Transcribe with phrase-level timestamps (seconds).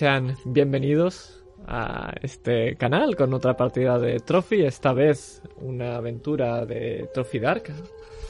[0.00, 7.10] Sean bienvenidos a este canal con otra partida de Trophy, esta vez una aventura de
[7.12, 7.64] Trophy Dark,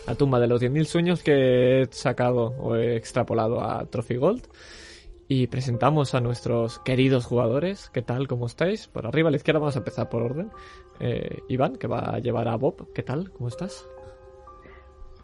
[0.05, 4.49] la tumba de los 10.000 sueños que he sacado o he extrapolado a Trophy Gold.
[5.29, 7.89] Y presentamos a nuestros queridos jugadores.
[7.91, 8.27] ¿Qué tal?
[8.27, 8.89] ¿Cómo estáis?
[8.89, 10.51] Por arriba a la izquierda vamos a empezar por orden.
[10.99, 12.93] Eh, Iván, que va a llevar a Bob.
[12.93, 13.31] ¿Qué tal?
[13.31, 13.87] ¿Cómo estás?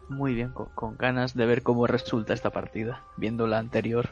[0.07, 4.11] Muy bien, con, con ganas de ver cómo resulta esta partida, viendo la anterior.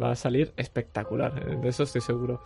[0.00, 2.42] Va a salir espectacular, de eso estoy seguro.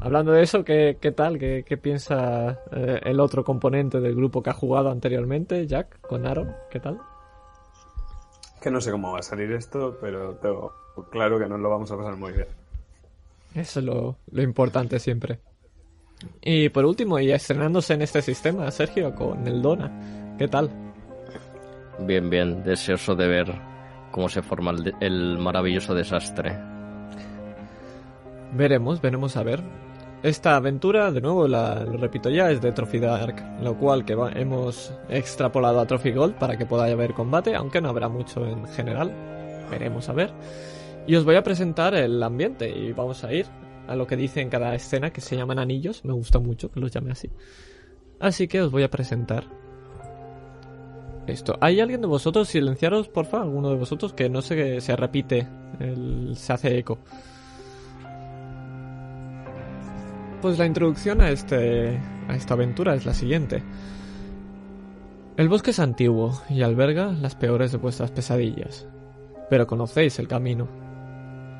[0.00, 1.38] Hablando de eso, ¿qué, qué tal?
[1.38, 6.26] ¿Qué, qué piensa eh, el otro componente del grupo que ha jugado anteriormente, Jack, con
[6.26, 6.54] Aaron?
[6.70, 6.98] ¿Qué tal?
[8.62, 10.72] Que no sé cómo va a salir esto, pero tengo
[11.10, 12.46] claro que nos lo vamos a pasar muy bien.
[13.54, 15.40] Eso es lo, lo importante siempre.
[16.42, 20.36] Y por último, y estrenándose en este sistema, Sergio, con el Dona.
[20.38, 20.70] ¿Qué tal?
[22.00, 23.69] Bien, bien, deseoso de ver
[24.10, 26.56] cómo se forma el, maravilloso desastre.
[28.52, 29.60] Veremos, veremos a ver.
[30.22, 34.14] Esta aventura, de nuevo, la, lo repito ya, es de Trophy Dark, lo cual que
[34.14, 38.44] va- hemos extrapolado a Trophy Gold para que pueda haber combate, aunque no habrá mucho
[38.46, 39.12] en general.
[39.70, 40.30] Veremos a ver.
[41.06, 43.46] Y os voy a presentar el ambiente y vamos a ir
[43.88, 46.04] a lo que dice en cada escena, que se llaman anillos.
[46.04, 47.30] Me gusta mucho que los llame así.
[48.18, 49.44] Así que os voy a presentar
[51.26, 51.56] esto.
[51.60, 52.48] ¿Hay alguien de vosotros?
[52.48, 55.46] Silenciaros, porfa, alguno de vosotros, que no se, se repite,
[55.78, 56.98] el- se hace eco.
[60.42, 63.62] Pues la introducción a, este, a esta aventura es la siguiente.
[65.36, 68.86] El bosque es antiguo y alberga las peores de vuestras pesadillas,
[69.48, 70.66] pero conocéis el camino.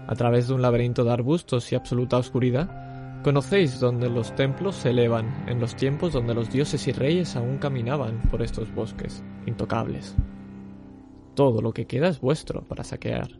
[0.06, 2.68] A través de un laberinto de arbustos y absoluta oscuridad,
[3.22, 7.58] conocéis donde los templos se elevan en los tiempos donde los dioses y reyes aún
[7.58, 10.14] caminaban por estos bosques, intocables.
[11.34, 13.38] Todo lo que queda es vuestro para saquear.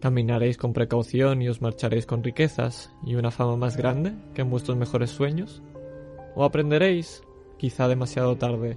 [0.00, 4.50] Caminaréis con precaución y os marcharéis con riquezas y una fama más grande que en
[4.50, 5.62] vuestros mejores sueños.
[6.34, 7.22] O aprenderéis,
[7.58, 8.76] quizá demasiado tarde,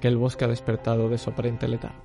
[0.00, 2.02] que el bosque ha despertado de su aparente letargo.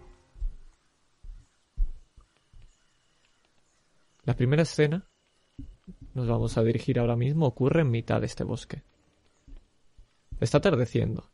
[4.26, 5.09] La primera escena,
[6.20, 8.84] nos vamos a dirigir ahora mismo, ocurre en mitad de este bosque.
[10.42, 11.32] Está atardeciendo.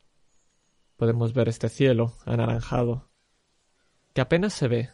[0.96, 3.09] Podemos ver este cielo anaranjado,
[4.13, 4.90] que apenas se ve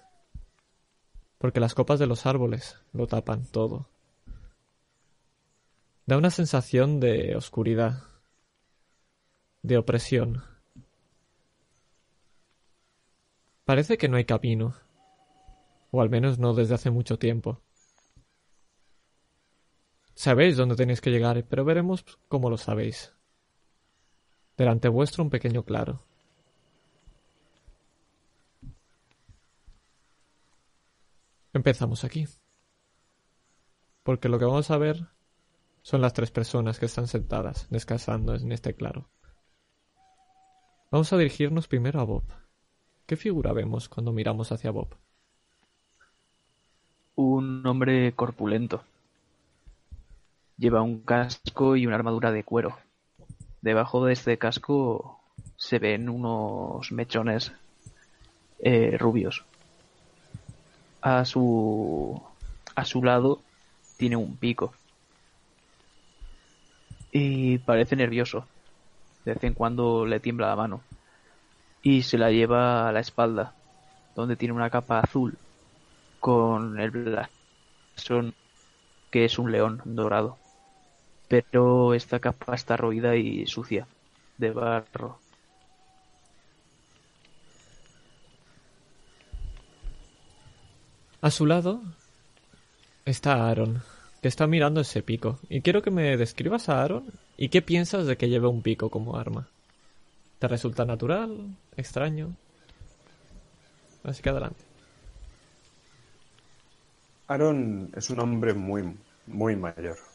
[1.37, 3.89] porque las copas de los árboles lo tapan todo.
[6.05, 8.03] Da una sensación de oscuridad,
[9.61, 10.43] de opresión.
[13.65, 14.75] Parece que no hay camino,
[15.89, 17.61] o al menos no desde hace mucho tiempo.
[20.21, 23.11] Sabéis dónde tenéis que llegar, pero veremos cómo lo sabéis.
[24.55, 26.03] Delante vuestro un pequeño claro.
[31.53, 32.27] Empezamos aquí.
[34.03, 35.07] Porque lo que vamos a ver
[35.81, 39.09] son las tres personas que están sentadas, descansando en este claro.
[40.91, 42.25] Vamos a dirigirnos primero a Bob.
[43.07, 44.95] ¿Qué figura vemos cuando miramos hacia Bob?
[47.15, 48.83] Un hombre corpulento.
[50.61, 52.77] Lleva un casco y una armadura de cuero.
[53.63, 55.19] Debajo de este casco
[55.57, 57.51] se ven unos mechones
[58.59, 59.43] eh, rubios.
[61.01, 62.21] A su
[62.75, 63.41] a su lado
[63.97, 64.75] tiene un pico.
[67.11, 68.45] Y parece nervioso.
[69.25, 70.83] De vez en cuando le tiembla la mano.
[71.81, 73.55] Y se la lleva a la espalda,
[74.15, 75.39] donde tiene una capa azul
[76.19, 78.35] con el blasón
[79.09, 80.37] que es un león dorado.
[81.31, 83.87] Pero esta capa está roída y sucia,
[84.37, 85.17] de barro.
[91.21, 91.81] A su lado
[93.05, 93.81] está Aaron,
[94.21, 95.39] que está mirando ese pico.
[95.47, 97.05] Y quiero que me describas a Aaron
[97.37, 99.47] y qué piensas de que lleve un pico como arma.
[100.37, 101.55] ¿Te resulta natural?
[101.77, 102.35] ¿Extraño?
[104.03, 104.65] Así que adelante.
[107.29, 108.97] Aaron es un hombre muy,
[109.27, 110.10] muy mayor.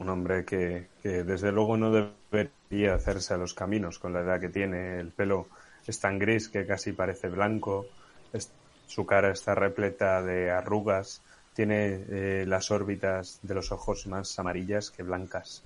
[0.00, 4.48] Un hombre que, desde luego no debería hacerse a los caminos con la edad que
[4.48, 4.98] tiene.
[4.98, 5.46] El pelo
[5.86, 7.84] es tan gris que casi parece blanco.
[8.86, 11.20] Su cara está repleta de arrugas.
[11.54, 15.62] Tiene eh, las órbitas de los ojos más amarillas que blancas.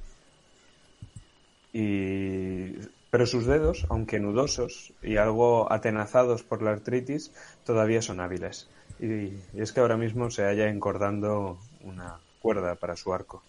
[1.73, 2.73] Y...
[3.11, 7.31] Pero sus dedos, aunque nudosos y algo atenazados por la artritis,
[7.65, 8.69] todavía son hábiles.
[8.99, 13.45] Y es que ahora mismo se halla encordando una cuerda para su arco.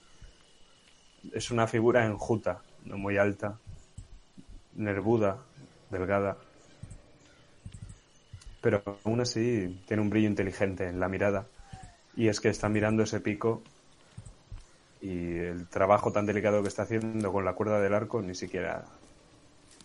[1.33, 3.57] Es una figura enjuta, no muy alta,
[4.75, 5.43] nervuda,
[5.89, 6.37] delgada,
[8.61, 11.45] pero aún así tiene un brillo inteligente en la mirada.
[12.15, 13.61] Y es que está mirando ese pico
[15.01, 18.85] y el trabajo tan delicado que está haciendo con la cuerda del arco ni siquiera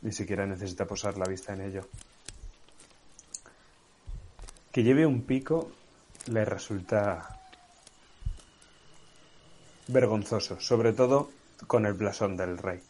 [0.02, 1.86] ni siquiera necesita posar la vista en ello.
[4.72, 5.70] Que lleve un pico
[6.28, 7.39] le resulta
[9.92, 11.30] vergonzoso, sobre todo
[11.66, 12.80] con el blasón del rey.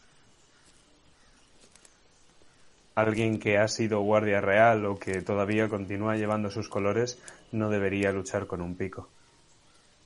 [2.95, 7.19] Alguien que ha sido guardia real o que todavía continúa llevando sus colores
[7.53, 9.09] no debería luchar con un pico.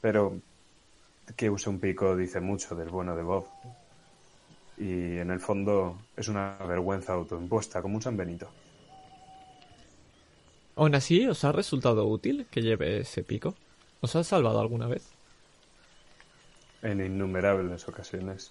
[0.00, 0.36] Pero
[1.36, 3.46] que use un pico dice mucho del bueno de Bob.
[4.76, 8.48] Y en el fondo es una vergüenza autoimpuesta, como un San Benito.
[10.76, 13.54] Aún así, ¿os ha resultado útil que lleve ese pico?
[14.00, 15.13] ¿Os ha salvado alguna vez?
[16.84, 18.50] En innumerables ocasiones.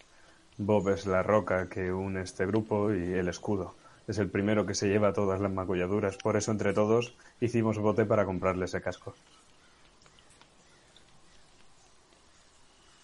[0.57, 3.75] Bob es la roca que une este grupo y el escudo.
[4.07, 6.17] Es el primero que se lleva todas las magulladuras.
[6.17, 9.13] Por eso, entre todos, hicimos bote para comprarle ese casco.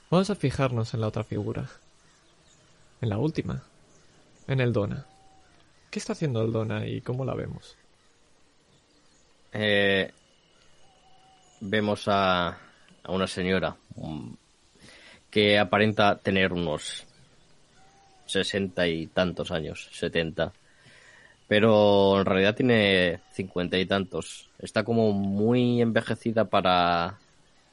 [0.10, 1.70] Vamos a fijarnos en la otra figura.
[3.00, 3.62] En la última.
[4.48, 5.06] En el Dona.
[5.92, 7.78] ¿Qué está haciendo el Dona y cómo la vemos?
[9.54, 10.12] Eh,
[11.62, 12.48] vemos a,
[13.04, 13.78] a una señora
[15.30, 17.06] que aparenta tener unos
[18.26, 20.54] sesenta y tantos años, setenta.
[21.48, 24.50] Pero en realidad tiene cincuenta y tantos.
[24.60, 27.18] Está como muy envejecida para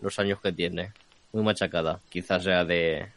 [0.00, 0.92] los años que tiene.
[1.32, 2.00] Muy machacada.
[2.08, 3.08] Quizás sea de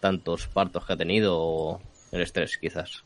[0.00, 3.04] tantos partos que ha tenido o el estrés, quizás.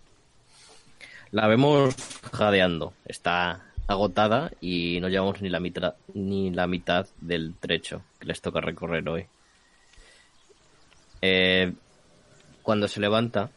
[1.33, 1.97] La vemos
[2.33, 2.93] jadeando.
[3.05, 8.41] Está agotada y no llevamos ni la mitad ni la mitad del trecho que les
[8.41, 9.27] toca recorrer hoy.
[11.23, 11.73] Eh,
[12.63, 13.51] cuando se levanta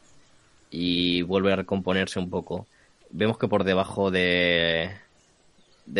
[0.69, 2.67] y vuelve a recomponerse un poco,
[3.09, 4.91] vemos que por debajo de,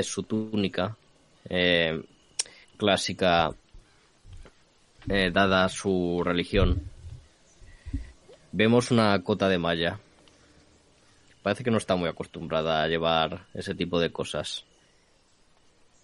[0.03, 0.97] su túnica
[1.49, 2.03] eh,
[2.75, 3.51] clásica,
[5.07, 6.81] eh, dada su religión,
[8.51, 9.99] vemos una cota de malla.
[11.43, 14.65] Parece que no está muy acostumbrada a llevar ese tipo de cosas.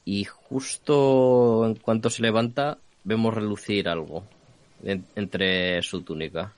[0.05, 4.23] Y justo en cuanto se levanta, vemos relucir algo
[4.83, 6.53] en- entre su túnica.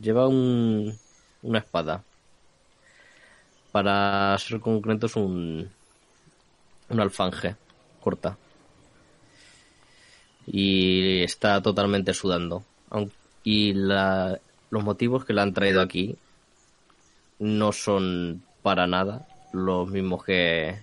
[0.00, 0.96] Lleva un,
[1.42, 2.02] una espada.
[3.72, 5.68] Para ser concretos, un,
[6.88, 7.56] un alfanje
[8.00, 8.36] corta.
[10.46, 12.64] Y está totalmente sudando.
[13.42, 14.38] Y la,
[14.70, 16.16] los motivos que la han traído aquí
[17.38, 20.76] no son para nada los mismos que,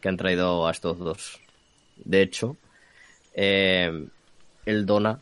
[0.00, 1.40] que han traído a estos dos.
[1.96, 2.56] De hecho,
[3.34, 4.06] eh,
[4.66, 5.20] el Dona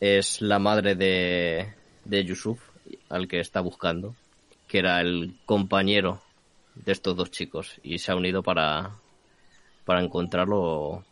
[0.00, 1.72] es la madre de,
[2.04, 2.60] de Yusuf,
[3.08, 4.14] al que está buscando,
[4.68, 6.22] que era el compañero
[6.74, 8.98] de estos dos chicos y se ha unido para,
[9.84, 11.04] para encontrarlo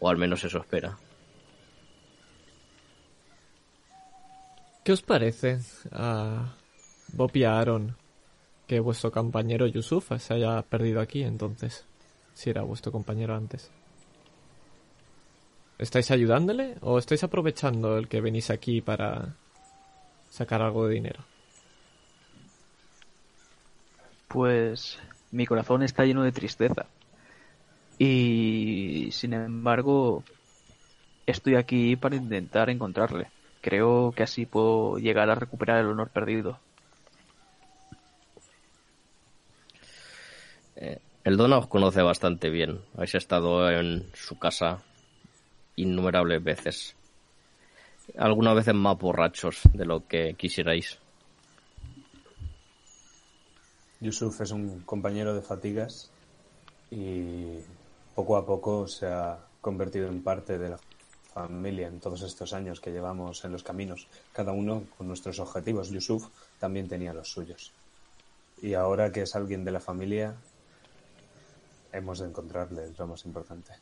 [0.00, 0.96] o, al menos eso espera.
[4.84, 5.58] ¿Qué os parece
[5.92, 6.54] a
[7.12, 7.96] Bob y Aaron
[8.66, 11.84] que vuestro compañero Yusuf se haya perdido aquí entonces?
[12.32, 13.70] Si era vuestro compañero antes.
[15.78, 19.36] ¿Estáis ayudándole o estáis aprovechando el que venís aquí para
[20.28, 21.20] sacar algo de dinero?
[24.26, 24.98] Pues
[25.30, 26.86] mi corazón está lleno de tristeza.
[27.96, 30.24] Y sin embargo,
[31.26, 33.28] estoy aquí para intentar encontrarle.
[33.60, 36.58] Creo que así puedo llegar a recuperar el honor perdido.
[40.74, 42.80] Eh, el Dona os conoce bastante bien.
[42.94, 44.82] Habéis estado en su casa
[45.82, 46.96] innumerables veces.
[48.16, 50.98] Algunas veces más borrachos de lo que quisierais.
[54.00, 56.10] Yusuf es un compañero de fatigas
[56.90, 57.58] y
[58.14, 60.78] poco a poco se ha convertido en parte de la
[61.34, 65.90] familia en todos estos años que llevamos en los caminos, cada uno con nuestros objetivos.
[65.90, 67.72] Yusuf también tenía los suyos.
[68.62, 70.34] Y ahora que es alguien de la familia,
[71.92, 73.72] hemos de encontrarle, es lo más importante.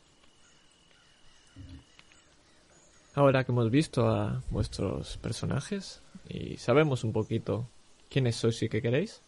[3.17, 7.67] Ahora que hemos visto a vuestros personajes y sabemos un poquito
[8.11, 9.23] quiénes sois y qué queréis,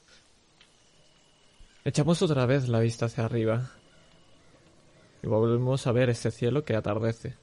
[1.84, 3.72] echamos otra vez la vista hacia arriba
[5.24, 7.34] y volvemos a ver este cielo que atardece.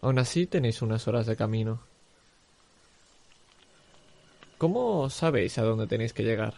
[0.00, 1.82] Aún así tenéis unas horas de camino.
[4.58, 6.54] ¿Cómo sabéis a dónde tenéis que llegar?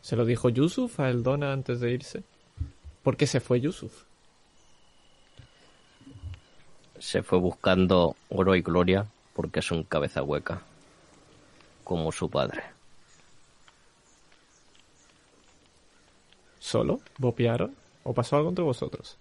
[0.00, 2.22] ¿Se lo dijo Yusuf a Eldona antes de irse?
[3.02, 4.08] ¿Por qué se fue Yusuf?
[7.00, 10.60] se fue buscando oro y gloria porque es un cabeza hueca,
[11.82, 12.62] como su padre.
[16.58, 17.00] ¿Solo?
[17.18, 17.74] ¿Bopearon?
[18.04, 19.16] ¿O pasó algo entre vosotros?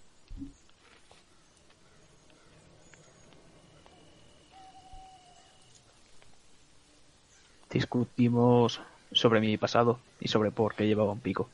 [7.71, 8.81] Discutimos
[9.13, 11.49] sobre mi pasado y sobre por qué llevaba un pico.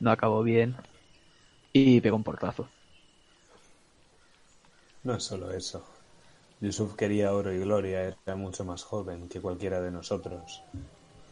[0.00, 0.76] No acabó bien
[1.72, 2.68] y pegó un portazo.
[5.08, 5.82] No es solo eso.
[6.60, 10.62] Yusuf quería oro y gloria, era mucho más joven que cualquiera de nosotros.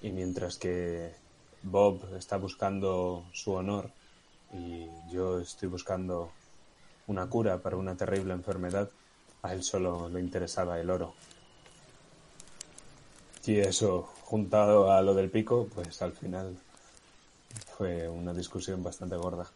[0.01, 1.13] Y mientras que
[1.63, 3.91] Bob está buscando su honor
[4.51, 6.31] y yo estoy buscando
[7.07, 8.89] una cura para una terrible enfermedad,
[9.43, 11.13] a él solo le interesaba el oro.
[13.45, 16.57] Y eso, juntado a lo del pico, pues al final
[17.77, 19.51] fue una discusión bastante gorda.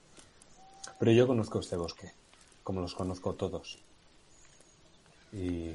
[0.99, 2.12] Pero yo conozco este bosque,
[2.62, 3.79] como los conozco todos.
[5.32, 5.75] Y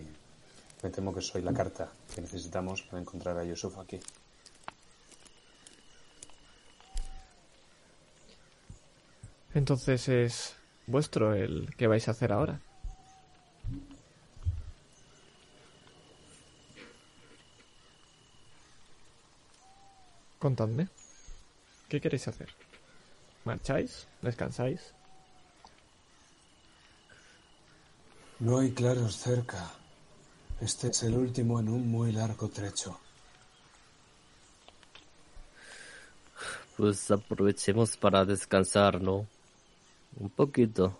[0.84, 4.00] me temo que soy la carta que necesitamos para encontrar a Yusuf aquí.
[9.54, 12.60] Entonces es vuestro el que vais a hacer ahora.
[20.40, 20.90] Contadme.
[21.90, 22.50] ¿Qué queréis hacer?
[23.46, 24.08] ¿Marcháis?
[24.22, 24.94] ¿Descansáis?
[28.40, 29.72] No hay claros cerca.
[30.60, 33.00] Este es el último en un muy largo trecho.
[36.76, 39.26] Pues aprovechemos para descansar, ¿no?
[40.20, 41.00] Un poquito.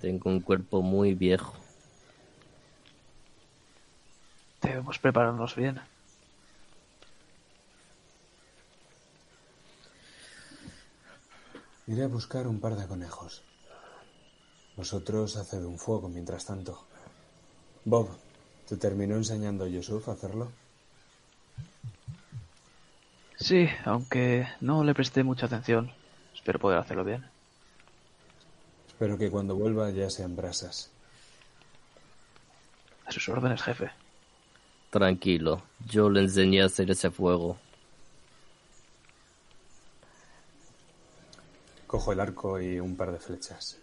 [0.00, 1.54] Tengo un cuerpo muy viejo.
[4.62, 5.80] Debemos prepararnos bien.
[11.86, 13.44] Iré a buscar un par de conejos.
[14.80, 16.86] Vosotros haced un fuego mientras tanto.
[17.84, 18.08] Bob,
[18.66, 20.50] ¿te terminó enseñando Yusuf a hacerlo?
[23.36, 25.92] Sí, aunque no le presté mucha atención.
[26.34, 27.22] Espero poder hacerlo bien.
[28.88, 30.90] Espero que cuando vuelva ya sean brasas.
[33.04, 33.90] A sus órdenes, jefe.
[34.88, 35.60] Tranquilo,
[35.90, 37.58] yo le enseñé a hacer ese fuego.
[41.86, 43.78] Cojo el arco y un par de flechas.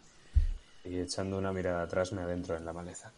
[0.90, 3.12] Y echando una mirada atrás me adentro en la maleza.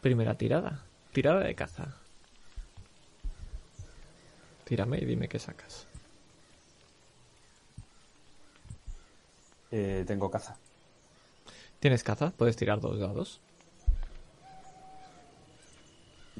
[0.00, 0.84] Primera tirada.
[1.12, 1.96] Tirada de caza.
[4.64, 5.86] Tírame y dime qué sacas.
[9.72, 10.56] Eh, tengo caza.
[11.80, 12.30] ¿Tienes caza?
[12.36, 13.40] Puedes tirar dos dados.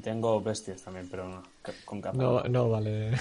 [0.01, 1.43] Tengo bestias también, pero no,
[1.85, 2.17] con caza.
[2.17, 3.11] No, no vale.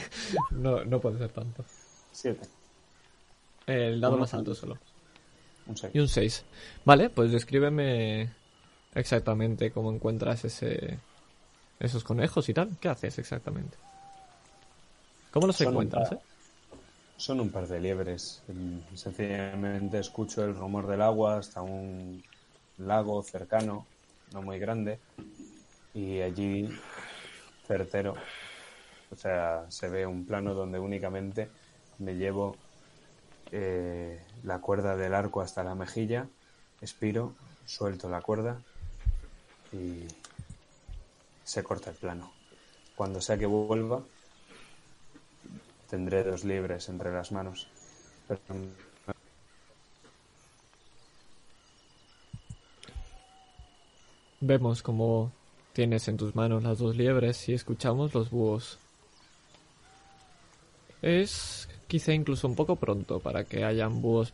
[0.50, 1.64] no, no puede ser tanto.
[2.12, 2.48] Siete.
[3.66, 4.22] El dado Uno.
[4.22, 4.78] más alto solo.
[5.70, 5.90] Un.
[5.92, 6.44] Y un 6.
[6.84, 8.30] Vale, pues descríbeme
[8.94, 10.98] exactamente cómo encuentras ese
[11.78, 12.76] esos conejos y tal.
[12.80, 13.76] ¿Qué haces exactamente?
[15.30, 16.18] ¿Cómo los Son un encuentras, par.
[16.18, 16.22] eh?
[17.16, 18.42] Son un par de liebres.
[18.94, 22.22] Sencillamente escucho el rumor del agua hasta un
[22.78, 23.86] lago cercano,
[24.32, 24.98] no muy grande,
[25.94, 26.68] y allí
[27.66, 28.14] certero.
[29.12, 31.48] O sea, se ve un plano donde únicamente
[31.98, 32.56] me llevo
[33.52, 36.26] eh, la cuerda del arco hasta la mejilla,
[36.80, 37.34] expiro,
[37.66, 38.60] suelto la cuerda
[39.72, 40.04] y
[41.44, 42.32] se corta el plano.
[42.94, 44.02] Cuando sea que vuelva,
[45.88, 47.68] tendré dos liebres entre las manos.
[54.40, 55.32] Vemos cómo
[55.72, 58.78] tienes en tus manos las dos liebres y escuchamos los búhos.
[61.02, 64.32] Es quizá incluso un poco pronto para que hayan búhos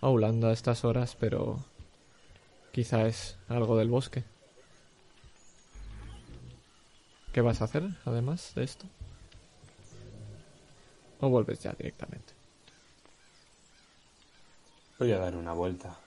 [0.00, 1.62] aulando a estas horas, pero
[2.72, 4.24] quizá es algo del bosque.
[7.34, 8.86] ¿Qué vas a hacer además de esto?
[11.20, 12.32] ¿O vuelves ya directamente?
[14.98, 15.98] voy a dar una vuelta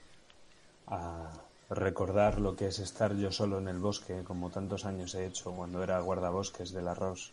[0.88, 1.30] a
[1.70, 5.52] recordar lo que es estar yo solo en el bosque, como tantos años he hecho
[5.52, 7.32] cuando era guardabosques del arroz.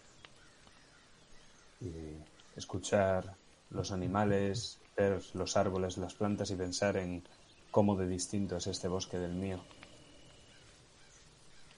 [1.81, 3.37] Y escuchar
[3.71, 7.23] los animales, ver los árboles, las plantas y pensar en
[7.71, 9.61] cómo de distinto es este bosque del mío.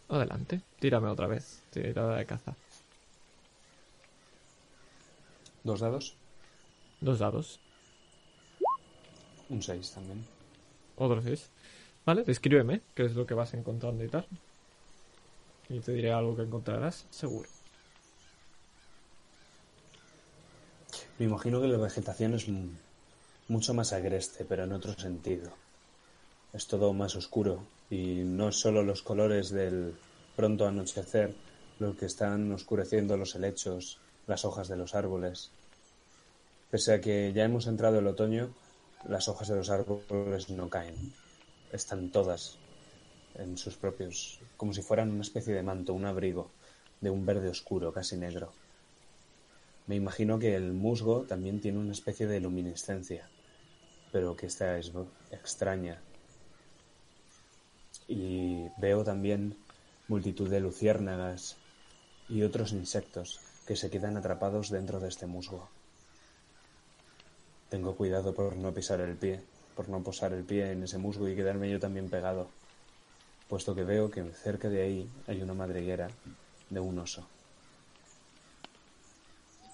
[0.08, 1.62] Adelante, tírame otra vez.
[1.70, 2.54] Tirada de caza.
[5.64, 6.14] ¿Dos dados?
[7.00, 7.60] Dos dados.
[9.48, 10.24] Un seis también.
[10.96, 11.50] Otro seis.
[12.04, 14.26] Vale, descríbeme qué es lo que vas encontrando y tal.
[15.68, 17.48] Y te diré algo que encontrarás, seguro.
[21.18, 22.78] Me imagino que la vegetación es mu-
[23.48, 25.58] mucho más agreste, pero en otro sentido.
[26.52, 30.00] Es todo más oscuro y no solo los colores del
[30.36, 31.36] pronto anochecer
[31.78, 35.52] lo que están oscureciendo los helechos, las hojas de los árboles.
[36.70, 38.44] Pese a que ya hemos entrado el otoño,
[39.14, 40.98] las hojas de los árboles no caen.
[41.72, 42.60] Están todas
[43.34, 46.54] en sus propios, como si fueran una especie de manto, un abrigo
[47.00, 48.48] de un verde oscuro, casi negro.
[49.86, 53.28] Me imagino que el musgo también tiene una especie de luminiscencia,
[54.10, 54.90] pero que esta es
[55.30, 56.00] extraña.
[58.08, 59.56] Y veo también
[60.08, 61.56] multitud de luciérnagas
[62.28, 65.68] y otros insectos que se quedan atrapados dentro de este musgo.
[67.68, 69.40] Tengo cuidado por no pisar el pie,
[69.76, 72.48] por no posar el pie en ese musgo y quedarme yo también pegado,
[73.48, 76.08] puesto que veo que cerca de ahí hay una madriguera
[76.70, 77.26] de un oso.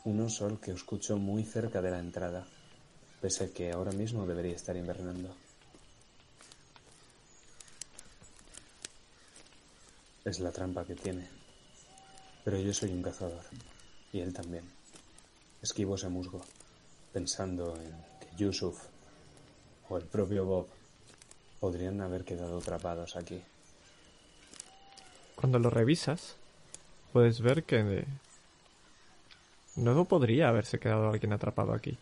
[0.05, 2.45] Un oso al que escucho muy cerca de la entrada,
[3.21, 5.35] pese a que ahora mismo debería estar invernando.
[10.25, 11.29] Es la trampa que tiene.
[12.45, 13.45] Pero yo soy un cazador,
[14.13, 14.65] y él también.
[15.63, 16.43] Esquivo ese musgo,
[17.13, 18.83] pensando en que Yusuf
[19.89, 20.67] o el propio Bob
[21.61, 23.41] podrían haber quedado atrapados aquí.
[25.37, 26.35] Cuando lo revisas,
[27.13, 28.05] puedes ver que
[29.77, 31.99] no podría haberse quedado alguien atrapado aquí.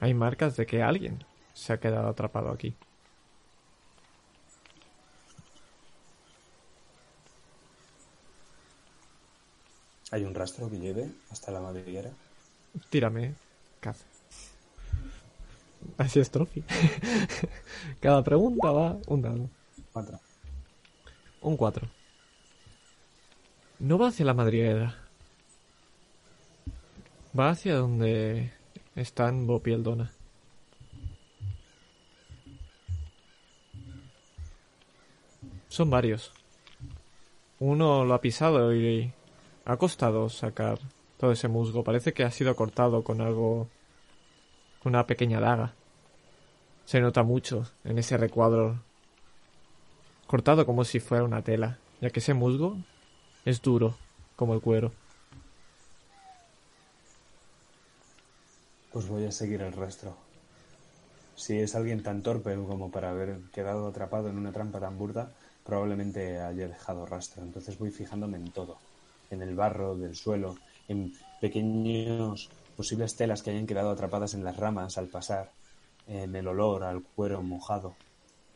[0.00, 2.74] Hay marcas de que alguien se ha quedado atrapado aquí.
[10.12, 12.10] ¿Hay un rastro que lleve hasta la madriguera?
[12.90, 13.34] Tírame,
[13.80, 14.04] caza.
[15.98, 16.64] Así es, Trophy.
[18.00, 19.50] Cada pregunta va un dado.
[19.92, 20.20] Cuatro.
[21.42, 21.88] Un 4.
[23.78, 25.09] No va hacia la madriguera.
[27.38, 28.52] Va hacia donde
[28.96, 30.10] están Bob y el Dona.
[35.68, 36.32] Son varios.
[37.60, 39.12] Uno lo ha pisado y
[39.64, 40.80] ha costado sacar
[41.18, 41.84] todo ese musgo.
[41.84, 43.68] Parece que ha sido cortado con algo.
[44.82, 45.74] con una pequeña daga.
[46.84, 48.82] Se nota mucho en ese recuadro
[50.26, 52.76] cortado como si fuera una tela, ya que ese musgo
[53.44, 53.96] es duro
[54.36, 54.92] como el cuero.
[58.92, 60.16] Pues voy a seguir el rastro.
[61.36, 65.30] Si es alguien tan torpe como para haber quedado atrapado en una trampa tan burda,
[65.64, 67.42] probablemente haya dejado rastro.
[67.42, 68.78] Entonces voy fijándome en todo.
[69.30, 70.56] En el barro del suelo,
[70.88, 75.52] en pequeños posibles telas que hayan quedado atrapadas en las ramas al pasar,
[76.08, 77.94] en el olor al cuero mojado,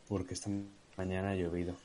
[0.08, 0.50] porque esta
[0.96, 1.76] mañana ha llovido.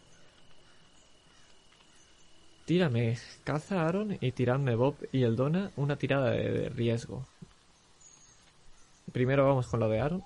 [2.66, 7.26] Tírame, caza Aaron y tiradme Bob y el Dona una tirada de riesgo.
[9.12, 10.24] Primero vamos con lo de Aaron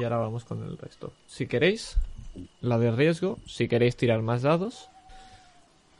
[0.00, 1.12] y ahora vamos con el resto.
[1.26, 1.96] Si queréis,
[2.60, 4.88] la de riesgo, si queréis tirar más dados.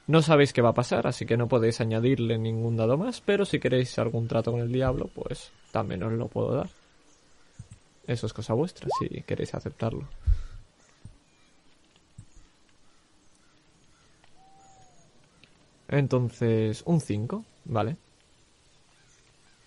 [0.08, 3.44] No sabéis qué va a pasar, así que no podéis añadirle ningún dado más, pero
[3.44, 6.70] si queréis algún trato con el diablo, pues también os lo puedo dar.
[8.06, 10.08] Eso es cosa vuestra, si queréis aceptarlo.
[15.88, 17.96] Entonces, un 5, vale.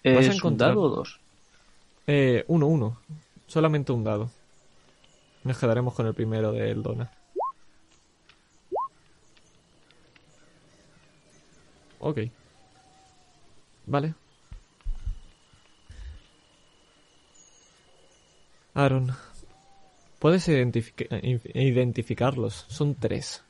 [0.03, 1.19] Vas a ¿Es un encontrar- dado o dos?
[2.07, 2.99] Eh, uno, uno.
[3.47, 4.29] Solamente un dado.
[5.43, 7.11] Nos quedaremos con el primero de Eldona.
[11.99, 12.19] Ok.
[13.85, 14.13] Vale.
[18.73, 19.11] Aaron,
[20.19, 22.65] puedes inf- identificarlos.
[22.67, 23.43] Son tres.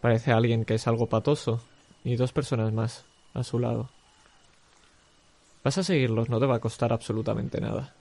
[0.00, 1.62] Parece alguien que es algo patoso.
[2.04, 3.04] Y dos personas más
[3.34, 3.90] a su lado.
[5.62, 7.94] Vas a seguirlos, no te va a costar absolutamente nada.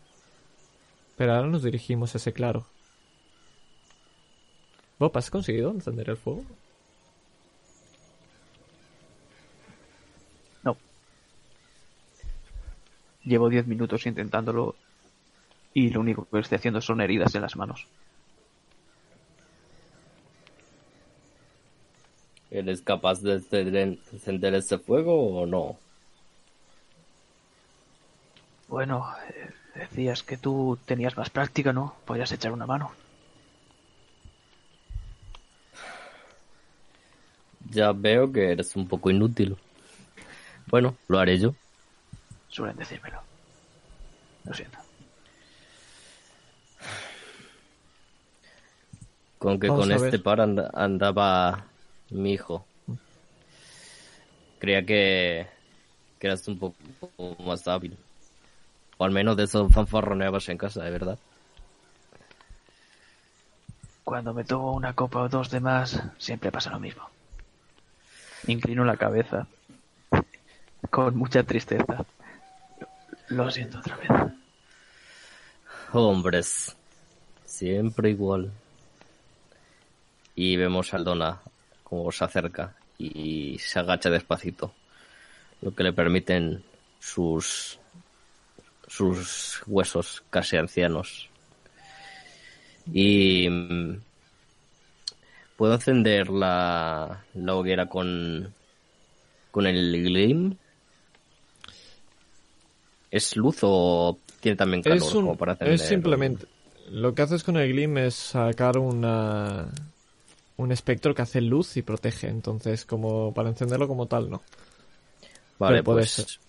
[1.17, 2.65] Pero ahora nos dirigimos a ese claro.
[4.97, 6.45] Bob, ¿has conseguido encender el fuego?
[10.63, 10.77] No.
[13.25, 14.75] Llevo 10 minutos intentándolo
[15.73, 17.87] y lo único que estoy haciendo son heridas en las manos.
[22.51, 25.77] ¿Eres capaz de encender ese fuego o no?
[28.69, 31.95] Bueno, eh, decías que tú tenías más práctica, ¿no?
[32.05, 32.91] Podrías echar una mano.
[37.71, 39.57] Ya veo que eres un poco inútil.
[40.67, 41.53] Bueno, lo haré yo.
[42.47, 43.21] Suelen decírmelo.
[44.45, 44.77] Lo siento.
[49.39, 51.65] Con que Vamos con este par anda- andaba
[52.11, 52.65] mi hijo.
[54.59, 55.47] Creía que,
[56.19, 56.75] que eras un poco
[57.43, 57.97] más hábil.
[58.99, 61.17] O al menos de eso fanfarroneabas en casa, de verdad.
[64.03, 67.09] Cuando me tomo una copa o dos de más, siempre pasa lo mismo.
[68.47, 69.47] Inclino la cabeza.
[70.89, 72.05] Con mucha tristeza.
[73.29, 74.09] Lo siento otra vez.
[75.93, 76.75] Hombres.
[77.45, 78.51] Siempre igual.
[80.35, 81.39] Y vemos al Dona
[81.85, 84.73] como se acerca y se agacha despacito,
[85.61, 86.63] lo que le permiten
[86.99, 87.78] sus
[88.89, 91.29] sus huesos casi ancianos.
[92.93, 93.97] Y mm,
[95.57, 98.53] puedo encender la, la hoguera con
[99.51, 100.55] con el gleam.
[103.11, 106.45] ¿Es luz o tiene también calor Es, un- como para es simplemente.
[106.91, 109.67] Lo que haces con el Glim es sacar una.
[110.57, 112.27] Un espectro que hace luz y protege.
[112.27, 114.41] Entonces, como para encenderlo como tal, no.
[115.59, 116.39] Vale, pero puede pues.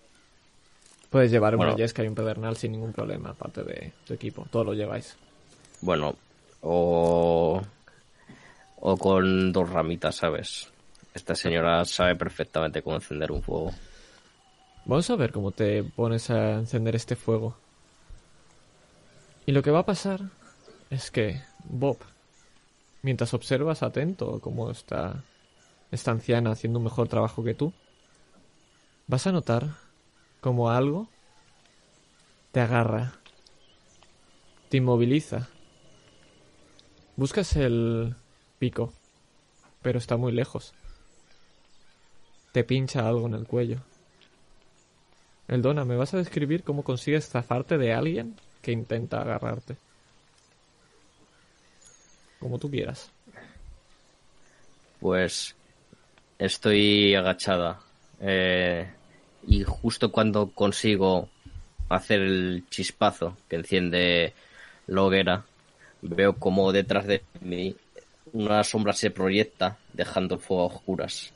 [1.10, 1.72] Puedes llevar Bueno.
[1.72, 4.46] una Yesca y un pedernal sin ningún problema, aparte de tu equipo.
[4.50, 5.16] Todo lo lleváis.
[5.80, 6.14] Bueno,
[6.62, 7.60] o,
[8.76, 10.68] o con dos ramitas, ¿sabes?
[11.12, 13.72] Esta señora sabe perfectamente cómo encender un fuego.
[14.84, 17.56] Vamos a ver cómo te pones a encender este fuego.
[19.46, 20.20] Y lo que va a pasar
[20.90, 21.98] es que Bob,
[23.02, 25.24] mientras observas atento cómo está
[25.90, 27.72] esta anciana haciendo un mejor trabajo que tú,
[29.08, 29.64] vas a notar
[30.40, 31.08] como algo
[32.52, 33.12] te agarra,
[34.68, 35.48] te inmoviliza.
[37.16, 38.14] Buscas el
[38.58, 38.92] pico,
[39.82, 40.72] pero está muy lejos.
[42.52, 43.78] Te pincha algo en el cuello.
[45.48, 49.76] Eldona, ¿me vas a describir cómo consigues zafarte de alguien que intenta agarrarte?
[52.38, 53.10] Como tú quieras.
[55.00, 55.54] Pues
[56.38, 57.80] estoy agachada.
[58.20, 58.90] eh,
[59.46, 61.28] y justo cuando consigo
[61.88, 64.34] hacer el chispazo que enciende
[64.86, 65.44] la hoguera,
[66.02, 67.76] veo como detrás de mí
[68.32, 71.32] una sombra se proyecta dejando el fuego a oscuras.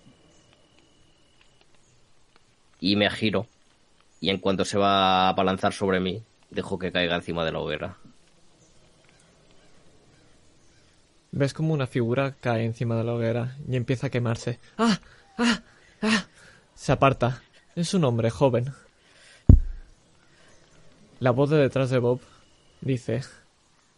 [2.80, 3.46] Y me giro.
[4.20, 7.58] Y en cuanto se va a abalanzar sobre mí, dejo que caiga encima de la
[7.58, 7.96] hoguera.
[11.32, 14.60] Ves como una figura cae encima de la hoguera y empieza a quemarse.
[14.78, 15.00] ¡Ah!
[15.36, 15.62] ¡Ah!
[16.00, 16.26] ¡Ah!
[16.74, 17.42] Se aparta.
[17.76, 18.72] Es un hombre joven.
[21.20, 22.20] La voz de detrás de Bob
[22.80, 23.22] dice: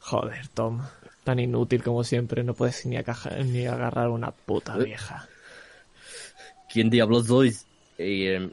[0.01, 0.83] Joder, Tom.
[1.25, 2.97] Tan inútil como siempre, no puedes ni,
[3.45, 5.29] ni agarrar una puta vieja.
[6.73, 7.67] ¿Quién diablos sois?
[7.99, 8.51] Y eh,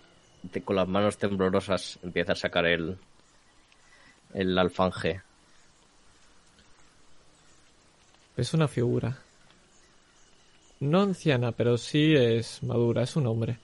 [0.51, 2.97] te- con las manos temblorosas empieza a sacar el,
[4.33, 5.21] el alfanje.
[8.37, 9.19] Es una figura.
[10.79, 13.59] No anciana, pero sí es madura, es un hombre.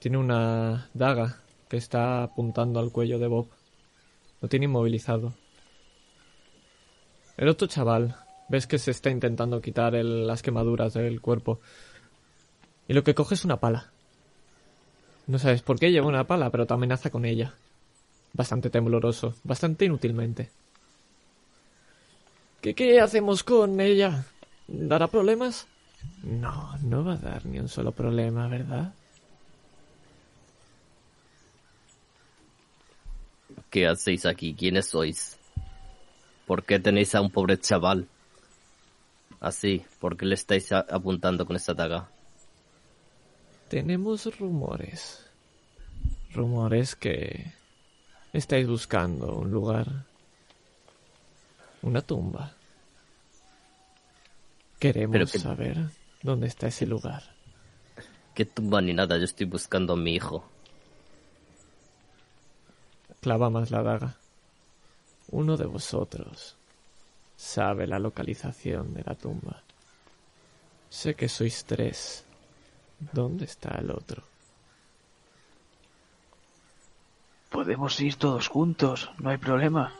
[0.00, 1.36] Tiene una daga
[1.68, 3.48] que está apuntando al cuello de Bob.
[4.40, 5.34] Lo tiene inmovilizado.
[7.36, 8.16] El otro chaval,
[8.48, 11.60] ves que se está intentando quitar las quemaduras del cuerpo.
[12.88, 13.92] Y lo que coge es una pala.
[15.26, 17.54] No sabes por qué lleva una pala, pero te amenaza con ella.
[18.32, 20.50] Bastante tembloroso, bastante inútilmente.
[22.62, 24.24] ¿Qué, ¿Qué hacemos con ella?
[24.66, 25.66] ¿Dará problemas?
[26.22, 28.94] No, no va a dar ni un solo problema, ¿verdad?
[33.70, 34.54] ¿Qué hacéis aquí?
[34.54, 35.38] ¿Quiénes sois?
[36.46, 38.08] ¿Por qué tenéis a un pobre chaval?
[39.40, 42.10] Así, ¿por qué le estáis apuntando con esta daga?
[43.68, 45.24] Tenemos rumores.
[46.32, 47.52] Rumores que
[48.32, 49.86] estáis buscando un lugar.
[51.82, 52.52] Una tumba.
[54.78, 55.78] Queremos que- saber
[56.22, 57.22] dónde está ese lugar.
[58.34, 59.16] ¿Qué tumba ni nada?
[59.18, 60.44] Yo estoy buscando a mi hijo.
[63.20, 64.16] Clava más la daga.
[65.30, 66.56] Uno de vosotros
[67.36, 69.62] sabe la localización de la tumba.
[70.88, 72.24] Sé que sois tres.
[73.12, 74.22] ¿Dónde está el otro?
[77.50, 79.92] Podemos ir todos juntos, no hay problema.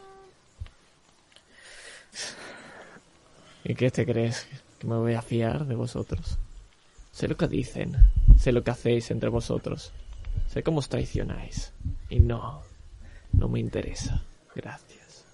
[3.64, 4.46] ¿Y qué te crees?
[4.78, 6.38] ¿Que me voy a fiar de vosotros?
[7.12, 7.96] Sé lo que dicen,
[8.38, 9.92] sé lo que hacéis entre vosotros,
[10.48, 11.72] sé cómo os traicionáis.
[12.08, 12.62] Y no,
[13.32, 14.22] no me interesa.
[14.54, 15.24] Gracias.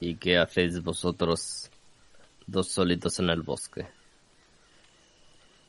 [0.00, 1.70] ¿Y qué hacéis vosotros
[2.46, 3.86] dos solitos en el bosque?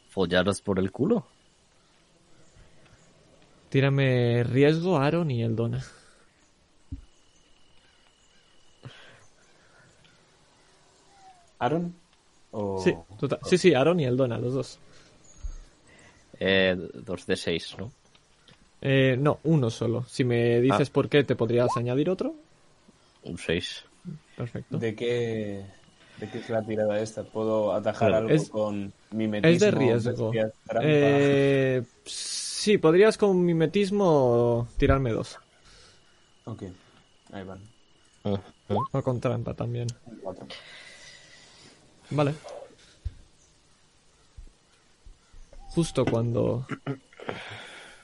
[0.09, 1.25] ¿Follaros por el culo?
[3.69, 5.83] Tírame riesgo, Aaron y Eldona.
[11.59, 11.93] ¿Aaron?
[12.51, 12.81] O...
[12.83, 14.79] Sí, total- sí, sí, Aaron y Eldona, los dos.
[16.39, 17.91] Eh, dos de seis, ¿no?
[18.81, 20.03] Eh, no, uno solo.
[20.07, 22.33] Si me dices por qué, ¿te podrías añadir otro?
[23.23, 23.85] Un seis.
[24.35, 24.77] Perfecto.
[24.77, 25.63] ¿De qué,
[26.17, 27.23] ¿De qué es la tirada esta?
[27.23, 29.53] ¿Puedo atajar algo es- con mimetismo?
[29.53, 30.31] Es de riesgo.
[30.81, 35.37] Eh, sí, podrías con mimetismo tirarme dos.
[36.45, 36.63] Ok,
[37.33, 37.59] ahí van.
[38.23, 38.39] Ujú.
[38.93, 39.87] O con trampa también.
[42.09, 42.33] Vale.
[45.69, 46.67] justo cuando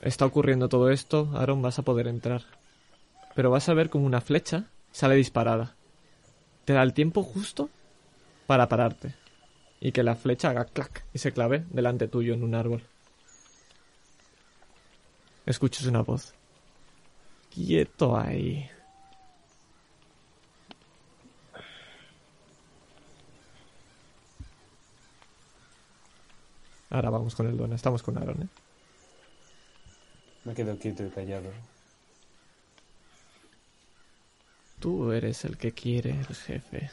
[0.01, 2.43] está ocurriendo todo esto, Aaron, vas a poder entrar.
[3.36, 5.75] Pero vas a ver como una flecha sale disparada.
[6.65, 7.69] Te da el tiempo justo
[8.47, 9.13] para pararte.
[9.79, 12.83] Y que la flecha haga clac y se clave delante tuyo en un árbol.
[15.45, 16.33] Escuchas una voz.
[17.53, 18.69] Quieto ahí.
[26.89, 27.75] Ahora vamos con el Dona.
[27.75, 28.47] Estamos con Aaron, ¿eh?
[30.47, 31.51] Me quedo quieto y callado.
[34.79, 36.89] Tú eres el que quiere el jefe.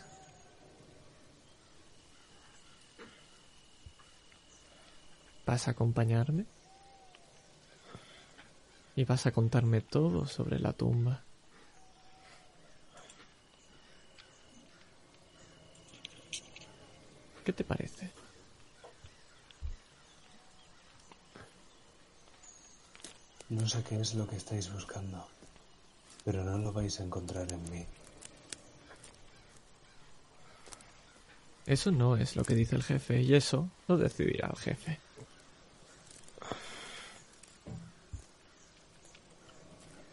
[5.46, 6.46] ¿Vas a acompañarme?
[8.96, 11.22] Y vas a contarme todo sobre la tumba.
[17.44, 18.23] ¿Qué te parece?
[23.54, 25.24] No sé qué es lo que estáis buscando,
[26.24, 27.86] pero no lo vais a encontrar en mí.
[31.64, 34.98] Eso no es lo que dice el jefe y eso lo decidirá el jefe.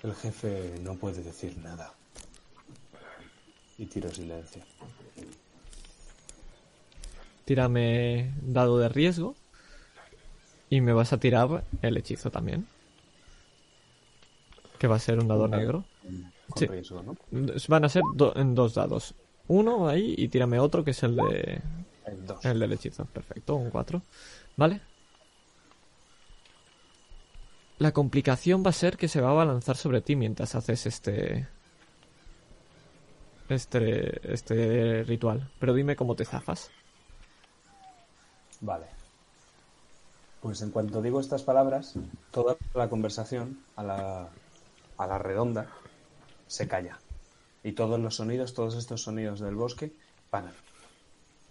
[0.03, 1.91] El jefe no puede decir nada.
[3.79, 4.61] Y tiro silencio.
[7.45, 9.35] Tírame dado de riesgo
[10.69, 12.67] y me vas a tirar el hechizo también.
[14.81, 15.85] Que va a ser un dado negro.
[16.49, 16.65] Con Sí.
[16.65, 17.15] riesgo, ¿no?
[17.67, 19.13] Van a ser do- en dos dados.
[19.47, 21.61] Uno ahí y tírame otro que es el de
[22.05, 22.43] El dos.
[22.43, 23.05] el del hechizo.
[23.05, 24.01] Perfecto, un 4.
[24.57, 24.81] ¿Vale?
[27.77, 31.47] La complicación va a ser que se va a abalanzar sobre ti mientras haces este.
[33.47, 34.33] Este.
[34.33, 35.47] Este ritual.
[35.59, 36.71] Pero dime cómo te zafas.
[38.61, 38.87] Vale.
[40.41, 41.93] Pues en cuanto digo estas palabras,
[42.31, 44.29] toda la conversación a la,
[45.01, 45.67] a la redonda
[46.47, 46.99] se calla.
[47.63, 49.91] Y todos los sonidos, todos estos sonidos del bosque,
[50.29, 50.53] paran.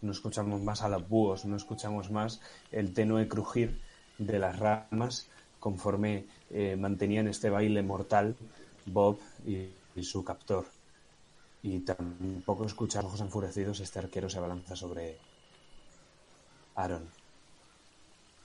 [0.02, 3.80] No escuchamos más a los búhos, no escuchamos más el tenue crujir
[4.18, 8.36] de las ramas conforme eh, mantenían este baile mortal
[8.86, 9.68] Bob y,
[10.02, 10.64] su captor.
[11.62, 15.18] Y tampoco escuchamos ojos enfurecidos, este arquero se abalanza sobre
[16.76, 17.06] Aaron.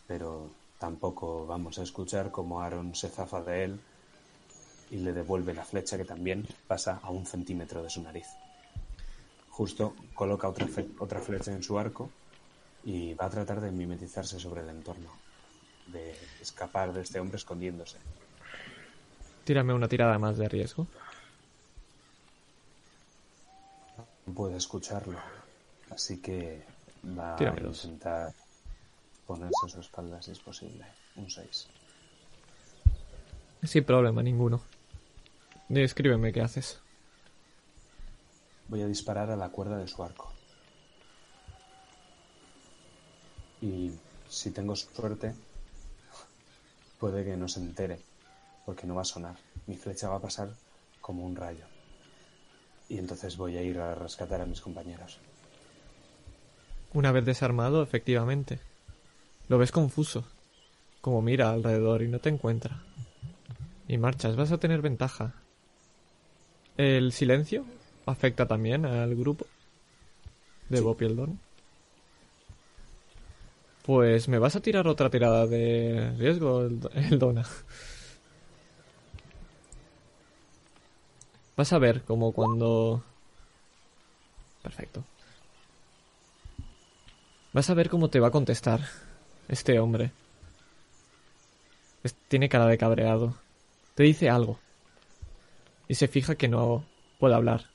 [0.07, 3.79] Pero tampoco vamos a escuchar cómo Aaron se zafa de él
[4.91, 8.27] y le devuelve la flecha que también pasa a un centímetro de su nariz.
[9.49, 12.09] Justo coloca otra, fe- otra flecha en su arco
[12.83, 15.09] y va a tratar de mimetizarse sobre el entorno,
[15.87, 17.97] de escapar de este hombre escondiéndose.
[19.43, 20.87] Tírame una tirada más de riesgo.
[24.27, 25.17] No puede escucharlo,
[25.91, 26.63] así que
[27.17, 27.37] va a
[27.83, 28.33] intentar
[29.27, 30.85] ponerse a su espalda si es posible.
[31.15, 31.67] Un 6.
[33.63, 34.61] Sin problema ninguno.
[35.69, 36.79] Descríbeme qué haces.
[38.67, 40.31] Voy a disparar a la cuerda de su arco.
[43.61, 43.91] Y
[44.29, 45.33] si tengo suerte,
[46.99, 47.99] puede que no se entere,
[48.65, 49.35] porque no va a sonar.
[49.65, 50.49] Mi flecha va a pasar
[51.01, 51.65] como un rayo.
[52.89, 55.19] Y entonces voy a ir a rescatar a mis compañeros.
[56.93, 58.59] Una vez desarmado, efectivamente.
[59.47, 60.25] Lo ves confuso.
[61.01, 62.83] Como mira alrededor y no te encuentra.
[63.87, 65.33] Y marchas, vas a tener ventaja.
[66.77, 67.65] ¿El silencio
[68.05, 69.45] afecta también al grupo?
[70.69, 70.83] De Sí.
[70.83, 71.39] Bob y el Don.
[73.85, 77.45] Pues me vas a tirar otra tirada de riesgo, el, el Dona.
[81.55, 83.03] Vas a ver como cuando...
[84.61, 85.03] Perfecto.
[87.53, 88.81] Vas a ver cómo te va a contestar
[89.47, 90.11] este hombre.
[92.03, 93.35] Es- tiene cara de cabreado.
[93.93, 94.59] Te dice algo.
[95.87, 96.83] Y se fija que no
[97.19, 97.65] puede hablar.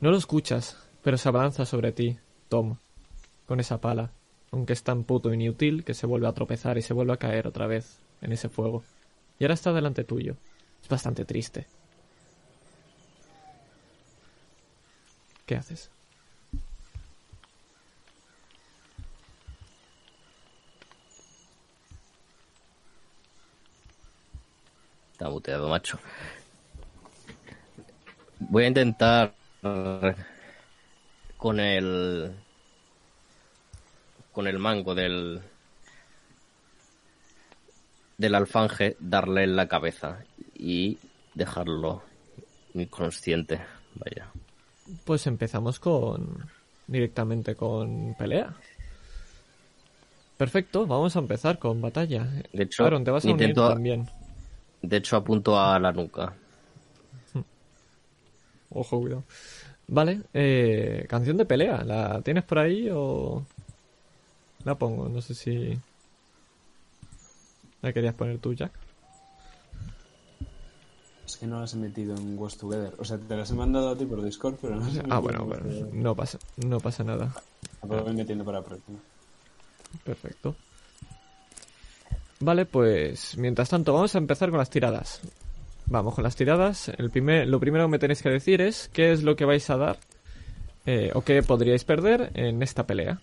[0.00, 2.76] No lo escuchas, pero se abalanza sobre ti, Tom,
[3.46, 4.10] con esa pala,
[4.50, 7.46] aunque es tan puto inútil que se vuelve a tropezar y se vuelve a caer
[7.46, 8.82] otra vez en ese fuego.
[9.38, 10.36] Y ahora está delante tuyo.
[10.82, 11.66] Es bastante triste.
[15.46, 15.90] ¿Qué haces?
[25.24, 25.98] Está muteado, macho.
[28.40, 29.32] Voy a intentar
[31.38, 32.30] con el
[34.32, 35.40] con el mango del
[38.18, 40.18] del alfanje darle en la cabeza
[40.54, 40.98] y
[41.32, 42.02] dejarlo
[42.74, 43.62] inconsciente.
[43.94, 44.28] Vaya.
[45.06, 46.50] Pues empezamos con.
[46.86, 48.54] directamente con pelea.
[50.36, 52.24] Perfecto, vamos a empezar con batalla.
[52.52, 54.06] De hecho, Aaron, te vas a unir intento- también.
[54.88, 56.34] De hecho, apunto a la nuca.
[58.70, 59.24] Ojo, cuidado.
[59.86, 61.84] Vale, eh, canción de pelea.
[61.84, 63.44] ¿La tienes por ahí o...?
[64.64, 65.78] La pongo, no sé si...
[67.82, 68.72] ¿La querías poner tú, Jack?
[71.26, 72.94] Es que no las he metido en Ghost Together.
[72.98, 75.22] O sea, te las he mandado a ti por Discord, pero no metido Ah, en
[75.22, 77.34] bueno, bueno, no pasa, no pasa nada.
[77.82, 78.98] La voy metiendo para la próxima.
[80.02, 80.56] Perfecto.
[82.40, 85.20] Vale, pues mientras tanto vamos a empezar con las tiradas.
[85.86, 86.88] Vamos con las tiradas.
[86.88, 89.68] El primer, lo primero que me tenéis que decir es qué es lo que vais
[89.70, 89.98] a dar
[90.86, 93.20] eh, o qué podríais perder en esta pelea.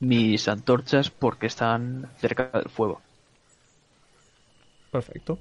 [0.00, 3.00] Mis antorchas porque están cerca del fuego.
[4.90, 5.38] Perfecto.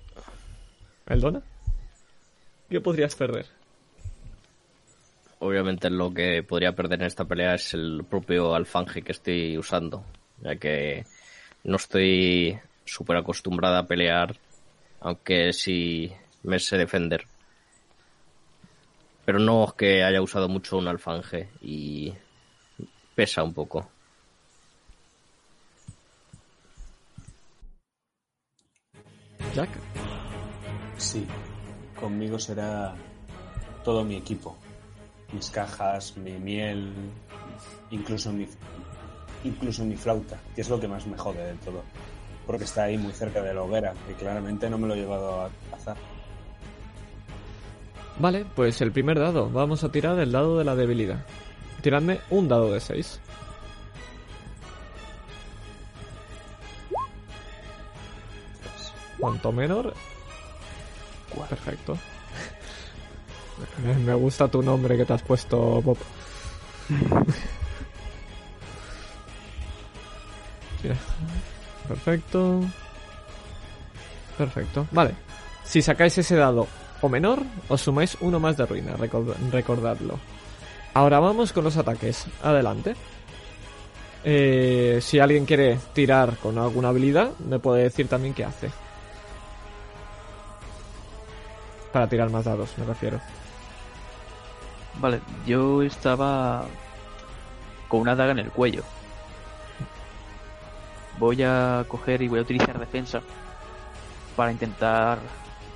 [1.05, 1.41] ¿Eldona?
[2.69, 3.45] ¿Qué podrías perder?
[5.43, 10.05] Obviamente lo que podría perder en esta pelea es el propio alfanje que estoy usando,
[10.41, 11.05] ya que
[11.65, 14.37] no estoy súper acostumbrada a pelear,
[15.01, 16.09] aunque sí
[16.43, 17.25] me sé defender.
[19.25, 22.13] Pero no es que haya usado mucho un alfanje y
[23.13, 23.89] pesa un poco.
[29.53, 29.69] Jack.
[30.95, 31.27] Sí,
[31.99, 32.95] conmigo será
[33.83, 34.62] todo mi equipo.
[35.33, 36.93] Mis cajas, mi miel,
[37.91, 38.47] incluso mi,
[39.43, 41.83] incluso mi flauta, que es lo que más me jode de todo.
[42.45, 45.41] Porque está ahí muy cerca de la hoguera y claramente no me lo he llevado
[45.41, 45.97] a cazar.
[48.19, 49.49] Vale, pues el primer dado.
[49.49, 51.25] Vamos a tirar el dado de la debilidad.
[51.81, 53.19] Tiradme un dado de 6.
[59.19, 59.93] Cuanto menor.
[61.49, 61.97] Perfecto.
[64.05, 65.97] Me- gusta tu nombre que te has puesto, Bob.
[71.87, 72.61] Perfecto.
[74.37, 74.87] Perfecto.
[74.91, 75.15] Vale.
[75.63, 76.67] Si sacáis ese dado
[77.01, 80.19] o menor, os sumáis uno más de ruina, record- recordadlo.
[80.93, 82.25] Ahora vamos con los ataques.
[82.41, 82.95] Adelante.
[84.25, 88.69] Eh, si alguien quiere tirar con alguna habilidad, me puede decir también qué hace.
[91.91, 93.19] Para tirar más dados, me refiero.
[94.99, 96.65] Vale, yo estaba
[97.87, 98.83] con una daga en el cuello.
[101.19, 103.21] Voy a coger y voy a utilizar defensa
[104.35, 105.19] para intentar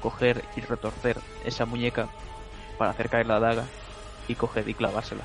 [0.02, 2.08] coger y retorcer esa muñeca
[2.78, 3.66] para hacer caer la daga
[4.28, 5.24] y coger y clavársela.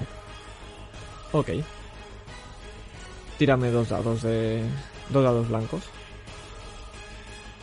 [1.32, 1.50] Ok.
[3.38, 4.64] Tírame dos dados de.
[5.08, 5.82] dos dados blancos.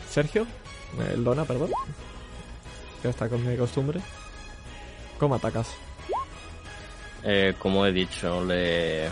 [0.08, 0.46] Sergio,
[1.12, 1.70] el Dona, perdón.
[3.00, 4.00] Que está con mi costumbre.
[5.18, 5.68] ¿Cómo atacas?
[7.24, 9.10] Eh, como he dicho, le,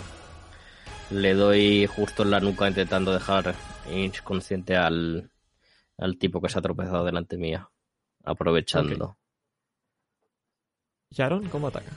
[1.11, 3.55] le doy justo en la nuca intentando dejar
[3.91, 5.31] inconsciente al,
[5.99, 7.71] al tipo que se ha tropezado delante mía,
[8.25, 9.17] aprovechando.
[11.11, 11.91] Yaron, ¿cómo ataca?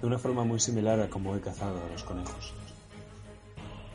[0.00, 2.52] De una forma muy similar a como he cazado a los conejos.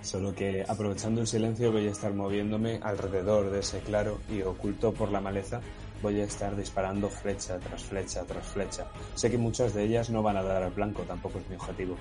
[0.02, 4.94] Solo que aprovechando el silencio voy a estar moviéndome alrededor de ese claro y oculto
[4.94, 5.62] por la maleza
[6.02, 8.86] voy a estar disparando flecha tras flecha tras flecha.
[9.16, 11.96] Sé que muchas de ellas no van a dar al blanco, tampoco es mi objetivo,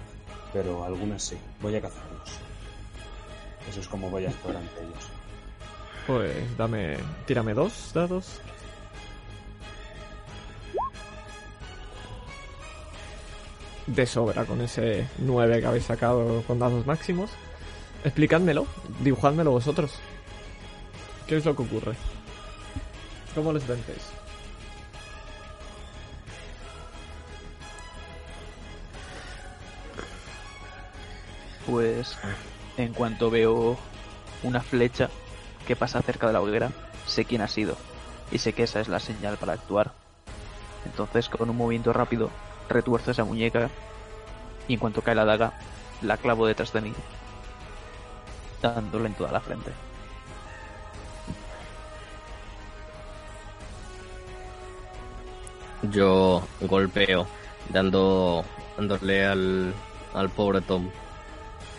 [0.52, 1.36] pero algunas sí.
[1.60, 2.30] Voy a cazarlos.
[3.68, 5.10] Eso es como voy a actuar ante ellos.
[6.06, 6.96] Pues dame.
[7.26, 8.40] Tírame dos dados.
[13.86, 17.30] De sobra con ese 9 que habéis sacado con dados máximos.
[18.04, 18.66] Explicádmelo,
[19.00, 19.92] dibujádmelo vosotros.
[21.26, 21.96] ¿Qué es lo que ocurre?
[23.36, 24.02] ¿Cómo les vencéis?
[31.66, 32.16] Pues
[32.78, 33.76] en cuanto veo
[34.42, 35.10] una flecha
[35.66, 36.70] que pasa cerca de la hoguera,
[37.06, 37.76] sé quién ha sido
[38.32, 39.92] y sé que esa es la señal para actuar.
[40.86, 42.30] Entonces con un movimiento rápido
[42.70, 43.68] retuerzo esa muñeca
[44.66, 45.52] y en cuanto cae la daga
[46.00, 46.92] la clavo detrás de mí,
[48.62, 49.85] dándole en toda la frente.
[55.82, 57.26] Yo golpeo,
[57.68, 58.44] dando,
[58.76, 59.74] dándole al,
[60.14, 60.88] al pobre Tom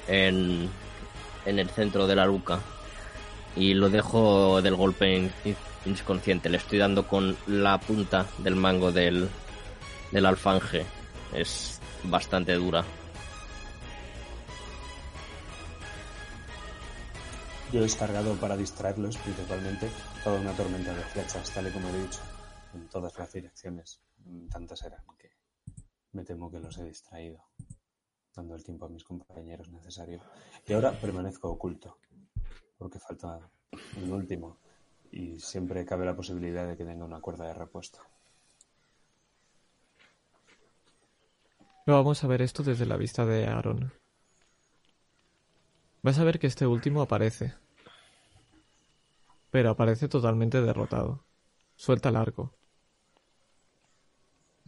[0.08, 0.70] en,
[1.46, 2.60] en el centro de la nuca
[3.56, 6.50] y lo dejo del golpe in- in- inconsciente.
[6.50, 9.28] Le estoy dando con la punta del mango del,
[10.12, 10.86] del alfanje.
[11.34, 12.84] Es bastante dura.
[17.74, 19.90] Yo he descargado para distraerlos principalmente
[20.24, 22.20] toda una tormenta de flechas, tal y como he dicho,
[22.74, 24.02] en todas las direcciones.
[24.26, 25.32] Mm, Tantas eran que
[26.12, 27.44] me temo que los he distraído.
[28.36, 30.22] dando el tiempo a mis compañeros necesario.
[30.68, 31.98] Y ahora permanezco oculto,
[32.78, 33.40] porque falta
[34.00, 34.60] un último,
[35.12, 38.00] y siempre cabe la posibilidad de que tenga una cuerda de repuesto.
[41.88, 43.94] vamos a ver esto desde la vista de Aaron.
[46.04, 47.54] Vas a ver que este último aparece.
[49.50, 51.27] Pero aparece totalmente derrotado.
[51.78, 52.54] Suelta el arco.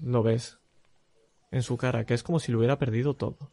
[0.01, 0.57] Lo ves.
[1.51, 3.51] En su cara, que es como si lo hubiera perdido todo.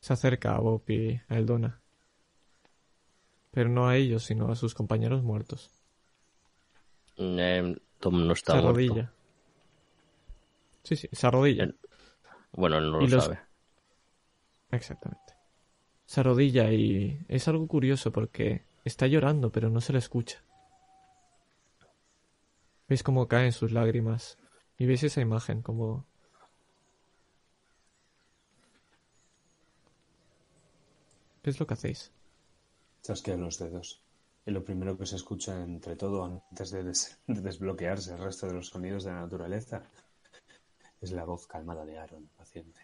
[0.00, 1.80] Se acerca a Bob y a Eldona.
[3.50, 5.70] Pero no a ellos, sino a sus compañeros muertos.
[7.16, 8.68] Eh, Tom no está se muerto.
[8.70, 9.12] arrodilla.
[10.82, 11.68] Sí, sí, se arrodilla.
[12.52, 13.40] Bueno, él no lo los- sabe.
[14.70, 15.34] Exactamente.
[16.06, 20.42] Se arrodilla y es algo curioso porque está llorando, pero no se le escucha.
[22.88, 24.38] Veis cómo caen sus lágrimas
[24.76, 26.04] y veis esa imagen como...
[31.42, 32.12] ¿Qué es lo que hacéis?
[33.04, 34.02] Chasqueo los dedos.
[34.44, 38.46] Y lo primero que se escucha entre todo, antes de, des- de desbloquearse el resto
[38.46, 39.82] de los sonidos de la naturaleza,
[41.00, 42.80] es la voz calmada de Aaron, paciente.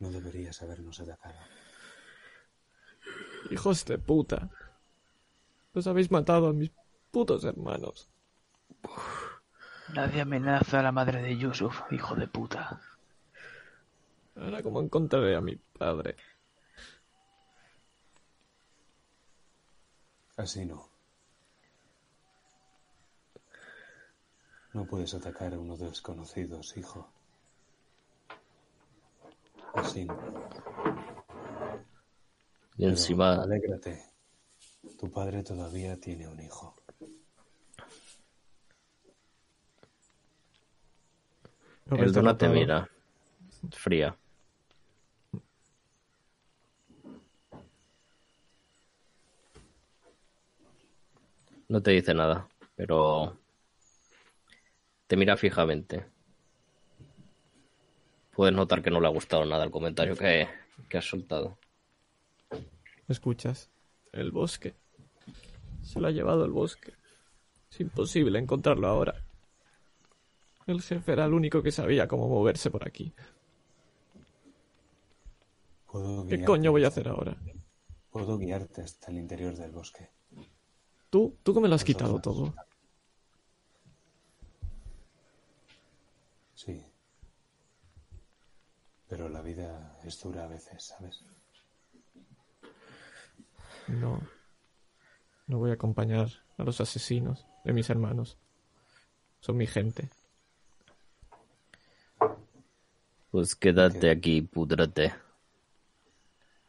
[0.00, 1.36] No deberías habernos atacado.
[3.50, 4.50] Hijos de puta.
[5.74, 6.72] Los habéis matado a mis
[7.12, 8.08] putos hermanos.
[9.94, 12.80] Nadie amenaza a la madre de Yusuf, hijo de puta.
[14.36, 16.16] Ahora cómo encontraré a mi padre.
[20.36, 20.88] Así no.
[24.74, 27.08] No puedes atacar a unos desconocidos, hijo.
[29.72, 30.14] Así no.
[32.76, 34.12] Y Pero encima, Alégrate.
[34.98, 36.76] Tu padre todavía tiene un hijo.
[41.90, 42.88] El Dona te mira.
[43.70, 44.16] Fría.
[51.68, 53.38] No te dice nada, pero
[55.06, 56.06] te mira fijamente.
[58.32, 60.48] Puedes notar que no le ha gustado nada el comentario que,
[60.88, 61.58] que has soltado.
[63.08, 63.70] Escuchas.
[64.12, 64.74] El bosque.
[65.82, 66.94] Se lo ha llevado el bosque.
[67.70, 69.25] Es imposible encontrarlo ahora.
[70.66, 73.14] El jefe era el único que sabía cómo moverse por aquí.
[75.90, 77.36] Puedo ¿Qué coño voy a hacer ahora?
[78.10, 80.10] Puedo guiarte hasta el interior del bosque.
[81.08, 82.54] Tú, tú que me lo has quitado todo.
[86.54, 86.84] Sí.
[89.08, 91.20] Pero la vida es dura a veces, ¿sabes?
[93.86, 94.20] No.
[95.46, 98.36] No voy a acompañar a los asesinos de mis hermanos.
[99.38, 100.10] Son mi gente.
[103.36, 105.12] Pues quédate aquí, púdrate.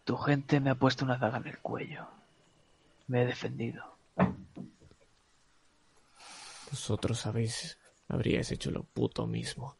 [0.03, 2.05] Tu gente me ha puesto una daga en el cuello.
[3.07, 3.85] Me he defendido.
[6.69, 7.77] Vosotros habéis...
[8.09, 9.77] Habríais hecho lo puto mismo.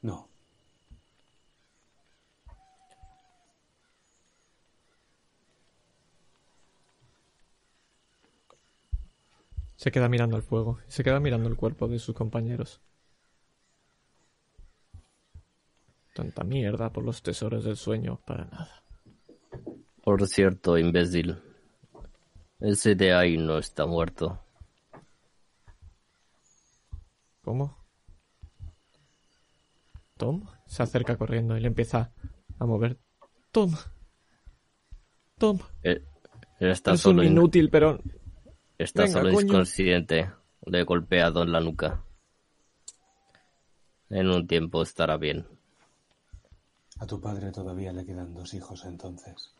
[0.00, 0.30] No.
[9.76, 10.78] Se queda mirando al fuego.
[10.88, 12.80] y Se queda mirando el cuerpo de sus compañeros.
[16.14, 18.82] Tanta mierda por los tesoros del sueño para nada.
[20.02, 21.36] Por cierto, imbécil.
[22.60, 24.40] Ese de ahí no está muerto.
[27.42, 27.76] ¿Cómo?
[30.16, 32.12] Tom se acerca corriendo y le empieza
[32.58, 32.98] a mover.
[33.50, 33.74] Tom.
[35.36, 35.58] Tom.
[35.82, 36.00] Él
[36.60, 37.98] está es un solo, in- inútil, pero
[38.78, 39.46] está Venga, solo coño.
[39.46, 40.30] inconsciente.
[40.66, 42.04] Le he golpeado en la nuca.
[44.08, 45.46] En un tiempo estará bien.
[47.00, 49.52] A tu padre todavía le quedan dos hijos entonces.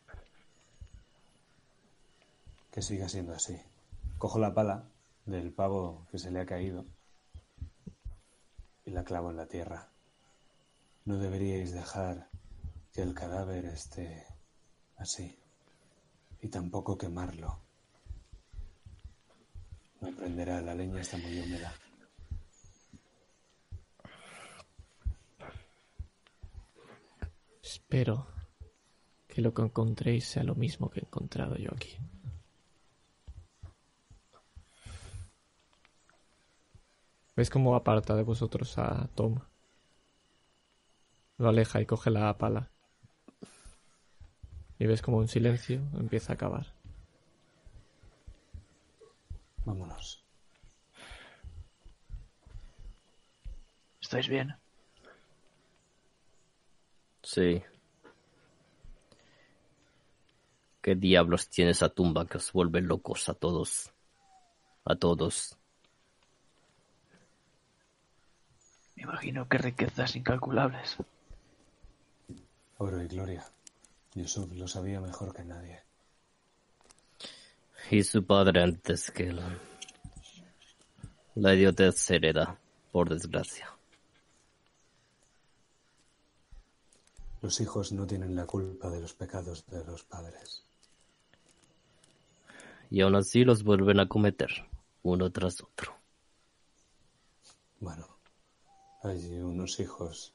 [2.71, 3.61] Que siga siendo así.
[4.19, 4.85] Cojo la pala
[5.27, 6.85] del pavo que se le ha caído
[8.85, 9.89] y la clavo en la tierra.
[11.05, 12.29] No deberíais dejar
[12.93, 14.27] que el cadáver esté
[14.97, 15.37] así
[16.41, 17.59] y tampoco quemarlo.
[20.01, 21.73] No prenderá, la leña está muy húmeda.
[27.65, 28.27] Espero
[29.27, 31.97] que lo que encontréis sea lo mismo que he encontrado yo aquí.
[37.35, 39.41] ¿Ves cómo aparta de vosotros a Tom?
[41.39, 42.71] Lo aleja y coge la pala.
[44.79, 46.75] Y ves como un silencio empieza a acabar.
[49.65, 50.23] Vámonos.
[54.01, 54.55] ¿Estáis bien?
[57.25, 57.63] Sí.
[60.83, 63.91] ¿Qué diablos tiene esa tumba que os vuelve locos a todos?
[64.85, 65.57] A todos.
[68.97, 70.99] Me imagino que riquezas incalculables.
[72.77, 73.43] Oro y gloria.
[74.15, 75.83] Yusuf lo sabía mejor que nadie.
[77.91, 79.41] Y su padre antes que él.
[81.37, 82.59] La idiotez se hereda,
[82.93, 83.74] por desgracia.
[87.45, 90.65] Los hijos no tienen la culpa de los pecados de los padres.
[92.89, 94.49] Y aún así los vuelven a cometer,
[95.03, 95.95] uno tras otro.
[97.81, 98.09] Bueno,
[99.03, 100.33] hay unos hijos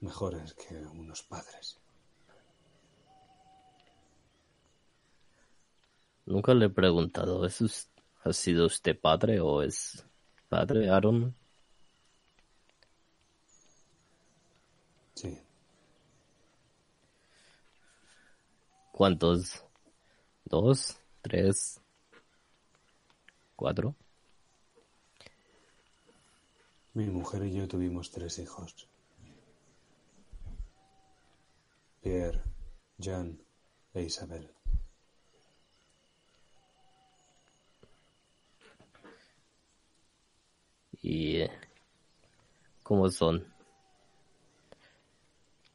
[0.00, 1.78] mejores que unos padres.
[6.24, 7.90] Nunca le he preguntado, ¿es
[8.22, 10.06] ¿ha sido usted padre o es
[10.48, 11.34] padre, Aaron?
[15.12, 15.38] Sí,
[18.96, 19.64] ¿Cuántos?
[20.44, 20.96] ¿Dos?
[21.20, 21.80] ¿Tres?
[23.56, 23.96] ¿Cuatro?
[26.92, 28.88] mi mujer y yo tuvimos tres hijos.
[32.00, 32.40] Pierre,
[32.98, 33.36] Jean
[33.94, 34.48] e Isabel.
[41.02, 41.40] ¿Y
[42.84, 43.44] cómo son?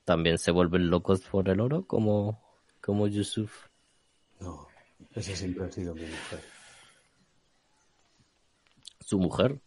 [0.05, 2.49] ¿También se vuelven locos por el oro como,
[2.89, 3.67] como Yusuf?
[4.39, 4.67] No,
[5.13, 6.43] esa siempre ha sido mi mujer.
[9.01, 9.61] ¿Su mujer?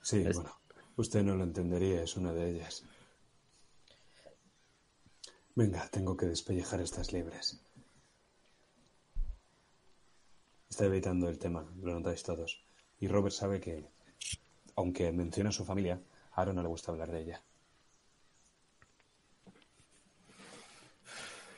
[0.00, 0.58] Sí, Es- bueno,
[0.96, 2.82] usted no lo entendería, es una de ellas.
[5.54, 7.60] Venga, tengo que despellejar estas liebres.
[10.68, 12.64] Está evitando el tema, lo notáis todos.
[12.98, 13.88] Y Robert sabe que,
[14.74, 16.02] aunque menciona a su familia,
[16.32, 17.44] a Aaron no le gusta hablar de ella.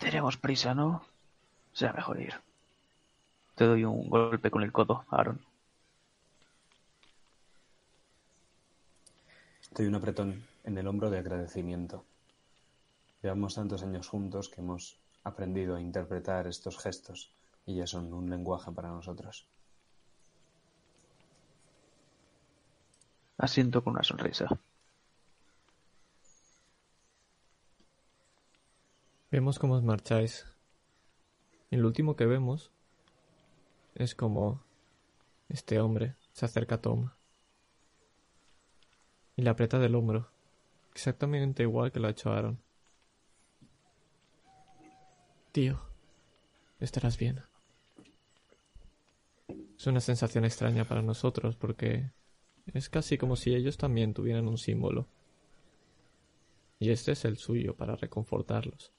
[0.05, 1.03] Tenemos prisa, ¿no?
[1.73, 2.35] Será mejor ir.
[3.55, 5.41] Te doy un golpe con el codo, Aaron.
[9.73, 12.05] Te doy un apretón en el hombro de agradecimiento.
[13.23, 17.31] Llevamos tantos años juntos que hemos aprendido a interpretar estos gestos
[17.65, 19.47] y ya son un lenguaje para nosotros.
[23.39, 24.49] Asiento con una sonrisa.
[29.35, 30.47] Vemos cómo os marcháis.
[31.69, 32.71] Y lo último que vemos
[33.97, 34.63] es como
[35.49, 37.11] este hombre se acerca a Tom
[39.35, 40.31] y le aprieta del hombro,
[40.93, 42.63] exactamente igual que lo ha hecho Aaron.
[45.51, 45.81] Tío,
[46.79, 47.43] estarás bien.
[49.77, 52.13] Es una sensación extraña para nosotros porque
[52.67, 55.09] es casi como si ellos también tuvieran un símbolo.
[56.79, 58.94] Y este es el suyo para reconfortarlos.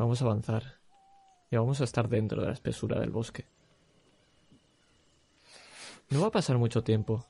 [0.00, 0.78] Vamos a avanzar.
[1.50, 3.44] Y vamos a estar dentro de la espesura del bosque.
[6.08, 7.26] No va a pasar mucho tiempo.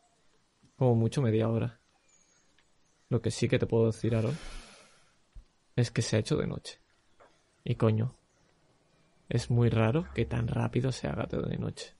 [0.76, 1.80] Como mucho media hora.
[3.08, 4.38] Lo que sí que te puedo decir, Aaron,
[5.74, 6.78] es que se ha hecho de noche.
[7.64, 8.14] Y coño,
[9.28, 11.96] es muy raro que tan rápido se haga de noche.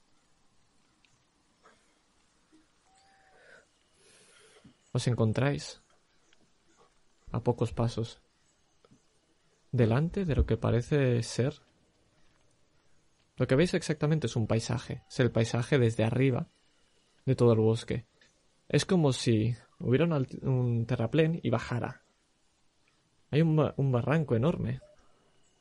[4.93, 5.81] Os encontráis
[7.33, 8.21] a pocos pasos
[9.71, 11.61] delante de lo que parece ser.
[13.37, 16.49] Lo que veis exactamente es un paisaje, es el paisaje desde arriba
[17.25, 18.05] de todo el bosque.
[18.67, 22.03] Es como si hubiera un, terraplén y bajara.
[23.31, 24.81] Hay un, un barranco enorme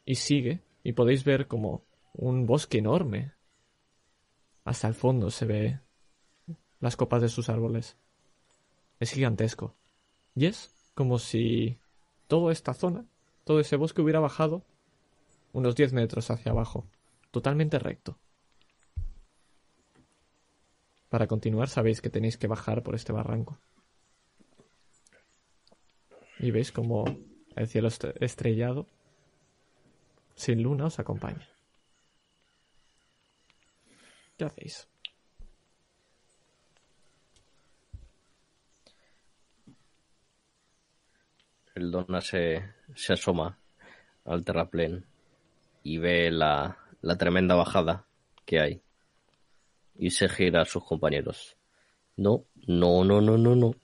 [0.05, 3.33] y sigue y podéis ver como un bosque enorme.
[4.65, 5.81] Hasta el fondo se ve
[6.81, 7.97] las copas de sus árboles.
[8.99, 9.75] Es gigantesco.
[10.35, 11.79] Y es como si
[12.27, 13.07] toda esta zona
[13.51, 14.63] todo ese bosque hubiera bajado
[15.53, 16.87] unos 10 metros hacia abajo,
[17.33, 18.17] totalmente recto.
[21.09, 23.59] Para continuar sabéis que tenéis que bajar por este barranco.
[26.39, 27.05] Y veis como
[27.57, 28.87] el cielo est- estrellado,
[30.37, 31.49] sin luna, os acompaña.
[34.37, 34.87] ¿Qué hacéis?
[41.75, 43.59] El Donna se, se asoma
[44.25, 45.05] al terraplén
[45.83, 48.07] y ve la, la tremenda bajada
[48.45, 48.83] que hay.
[49.95, 51.57] Y se gira a sus compañeros.
[52.17, 53.75] No, no, no, no, no, no.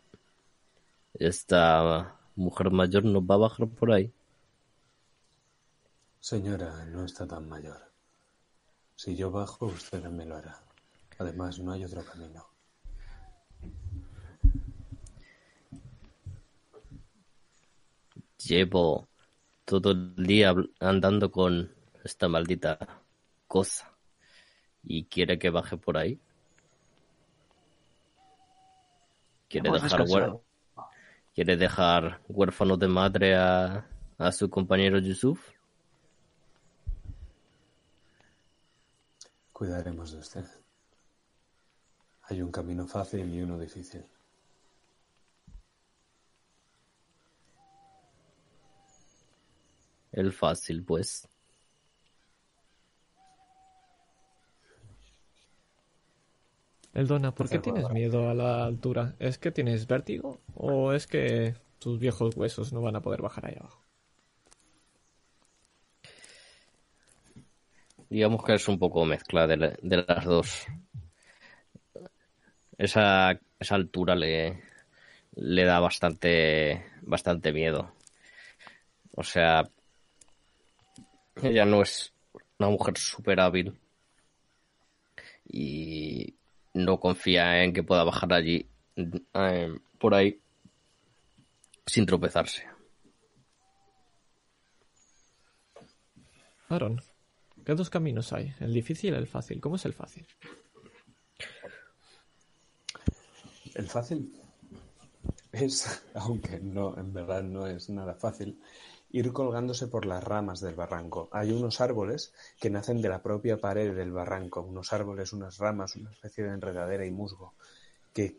[1.15, 4.13] Esta mujer mayor no va a bajar por ahí.
[6.21, 7.93] Señora, no está tan mayor.
[8.95, 10.63] Si yo bajo, usted me lo hará.
[11.19, 12.56] Además, no hay otro camino.
[18.47, 19.09] Llevo
[19.65, 21.75] todo el día andando con
[22.05, 22.79] esta maldita
[23.49, 23.93] cosa
[24.85, 26.21] y quiere que baje por ahí.
[29.49, 30.05] Quiere dejar,
[31.35, 33.89] quiere dejar huérfano de madre a,
[34.19, 35.41] a su compañero Yusuf.
[39.53, 40.45] Cuidaremos de usted.
[42.29, 44.05] Hay un camino fácil y uno difícil.
[50.17, 51.29] El fácil, pues.
[56.95, 59.15] Eldona, ¿por qué tienes miedo a la altura?
[59.19, 63.45] ¿Es que tienes vértigo o es que tus viejos huesos no van a poder bajar
[63.45, 63.85] ahí abajo?
[68.09, 70.67] Digamos que es un poco mezcla de, las dos.
[72.79, 74.63] Esa, esa altura le,
[75.35, 77.93] le da bastante, bastante miedo.
[79.15, 79.69] O sea,
[81.43, 82.13] ella no es
[82.59, 83.79] una mujer súper hábil
[85.49, 86.35] y
[86.75, 88.67] no confía en que pueda bajar allí
[88.97, 90.41] eh, por ahí
[91.87, 92.67] sin tropezarse.
[96.69, 97.01] Aaron,
[97.65, 98.53] ¿qué dos caminos hay?
[98.59, 99.61] ¿El difícil y el fácil?
[99.61, 100.27] ¿Cómo es el fácil?
[103.75, 104.33] El fácil
[105.53, 108.61] es, aunque no, en verdad no es nada fácil,
[109.19, 111.31] ir colgándose por las ramas del barranco.
[111.33, 115.97] Hay unos árboles que nacen de la propia pared del barranco, unos árboles, unas ramas,
[115.97, 117.55] una especie de enredadera y musgo,
[118.13, 118.39] que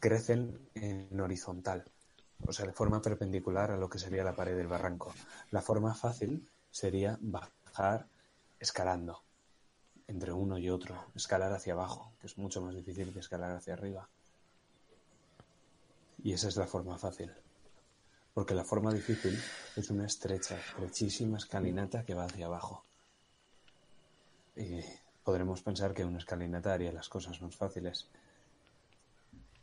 [0.00, 1.84] crecen en horizontal,
[2.44, 5.14] o sea, de forma perpendicular a lo que sería la pared del barranco.
[5.52, 8.08] La forma fácil sería bajar
[8.58, 9.22] escalando
[10.08, 13.74] entre uno y otro, escalar hacia abajo, que es mucho más difícil que escalar hacia
[13.74, 14.08] arriba.
[16.24, 17.32] Y esa es la forma fácil
[18.36, 19.34] porque la forma difícil
[19.76, 22.84] es una estrecha, estrechísima escalinata que va hacia abajo.
[24.54, 24.80] Y
[25.24, 28.10] podremos pensar que una escalinata haría las cosas más fáciles,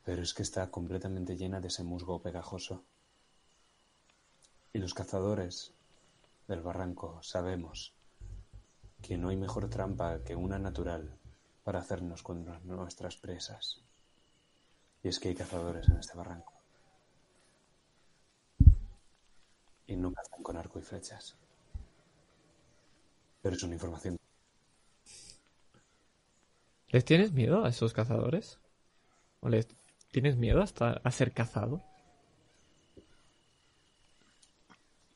[0.03, 2.83] pero es que está completamente llena de ese musgo pegajoso.
[4.73, 5.71] Y los cazadores
[6.47, 7.93] del barranco sabemos
[9.03, 11.15] que no hay mejor trampa que una natural
[11.63, 13.83] para hacernos con nuestras presas.
[15.03, 16.52] Y es que hay cazadores en este barranco.
[19.93, 21.35] Y no cazan con arco y flechas.
[23.41, 24.17] Pero es una información.
[26.89, 28.59] ¿Les tienes miedo a esos cazadores?
[29.39, 29.67] ¿O les
[30.11, 31.83] tienes miedo hasta a ser cazado?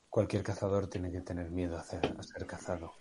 [0.09, 2.93] Cualquier cazador tiene que tener miedo a, a ser cazado.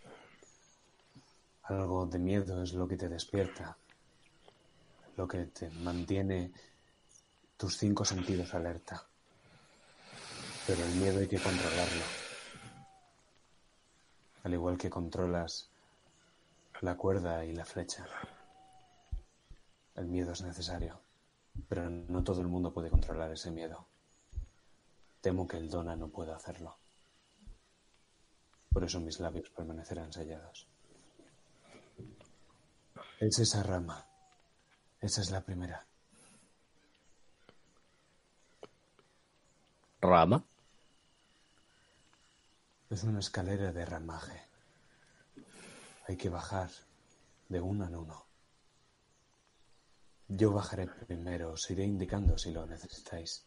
[1.62, 3.76] Algo de miedo es lo que te despierta,
[5.16, 6.52] lo que te mantiene
[7.56, 9.08] tus cinco sentidos alerta.
[10.66, 12.02] Pero el miedo hay que controlarlo.
[14.42, 15.70] Al igual que controlas
[16.80, 18.06] la cuerda y la flecha.
[19.94, 21.00] El miedo es necesario,
[21.68, 23.86] pero no todo el mundo puede controlar ese miedo.
[25.20, 26.76] Temo que el Dona no pueda hacerlo.
[28.72, 30.66] Por eso mis labios permanecerán sellados.
[33.18, 34.04] Es esa rama.
[35.00, 35.86] Esa es la primera.
[40.00, 40.44] ¿Rama?
[42.88, 44.42] Es una escalera de ramaje.
[46.06, 46.70] Hay que bajar
[47.48, 48.24] de uno en uno.
[50.28, 53.44] Yo bajaré primero, os iré indicando si lo necesitáis.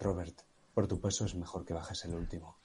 [0.00, 0.40] Robert,
[0.72, 2.56] por tu peso es mejor que bajes el último.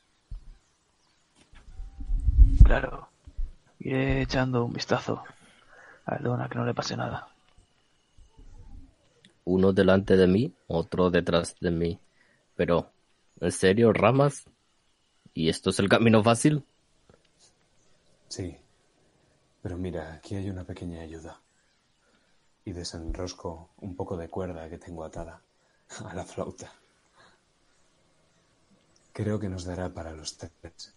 [2.63, 3.09] Claro.
[3.79, 5.21] Iré echando un vistazo
[6.05, 7.27] a Dona, que no le pase nada.
[9.45, 11.99] Uno delante de mí, otro detrás de mí.
[12.55, 12.89] Pero,
[13.41, 14.45] ¿en serio, ramas?
[15.39, 16.65] ¿Y esto es el camino fácil?
[18.27, 18.57] Sí.
[19.61, 21.39] Pero mira, aquí hay una pequeña ayuda.
[22.65, 25.41] Y desenrosco un poco de cuerda que tengo atada
[26.03, 26.73] a la flauta.
[29.13, 30.93] Creo que nos dará para los tres.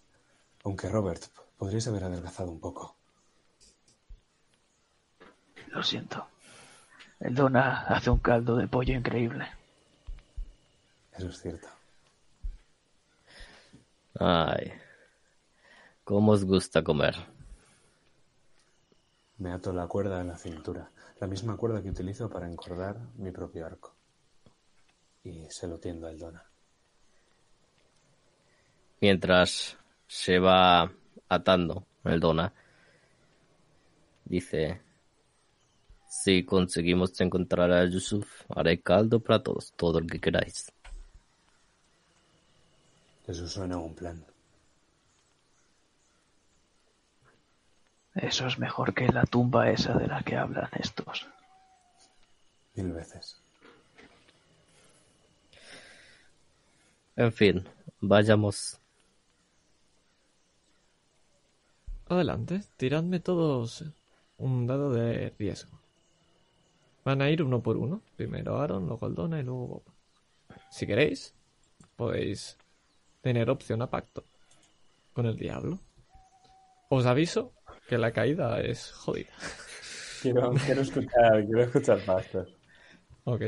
[0.64, 1.22] Aunque Robert,
[1.56, 2.96] podrías haber adelgazado un poco.
[5.68, 6.26] Lo siento.
[7.20, 9.46] El Dona hace un caldo de pollo increíble.
[11.12, 11.68] Eso es cierto.
[14.18, 14.72] Ay,
[16.04, 17.14] ¿cómo os gusta comer?
[19.38, 23.30] Me ato la cuerda en la cintura, la misma cuerda que utilizo para encordar mi
[23.30, 23.94] propio arco.
[25.24, 26.44] Y se lo tiendo al Dona.
[29.00, 30.92] Mientras se va
[31.28, 32.52] atando el Dona,
[34.24, 34.80] dice,
[36.06, 40.70] Si conseguimos encontrar a Yusuf, haré caldo para todos, todo lo que queráis.
[43.26, 44.24] Eso suena a un plan.
[48.14, 51.26] Eso es mejor que la tumba esa de la que hablan estos.
[52.74, 53.40] Mil veces.
[57.16, 57.68] En fin,
[58.00, 58.78] vayamos.
[62.08, 63.84] Adelante, tiradme todos
[64.38, 65.78] un dado de riesgo.
[67.04, 68.02] Van a ir uno por uno.
[68.16, 69.82] Primero Aaron, luego Aldona y luego Bob.
[70.70, 71.34] Si queréis,
[71.96, 72.56] podéis
[73.22, 74.24] tener opción a pacto
[75.14, 75.80] con el diablo.
[76.88, 77.54] Os aviso
[77.88, 79.32] que la caída es jodida.
[80.20, 82.54] Quiero, quiero escuchar, quiero escuchar pastos.
[83.24, 83.42] Ok.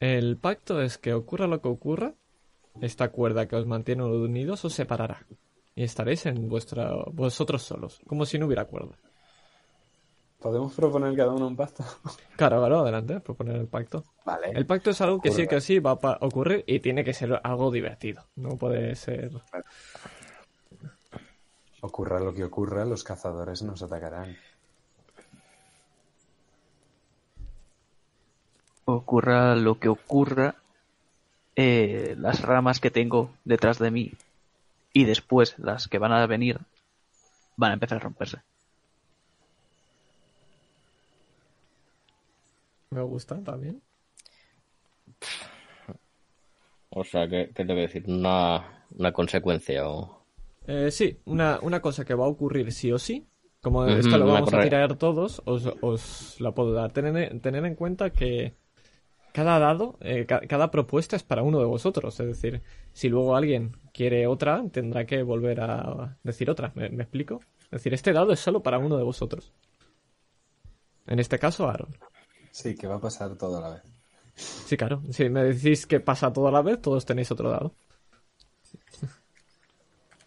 [0.00, 2.14] El pacto es que ocurra lo que ocurra,
[2.80, 5.26] esta cuerda que os mantiene unidos os separará.
[5.74, 8.98] Y estaréis en vuestra, vosotros solos, como si no hubiera cuerda.
[10.40, 11.84] ¿Podemos proponer cada uno un pacto?
[12.36, 14.02] Claro, claro, adelante, proponer el pacto.
[14.24, 14.50] Vale.
[14.54, 17.38] El pacto es algo que sí que sí va a ocurrir y tiene que ser
[17.42, 18.24] algo divertido.
[18.34, 19.30] No puede ser.
[21.82, 24.38] Ocurra lo que ocurra, los cazadores nos atacarán.
[28.86, 30.54] Ocurra lo que ocurra,
[31.56, 34.12] eh, las ramas que tengo detrás de mí
[34.94, 36.58] y después las que van a venir
[37.56, 38.38] van a empezar a romperse.
[42.92, 43.82] Me gusta también.
[46.90, 48.04] O sea, ¿qué, qué tengo que decir?
[48.06, 50.24] Una, una consecuencia o...
[50.66, 53.26] Eh, sí, una, una cosa que va a ocurrir sí o sí.
[53.60, 56.92] Como Ujú, esto lo una vamos a tirar todos, os, os la puedo dar.
[56.92, 58.56] Tener, tener en cuenta que
[59.32, 62.20] cada dado, eh, ca- cada propuesta es para uno de vosotros.
[62.20, 62.62] Es decir,
[62.92, 66.72] si luego alguien quiere otra, tendrá que volver a decir otra.
[66.76, 67.40] ¿Me, me explico?
[67.64, 69.52] Es decir, este dado es solo para uno de vosotros.
[71.06, 71.90] En este caso, Aaron.
[72.50, 73.82] Sí, que va a pasar todo a la vez.
[74.34, 75.02] Sí, claro.
[75.10, 77.74] Si me decís que pasa toda la vez, todos tenéis otro dado.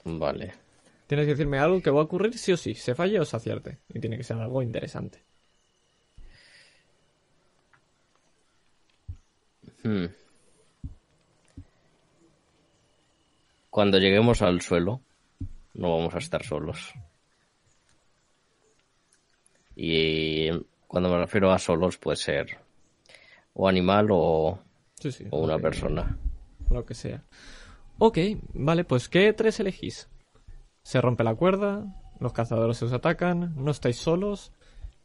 [0.06, 0.54] Vale.
[1.08, 3.36] Tienes que decirme algo que va a ocurrir sí o sí, se falle o se
[3.36, 3.80] acierte.
[3.90, 5.24] Y tiene que ser algo interesante.
[9.84, 10.06] Hmm.
[13.70, 15.02] Cuando lleguemos al suelo,
[15.74, 16.94] no vamos a estar solos.
[19.76, 20.50] Y
[20.94, 22.60] cuando me refiero a solos, puede ser
[23.56, 24.60] o animal o,
[25.00, 25.26] Sí, sí.
[25.32, 26.20] o una persona.
[26.70, 27.24] Lo que sea.
[27.98, 28.20] Ok,
[28.54, 30.08] vale, pues ¿qué tres elegís?
[30.84, 31.84] Se rompe la cuerda,
[32.20, 34.54] los cazadores os atacan, no estáis solos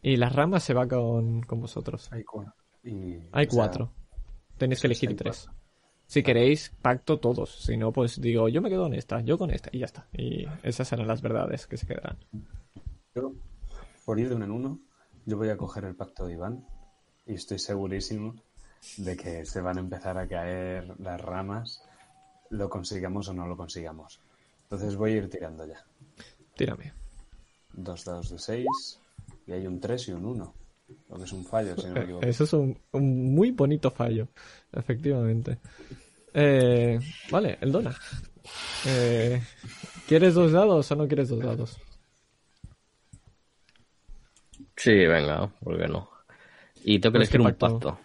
[0.02, 2.12] y las ramas se va con, con vosotros.
[2.12, 2.52] Hay cuatro.
[2.84, 3.92] Y, Hay o sea, cuatro.
[4.58, 5.48] Tenéis que elegir tres.
[6.04, 7.62] Si queréis, pacto todos.
[7.64, 10.06] Si no, pues digo, yo me quedo en esta, yo con esta y ya está.
[10.12, 12.18] Y esas serán las verdades que se quedarán.
[13.14, 13.32] yo,
[14.04, 14.80] por ir de uno en uno,
[15.28, 16.64] yo voy a coger el pacto de Iván
[17.26, 18.34] y estoy segurísimo
[18.96, 21.82] de que se van a empezar a caer las ramas,
[22.48, 24.20] lo consigamos o no lo consigamos.
[24.62, 25.84] Entonces voy a ir tirando ya.
[26.56, 26.94] Tírame.
[27.74, 29.00] Dos dados de seis
[29.46, 30.54] y hay un tres y un uno.
[31.10, 32.24] Lo que es un fallo, si no me equivoco.
[32.26, 34.28] Eso es un, un muy bonito fallo,
[34.72, 35.58] efectivamente.
[36.32, 36.98] Eh,
[37.30, 37.94] vale, el Dona.
[38.86, 39.42] Eh,
[40.06, 41.78] ¿Quieres dos dados o no quieres dos dados?
[44.78, 46.08] Sí, venga, ¿por qué no?
[46.84, 47.98] Y tengo que Pues, ¿qué elegir un pacto?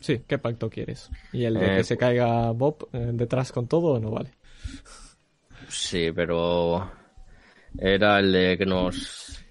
[0.00, 1.12] Sí, ¿qué pacto quieres?
[1.32, 4.30] ¿Y el de Eh, que se caiga Bob eh, detrás con todo no vale?
[5.68, 6.90] Sí, pero
[7.78, 9.44] era el de que nos,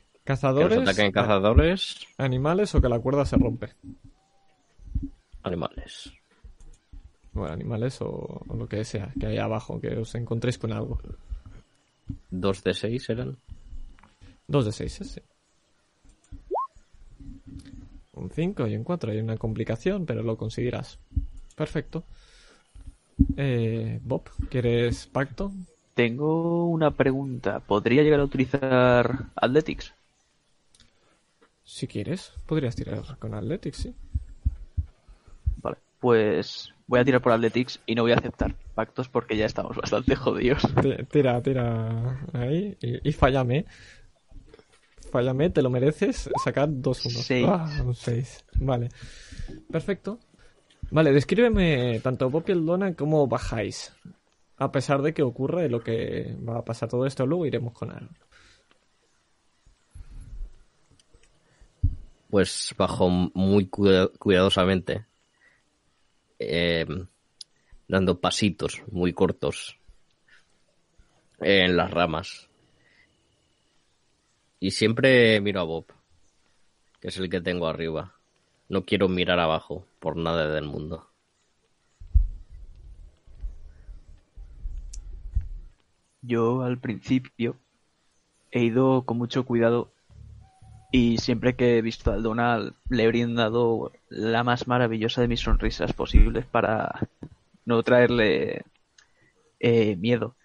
[0.57, 3.67] que ¿Cazadores, nos ataquen a- cazadores, animales o que la cuerda se rompe?
[5.43, 6.11] animales.
[7.33, 8.07] Bueno, animales o,
[8.47, 10.99] o lo que sea, que hay abajo, que os encontréis con algo.
[12.43, 13.37] Dos de seis eran.
[14.47, 15.21] Dos de seis, sí.
[18.13, 19.11] Un 5 y un 4.
[19.11, 20.99] Hay una complicación, pero lo conseguirás.
[21.55, 22.03] Perfecto.
[23.37, 25.51] Eh, Bob, ¿quieres pacto?
[25.93, 27.59] Tengo una pregunta.
[27.59, 29.93] ¿Podría llegar a utilizar Athletics?
[31.65, 33.93] Si quieres, podrías tirar con Athletics, sí.
[35.61, 35.77] Vale.
[35.99, 39.75] Pues voy a tirar por Athletics y no voy a aceptar pactos porque ya estamos
[39.83, 40.61] bastante jodidos.
[40.81, 43.65] Ti- Tira, tira ahí y, y fállame.
[45.13, 46.27] Fállame, te lo mereces.
[46.43, 47.21] Sacar dos unos.
[47.21, 47.45] Seis.
[47.47, 48.45] Ah, un 6.
[48.55, 48.89] Vale.
[49.71, 50.17] Perfecto.
[50.89, 53.93] Vale, descríbeme tanto Bob y el Dona cómo bajáis.
[54.57, 57.91] A pesar de que ocurre lo que va a pasar todo esto, luego iremos con
[57.91, 58.09] Aaron.
[62.29, 65.05] Pues bajo muy cuida- cuidadosamente.
[66.39, 66.85] eh,
[67.87, 69.77] dando pasitos muy cortos
[71.39, 72.49] en las ramas.
[74.63, 75.87] Y siempre miro a Bob,
[77.01, 78.13] que es el que tengo arriba.
[78.69, 81.05] No quiero mirar abajo por nada del mundo.
[86.21, 87.57] Yo al principio
[88.51, 89.91] he ido con mucho cuidado
[90.93, 95.41] y siempre que he visto a Aldona le he brindado la más maravillosa de mis
[95.41, 97.09] sonrisas posibles para
[97.65, 98.63] no traerle
[99.59, 100.37] eh, miedo.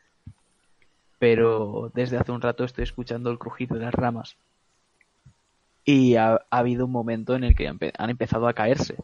[1.18, 4.36] Pero desde hace un rato estoy escuchando el crujido de las ramas.
[5.84, 8.96] Y ha, ha habido un momento en el que han, han empezado a caerse.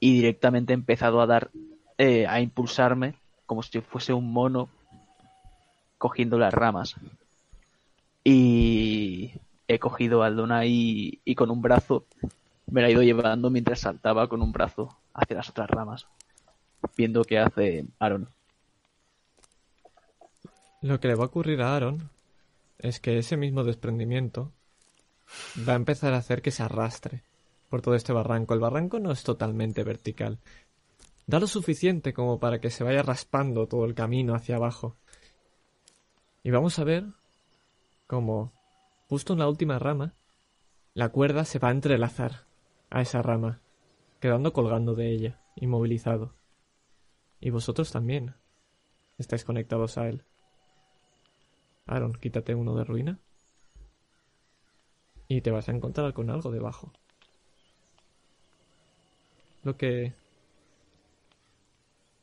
[0.00, 1.50] Y directamente he empezado a dar
[1.96, 3.14] eh, a impulsarme
[3.46, 4.68] como si fuese un mono
[5.96, 6.96] cogiendo las ramas.
[8.24, 9.32] Y
[9.68, 12.04] he cogido a Aldona y, y con un brazo
[12.70, 16.06] me la he ido llevando mientras saltaba con un brazo hacia las otras ramas
[16.96, 18.28] viendo qué hace Aaron
[20.80, 22.10] Lo que le va a ocurrir a Aaron
[22.78, 24.52] es que ese mismo desprendimiento
[25.68, 27.24] va a empezar a hacer que se arrastre
[27.68, 28.54] por todo este barranco.
[28.54, 30.38] El barranco no es totalmente vertical.
[31.26, 34.96] Da lo suficiente como para que se vaya raspando todo el camino hacia abajo.
[36.44, 37.04] Y vamos a ver
[38.06, 38.52] cómo,
[39.08, 40.14] justo en la última rama,
[40.94, 42.46] la cuerda se va a entrelazar
[42.88, 43.60] a esa rama,
[44.20, 46.34] quedando colgando de ella, inmovilizado.
[47.40, 48.34] Y vosotros también
[49.18, 50.24] estáis conectados a él.
[51.88, 53.18] Aaron, quítate uno de ruina.
[55.26, 56.92] Y te vas a encontrar con algo debajo.
[59.62, 60.14] Lo que...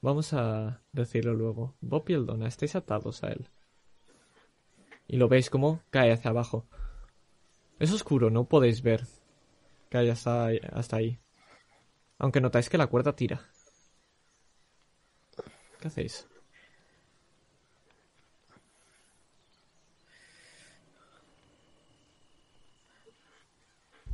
[0.01, 1.75] Vamos a decirlo luego.
[1.81, 3.49] Bob y Eldona, estáis atados a él.
[5.07, 6.67] Y lo veis como cae hacia abajo.
[7.79, 9.05] Es oscuro, no podéis ver.
[9.89, 11.19] Cae hasta, hasta ahí.
[12.19, 13.49] Aunque notáis que la cuerda tira.
[15.79, 16.27] ¿Qué hacéis?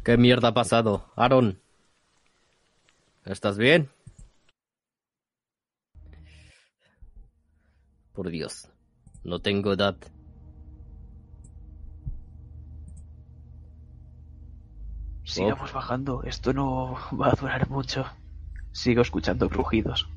[0.04, 1.12] ¿Qué mierda ha pasado?
[1.16, 1.62] Aaron.
[3.26, 3.90] ¿Estás bien?
[8.14, 8.68] Por Dios.
[9.24, 9.96] No tengo edad.
[15.24, 18.04] sigamos bajando esto no va a durar mucho
[18.74, 20.10] sigo escuchando crujidos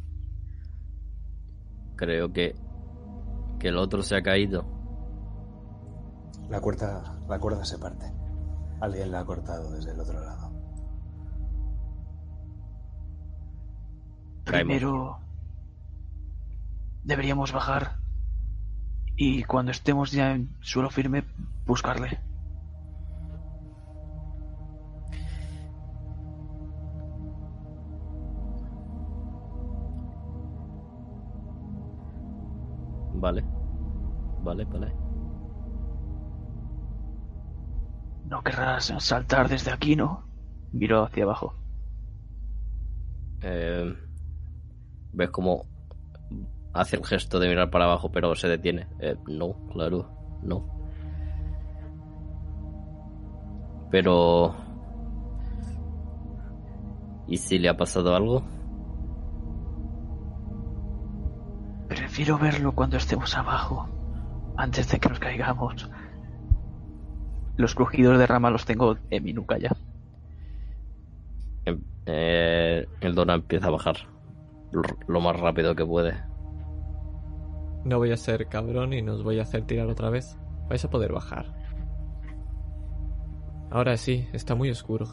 [1.96, 2.56] Creo que...
[3.58, 4.64] Que el otro se ha caído.
[6.48, 8.23] La cuerda, la cuerda se parte.
[8.80, 10.50] Alguien la ha cortado desde el otro lado.
[14.44, 15.18] Primero
[17.02, 17.96] deberíamos bajar
[19.16, 21.24] y cuando estemos ya en suelo firme
[21.66, 22.18] buscarle.
[33.14, 33.44] Vale.
[34.42, 35.03] Vale, vale.
[38.24, 40.24] No querrás saltar desde aquí, ¿no?
[40.72, 41.54] Miró hacia abajo.
[43.42, 43.94] Eh,
[45.12, 45.66] ¿Ves cómo
[46.72, 48.88] hace el gesto de mirar para abajo pero se detiene?
[48.98, 50.10] Eh, no, claro,
[50.42, 50.66] no.
[53.90, 54.54] Pero...
[57.26, 58.42] ¿Y si le ha pasado algo?
[61.88, 63.88] Prefiero verlo cuando estemos abajo,
[64.56, 65.88] antes de que nos caigamos.
[67.56, 69.70] Los crujidos de rama los tengo en mi nuca ya.
[71.66, 73.96] Eh, eh, el Dona empieza a bajar
[74.72, 76.14] lo- lo más rápido que puede.
[77.84, 80.36] No voy a ser cabrón y nos voy a hacer tirar otra vez.
[80.68, 81.46] Vais a poder bajar.
[83.70, 85.06] Ahora sí, está muy oscuro.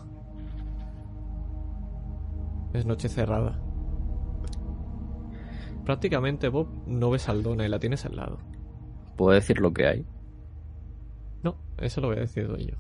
[2.74, 3.60] Es noche cerrada.
[5.86, 8.38] Prácticamente, Bob, no ves a Aldona y la tienes al lado.
[9.18, 10.06] ¿Puedo decir lo que hay?
[11.44, 12.76] No, eso lo voy a decir yo.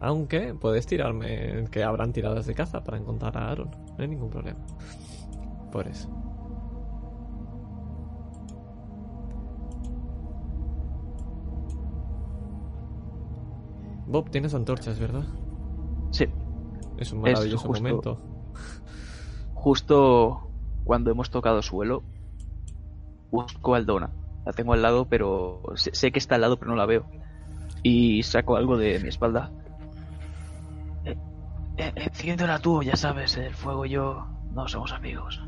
[0.00, 3.70] Aunque puedes tirarme que habrán tiradas de caza para encontrar a Aaron.
[3.70, 4.58] No hay ningún problema.
[5.72, 6.10] Por eso.
[14.06, 15.24] Bob, tienes antorchas, ¿verdad?
[16.10, 16.26] Sí,
[16.96, 18.18] Es un Es maravilloso justo- momento.
[19.54, 20.50] justo
[20.84, 22.02] cuando hemos tocado suelo,
[23.32, 24.10] busco a Aldona.
[24.44, 27.06] La tengo al lado, pero sé, sé que está al lado, pero no la veo.
[27.82, 29.50] Y saco algo de mi espalda.
[31.04, 31.16] Eh,
[31.76, 35.42] eh, enciéndela tú, ya sabes, el fuego y yo no somos amigos.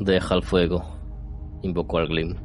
[0.00, 0.84] Deja el fuego.
[1.62, 2.36] Invocó al Glim.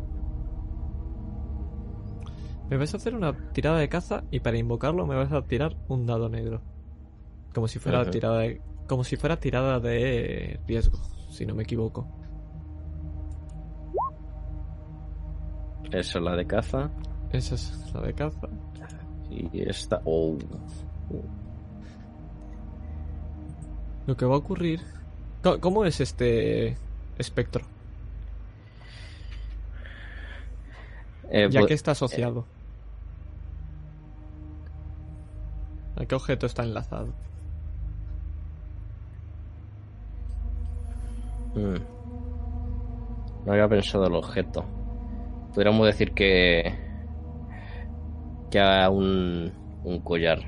[2.69, 5.75] Me vas a hacer una tirada de caza y para invocarlo me vas a tirar
[5.89, 6.61] un dado negro.
[7.53, 10.97] Como si fuera tirada de, como si fuera tirada de riesgo,
[11.29, 12.07] si no me equivoco.
[15.91, 16.89] Esa es la de caza.
[17.31, 18.47] Esa es la de caza.
[19.29, 20.01] Y esta.
[20.05, 20.37] Oh.
[24.07, 24.81] Lo que va a ocurrir...
[25.59, 26.77] ¿Cómo es este
[27.17, 27.65] espectro?
[31.29, 32.45] Eh, Ya pu- que está asociado.
[35.95, 37.13] ¿A qué objeto está enlazado?
[41.55, 41.75] Mm.
[43.45, 44.63] No había pensado el objeto.
[45.53, 46.73] Podríamos decir que.
[48.49, 49.51] que a un.
[49.83, 50.39] un collar.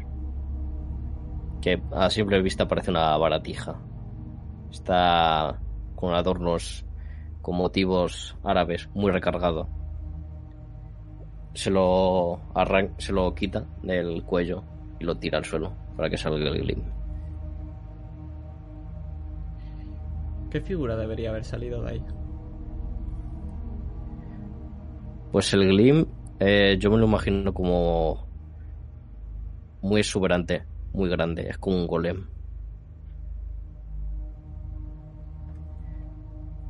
[1.62, 3.80] Que a simple vista parece una baratija.
[4.72, 5.60] Está
[5.96, 6.86] con adornos
[7.44, 9.68] con motivos árabes, muy recargado.
[11.54, 14.64] Se lo arran se lo quita del cuello
[15.00, 16.82] y lo tira al suelo para que salga el glim.
[20.50, 22.06] ¿Qué figura debería haber salido de ahí?
[25.34, 26.06] Pues el Glim,
[26.40, 28.28] eh, yo me lo imagino como
[29.82, 30.64] muy exuberante,
[30.94, 32.28] muy grande, es como un golem.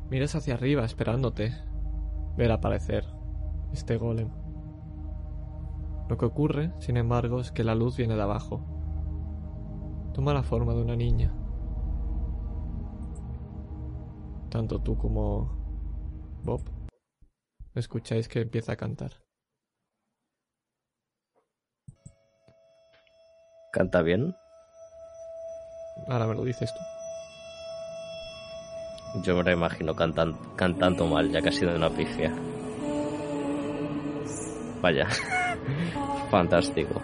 [0.08, 1.52] Miras hacia arriba esperándote
[2.38, 3.04] ver aparecer
[3.74, 4.30] este golem.
[6.08, 8.64] Lo que ocurre, sin embargo, es que la luz viene de abajo.
[10.14, 11.34] Toma la forma de una niña.
[14.48, 15.50] Tanto tú como
[16.44, 16.73] Bob
[17.74, 19.12] escucháis que empieza a cantar.
[23.72, 24.34] Canta bien.
[26.08, 26.80] Ahora me lo dices tú.
[29.22, 32.32] Yo me lo imagino cantan, cantando mal, ya que ha sido una pifia.
[34.80, 35.08] Vaya.
[36.30, 37.00] Fantástico.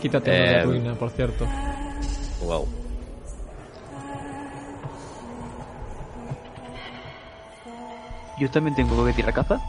[0.00, 1.44] Quítate Eh, ruina, por cierto.
[2.42, 2.68] Wow.
[8.38, 9.60] Yo también tengo que tirar caza.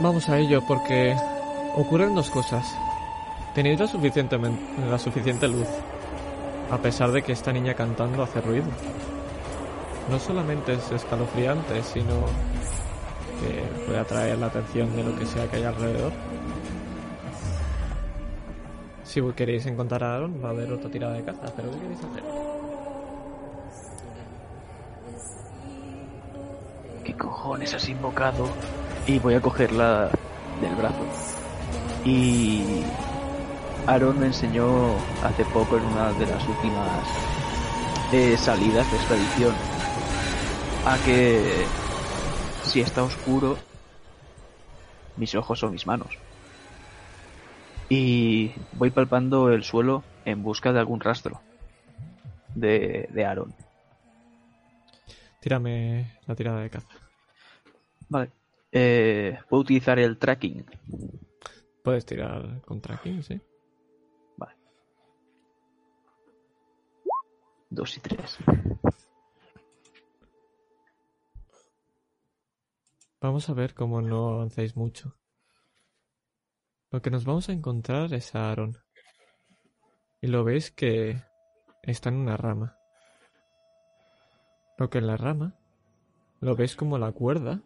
[0.00, 1.16] Vamos a ello porque
[1.74, 2.76] ocurren dos cosas.
[3.54, 3.86] Tenéis la,
[4.98, 5.68] suficiente luz,
[6.70, 8.66] a pesar de que esta niña cantando hace ruido.
[10.10, 12.26] No solamente es escalofriante, sino
[13.40, 16.12] que puede atraer la atención de lo que sea que haya alrededor.
[19.04, 22.00] Si queréis encontrar a Aaron, va a haber otra tirada de caza, pero ¿qué queréis
[22.00, 22.45] hacer?
[27.46, 28.48] Cojones has invocado?
[29.06, 30.10] Y voy a cogerla
[30.60, 31.06] del brazo.
[32.04, 32.82] Y
[33.86, 37.08] Aaron me enseñó hace poco en una de las últimas
[38.12, 39.54] eh, salidas de expedición
[40.86, 41.64] a que
[42.64, 43.56] si está oscuro,
[45.16, 46.18] mis ojos son mis manos.
[47.88, 51.40] Y voy palpando el suelo en busca de algún rastro
[52.56, 53.54] de, de Aaron.
[55.38, 57.05] Tírame la tirada de caza.
[58.08, 58.32] Vale.
[58.72, 60.64] Eh, puedo utilizar el tracking.
[61.82, 63.40] Puedes tirar con tracking, sí.
[64.36, 64.56] Vale.
[67.70, 68.38] Dos y tres.
[73.20, 75.16] Vamos a ver cómo no avanzáis mucho.
[76.90, 78.78] Lo que nos vamos a encontrar es a Aaron.
[80.20, 81.22] Y lo veis que
[81.82, 82.76] está en una rama.
[84.78, 85.58] Lo que en la rama
[86.40, 87.62] lo veis como la cuerda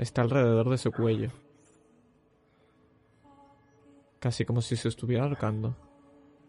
[0.00, 1.30] está alrededor de su cuello.
[4.18, 5.76] Casi como si se estuviera ahorcando.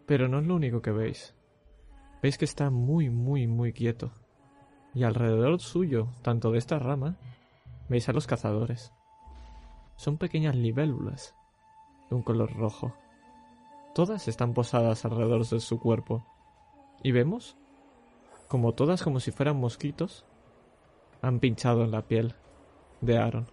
[0.06, 1.34] Pero no es lo único que veis.
[2.22, 4.10] Veis que está muy, muy, muy quieto.
[4.94, 7.16] Y alrededor suyo, tanto de esta rama,
[7.88, 8.92] veis a los cazadores.
[9.96, 11.34] Son pequeñas libélulas
[12.08, 12.94] de un color rojo.
[13.94, 16.26] Todas están posadas alrededor de su cuerpo.
[17.02, 17.56] Y vemos
[18.48, 20.26] como todas como si fueran mosquitos
[21.22, 22.34] han pinchado en la piel
[23.02, 23.46] de Aaron.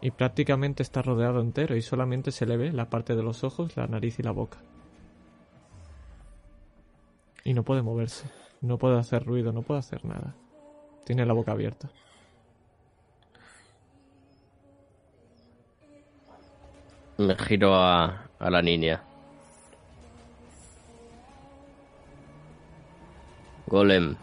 [0.00, 3.76] Y prácticamente está rodeado entero y solamente se le ve la parte de los ojos,
[3.76, 4.58] la nariz y la boca.
[7.44, 8.28] Y no puede moverse,
[8.60, 10.34] no puede hacer ruido, no puede hacer nada.
[11.04, 11.88] Tiene la boca abierta.
[17.18, 19.04] Me giro a, a la niña.
[23.66, 24.16] Golem,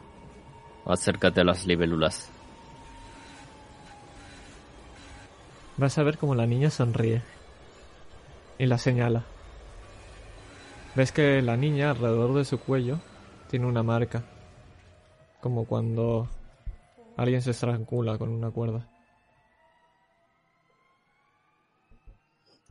[0.85, 2.29] acércate a las libélulas.
[5.79, 7.21] Vas a ver cómo la niña sonríe.
[8.57, 9.23] Y la señala.
[10.93, 12.99] Ves que la niña alrededor de su cuello
[13.49, 14.25] tiene una marca.
[15.39, 16.27] Como cuando
[17.15, 18.89] alguien se estrangula con una cuerda.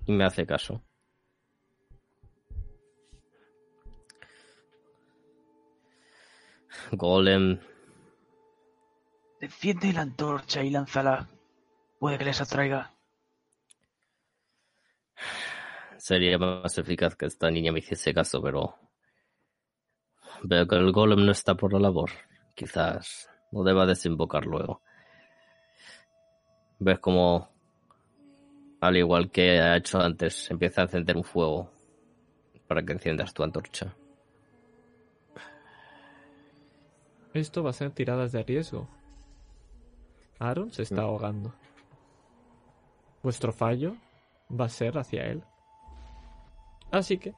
[0.05, 0.83] Y me hace caso.
[6.93, 7.59] Golem,
[9.41, 11.31] Enciende la antorcha y lánzala.
[11.99, 12.98] Puede que les atraiga.
[15.99, 18.77] Sería más eficaz que esta niña me hiciese caso, pero
[20.43, 22.11] veo que el golem no está por la labor.
[22.55, 24.83] Quizás no deba desembocar luego.
[26.79, 27.49] Ves como,
[28.81, 31.71] al igual que ha hecho antes, empieza a encender un fuego
[32.67, 33.95] para que enciendas tu antorcha.
[37.35, 38.89] Esto va a ser tiradas de riesgo.
[40.39, 41.53] Aaron se está ahogando.
[43.23, 43.97] Vuestro fallo
[44.49, 45.43] va a ser hacia él.
[46.91, 47.35] Así que...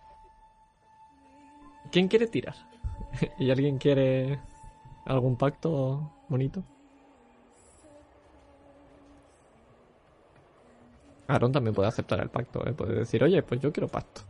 [1.91, 2.55] ¿Quién quiere tirar?
[3.39, 4.41] ¿Y alguien quiere
[5.07, 6.63] algún pacto bonito?
[11.27, 12.73] Aaron también puede aceptar el pacto, ¿eh?
[12.73, 14.23] puede decir, oye, pues yo quiero pacto.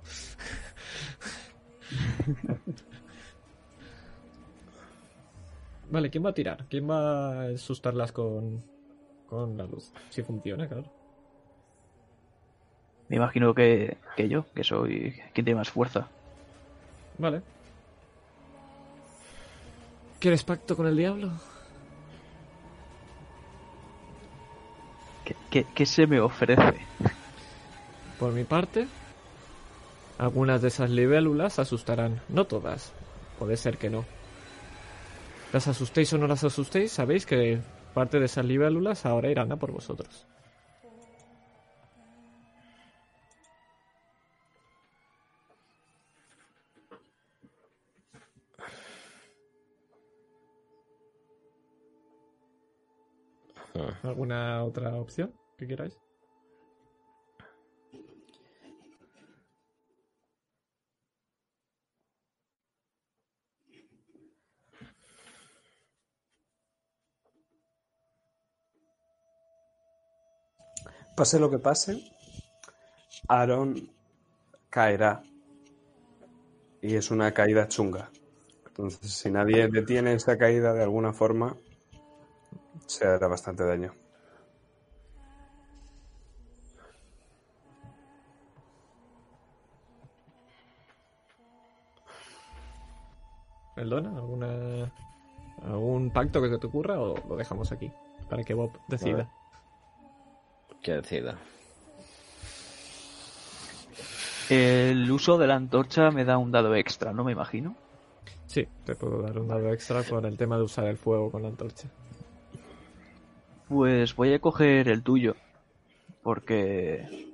[5.91, 6.67] vale, ¿quién va a tirar?
[6.69, 8.63] ¿Quién va a asustarlas con,
[9.27, 9.93] con la luz?
[10.11, 11.00] Si funciona, claro.
[13.11, 16.07] Me imagino que, que yo, que soy quien tiene más fuerza.
[17.19, 17.43] Vale.
[20.21, 21.33] ¿Quieres pacto con el diablo?
[25.25, 26.87] ¿Qué, qué, qué se me ofrece?
[28.21, 28.87] Por mi parte,
[30.17, 32.21] algunas de esas libélulas asustarán.
[32.29, 32.93] No todas.
[33.41, 34.05] Puede ser que no.
[35.53, 37.59] Las asustéis o no las asustéis, sabéis que
[37.93, 40.29] parte de esas libélulas ahora irán a por vosotros.
[54.03, 55.99] ¿Alguna otra opción que queráis?
[71.17, 72.01] Pase lo que pase,
[73.29, 73.91] Aaron
[74.71, 75.23] caerá.
[76.81, 78.11] Y es una caída chunga.
[78.67, 81.55] Entonces, si nadie detiene esa caída de alguna forma,
[82.91, 83.95] se hará bastante daño.
[93.77, 94.11] ¿Eldona?
[94.11, 94.93] ¿Alguna,
[95.65, 97.91] ¿Algún pacto que se te ocurra o lo dejamos aquí?
[98.29, 99.31] Para que Bob decida.
[100.83, 101.39] Que decida.
[104.51, 107.77] El uso de la antorcha me da un dado extra, ¿no me imagino?
[108.47, 111.43] Sí, te puedo dar un dado extra por el tema de usar el fuego con
[111.43, 111.89] la antorcha.
[113.71, 115.37] Pues voy a coger el tuyo.
[116.25, 117.31] Porque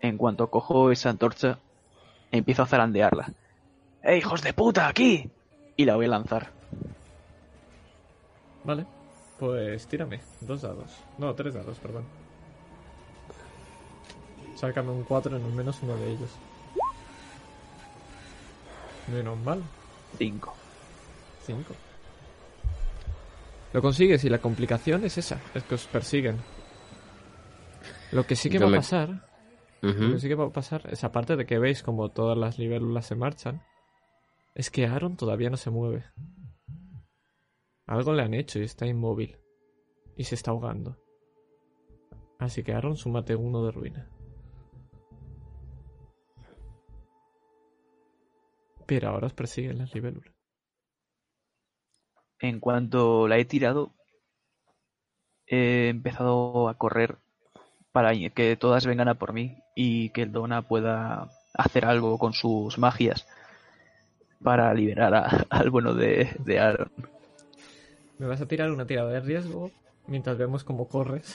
[0.00, 1.58] en cuanto cojo esa antorcha,
[2.32, 3.30] empiezo a zarandearla.
[4.02, 5.30] ¡Eh, hijos de puta, aquí!
[5.76, 6.50] Y la voy a lanzar.
[8.64, 8.86] Vale,
[9.38, 10.22] pues tírame.
[10.40, 10.90] Dos dados.
[11.18, 12.04] No, tres dados, perdón.
[14.54, 16.30] Sácame un 4 en al menos uno de ellos.
[19.12, 19.62] Menos mal.
[20.16, 20.54] Cinco.
[21.42, 21.74] 5.
[23.74, 26.38] Lo consigues y la complicación es esa, es que os persiguen.
[28.12, 29.28] Lo que sí que Yo va me- a pasar,
[29.82, 32.58] lo que sí que va a pasar es aparte de que veis como todas las
[32.58, 33.62] libélulas se marchan,
[34.54, 36.04] es que Aaron todavía no se mueve.
[37.86, 39.36] Algo le han hecho y está inmóvil.
[40.16, 40.96] Y se está ahogando.
[42.38, 44.08] Así que Aaron, súmate uno de ruina.
[48.86, 50.33] Pero ahora os persiguen las libélulas.
[52.44, 53.94] En cuanto la he tirado,
[55.46, 57.16] he empezado a correr
[57.90, 62.34] para que todas vengan a por mí y que el Dona pueda hacer algo con
[62.34, 63.26] sus magias
[64.42, 66.90] para liberar a- al bueno de, de Aaron.
[68.18, 69.70] Me vas a tirar una tirada de riesgo
[70.06, 71.34] mientras vemos cómo corres.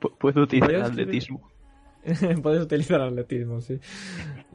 [0.00, 1.50] Pu- Puedo utilizar escribir- atletismo.
[2.42, 3.80] Puedes utilizar atletismo, sí.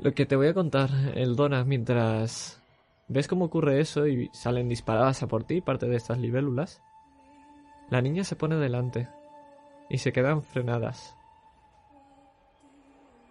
[0.01, 2.62] Lo que te voy a contar, el Dona, mientras
[3.13, 6.81] ves cómo ocurre eso y salen disparadas a por ti parte de estas libélulas,
[7.89, 9.07] la niña se pone delante
[9.89, 11.15] y se quedan frenadas.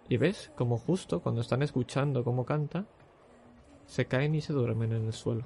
[0.07, 2.85] Y ves como justo cuando están escuchando cómo canta,
[3.85, 5.45] se caen y se duermen en el suelo.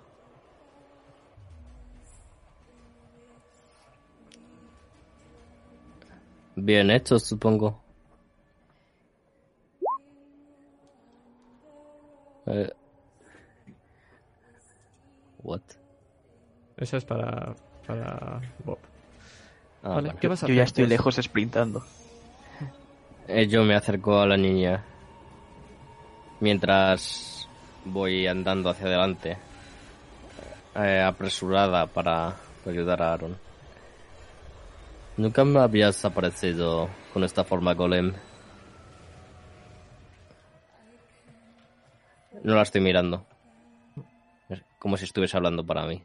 [6.56, 7.82] Bien hecho, supongo.
[12.48, 12.72] Eh,
[15.48, 15.62] What?
[16.76, 17.56] Esa es para,
[17.88, 18.80] para Bob.
[19.82, 21.86] Ah, vale, ¿qué vas a yo ya estoy lejos sprintando.
[23.30, 24.84] Eh, yo me acerco a la niña
[26.42, 27.48] mientras
[27.86, 29.38] voy andando hacia adelante,
[30.76, 33.38] eh, apresurada para ayudar a Aaron.
[35.16, 38.14] Nunca me habías aparecido con esta forma golem.
[42.44, 43.26] No la estoy mirando.
[44.80, 46.04] Como si estuviese hablando para mí.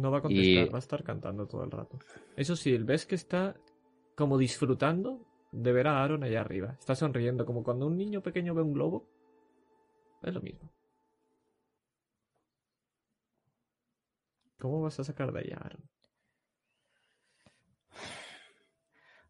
[0.00, 1.98] No va a contestar, Y- va a estar cantando todo el rato.
[2.36, 3.54] Eso sí, ves que está
[4.16, 5.20] como disfrutando
[5.52, 6.76] de ver a Aaron allá arriba.
[6.78, 9.06] Está sonriendo, como cuando un niño pequeño ve un globo.
[10.22, 10.70] Es lo mismo.
[14.58, 15.82] ¿Cómo vas a sacar de ahí a Aaron?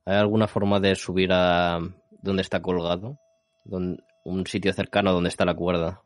[0.04, 1.78] ¿Hay alguna forma de subir a
[2.22, 3.18] donde está colgado?
[3.64, 6.02] Don- un sitio cercano donde está la cuerda.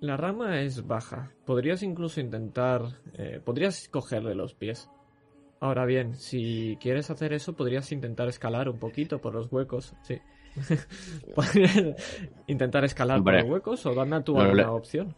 [0.00, 1.32] La rama es baja.
[1.44, 2.82] Podrías incluso intentar...
[3.14, 4.90] eh, podrías cogerle los pies.
[5.60, 9.94] Ahora bien, si quieres hacer eso, podrías intentar escalar un poquito por los huecos.
[10.02, 10.18] Sí.
[11.34, 11.76] Podrías
[12.46, 15.14] intentar escalar Hombre, por los huecos o dame tú no alguna le- opción.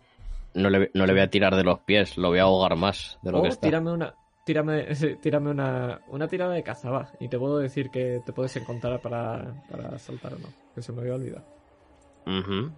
[0.54, 3.18] No le, no le voy a tirar de los pies, lo voy a ahogar más
[3.22, 3.66] de lo O que está.
[3.66, 4.14] tírame una...
[4.44, 4.86] Tírame,
[5.22, 7.12] tírame una, una tirada de caza, va.
[7.20, 10.48] Y te puedo decir que te puedes encontrar para, para saltar o no.
[10.74, 11.44] Que se me había olvidado.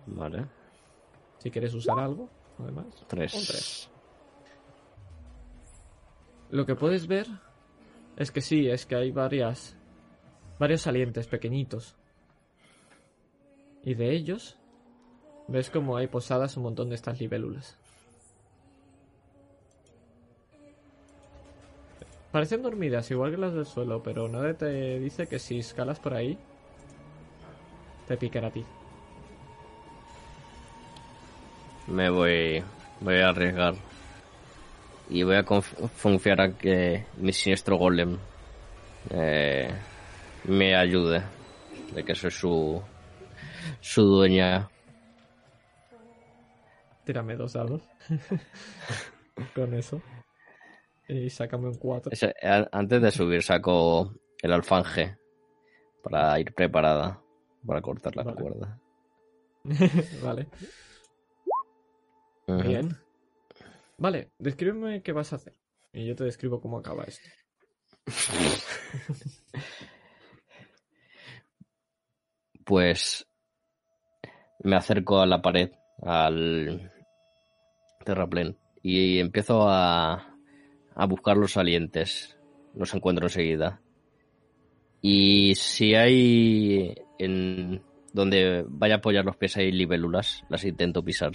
[0.06, 0.46] Vale.
[1.38, 2.28] Si quieres usar algo,
[2.58, 2.86] además.
[3.08, 3.34] Tres.
[3.34, 3.90] Un tres.
[6.50, 7.26] Lo que puedes ver
[8.16, 9.76] es que sí, es que hay varias.
[10.58, 11.96] varios salientes pequeñitos.
[13.82, 14.58] Y de ellos
[15.48, 17.78] ves como hay posadas un montón de estas libélulas.
[22.30, 26.14] Parecen dormidas, igual que las del suelo, pero nadie te dice que si escalas por
[26.14, 26.38] ahí,
[28.06, 28.64] te picará a ti.
[31.86, 32.62] Me voy,
[33.00, 33.74] voy a arriesgar.
[35.08, 38.16] Y voy a conf- confiar a que mi siniestro golem
[39.10, 39.70] eh,
[40.44, 41.22] me ayude.
[41.94, 42.80] De que soy su,
[43.80, 44.68] su dueña.
[47.04, 47.82] Tírame dos dados.
[49.54, 50.00] Con eso.
[51.08, 52.12] Y sácame un 4.
[52.12, 55.16] Ese- a- antes de subir saco el alfanje
[56.02, 57.20] para ir preparada
[57.66, 58.36] para cortar la Vale.
[58.40, 58.78] cuerda.
[60.22, 60.46] vale.
[62.58, 62.96] Bien.
[63.98, 65.54] Vale, descríbeme qué vas a hacer.
[65.92, 67.28] Y yo te describo cómo acaba esto.
[72.62, 73.26] Pues
[74.62, 75.72] me acerco a la pared,
[76.02, 76.92] al
[78.04, 80.36] terraplén, y empiezo a,
[80.94, 82.38] a buscar los salientes.
[82.76, 83.80] Los encuentro enseguida.
[85.02, 87.82] Y si hay en
[88.12, 91.32] donde vaya a apoyar los pies hay libélulas, las intento pisar.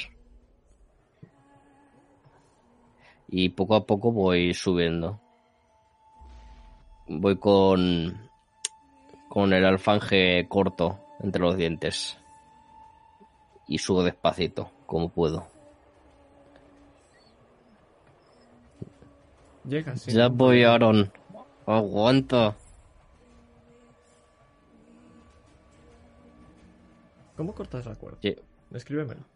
[3.27, 5.19] Y poco a poco voy subiendo.
[7.07, 8.26] Voy con
[9.35, 12.18] con el alfanje corto entre los dientes.
[13.68, 15.47] Y subo despacito, como puedo.
[19.65, 20.02] Llegas.
[20.02, 20.64] sin ya voy.
[20.64, 21.11] Aaron.
[21.65, 22.56] Aguanta.
[27.35, 28.19] ¿Cómo cortas la cuerda?
[28.22, 28.35] Sí.
[28.69, 29.35] Descríbemelo.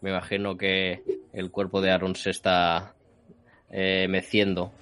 [0.00, 1.02] Me imagino que
[1.32, 2.94] el cuerpo de Aaron se está
[3.70, 4.72] eh, meciendo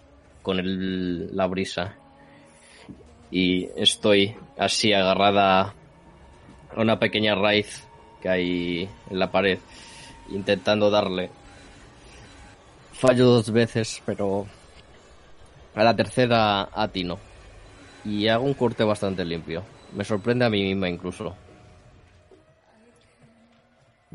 [0.43, 1.97] con el- la brisa.
[3.31, 5.75] Y estoy así agarrada
[6.75, 7.85] a una pequeña raíz
[8.23, 9.59] que hay en la pared,
[10.31, 11.31] intentando darle.
[12.93, 14.47] Fallo dos veces, pero
[15.75, 17.19] a la tercera atino.
[18.05, 19.65] Y hago un corte bastante limpio.
[19.95, 21.35] Me sorprende a mí misma incluso.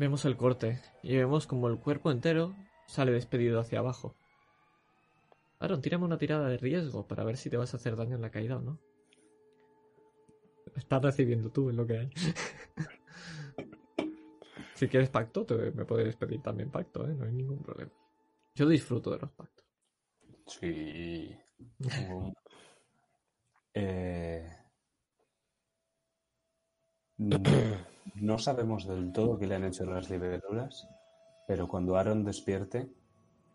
[0.02, 2.56] Vemos el corte y vemos como el cuerpo entero
[2.88, 4.16] sale despedido hacia abajo.
[5.60, 8.22] Aaron, tírame una tirada de riesgo para ver si te vas a hacer daño en
[8.22, 8.80] la caída o no.
[10.74, 12.10] Estás recibiendo tú en lo que hay.
[14.74, 17.14] si quieres pacto, te, me puedes pedir también pacto, ¿eh?
[17.14, 17.92] No hay ningún problema.
[18.56, 19.64] Yo disfruto de los pactos.
[20.48, 21.38] Sí.
[23.74, 24.61] Eh,
[28.20, 30.88] no, sabemos del todo qué le han hecho las libélulas,
[31.46, 32.90] pero cuando Aaron despierte,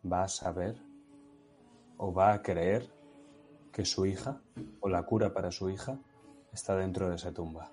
[0.09, 0.75] va a saber
[1.97, 2.89] o va a creer
[3.71, 4.41] que su hija
[4.79, 5.97] o la cura para su hija
[6.51, 7.69] está dentro de esa tumba.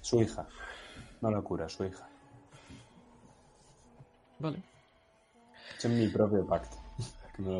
[0.00, 0.48] Su hija,
[1.20, 2.08] no la cura, su hija.
[4.38, 4.62] Vale.
[5.76, 6.79] Es en mi propio pacto.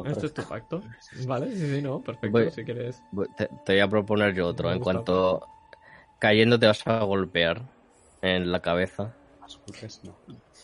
[0.04, 0.82] Este es tu pacto.
[1.26, 2.30] Vale, sí, sí, no, perfecto.
[2.38, 3.02] Voy- Si quieres.
[3.12, 4.72] Voy- Te, te voy a proponer yo otro.
[4.72, 5.46] En cuanto
[6.18, 7.62] cayendo te vas a golpear
[8.22, 9.14] en la cabeza.
[9.40, 10.16] Más golpes no.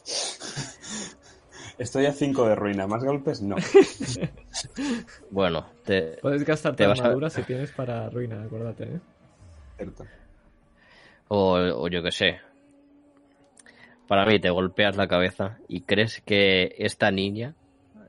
[1.78, 3.56] Estoy a 5 de ruina, más golpes no.
[5.30, 9.00] Bueno, te, Puedes gastar tu Te vas a- armadura si tienes para ruina, acuérdate, ¿eh?
[9.76, 10.06] Cierto.
[11.28, 12.40] o, o yo qué sé.
[14.06, 17.54] Para mí te golpeas la cabeza y crees que esta niña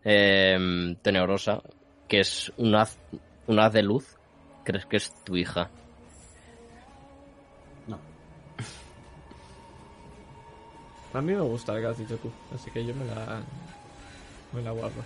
[0.10, 1.62] em, tenebrosa
[2.08, 2.98] que es un haz,
[3.46, 4.16] un haz de luz,
[4.64, 5.70] crees que es tu hija.
[7.88, 8.00] No.
[11.14, 13.42] A mí me gusta dicho tú, así que yo me la.
[14.54, 15.04] me la guardo.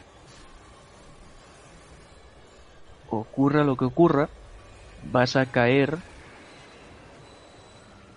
[3.10, 4.30] Ocurra lo que ocurra,
[5.12, 5.98] vas a caer,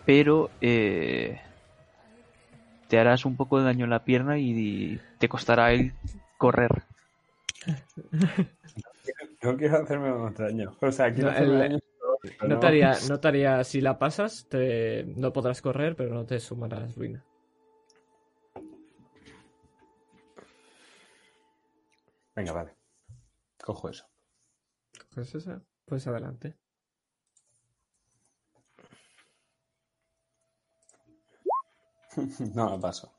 [0.04, 1.40] pero eh,
[2.88, 5.94] te harás un poco de daño en la pierna y te costará el
[6.44, 6.70] correr.
[9.42, 10.76] No quiero hacerme más daño.
[10.80, 11.78] O sea, quiero No, hacerme el- daño.
[12.22, 16.14] pero No te, haría, no te haría- si la pasas, te, no podrás correr, pero
[16.14, 17.22] no te sumarás ruina.
[22.34, 22.74] Venga, vale.
[23.62, 24.04] Cojo eso.
[25.14, 25.62] ¿Coges esa?
[25.84, 26.56] Pues adelante.
[32.54, 33.12] No, la paso.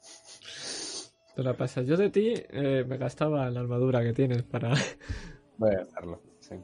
[1.36, 1.86] Te la pasas.
[1.86, 4.74] Yo de ti eh, me gastaba la armadura que tienes para...
[5.58, 6.22] Voy a hacerlo.
[6.40, 6.56] Sí.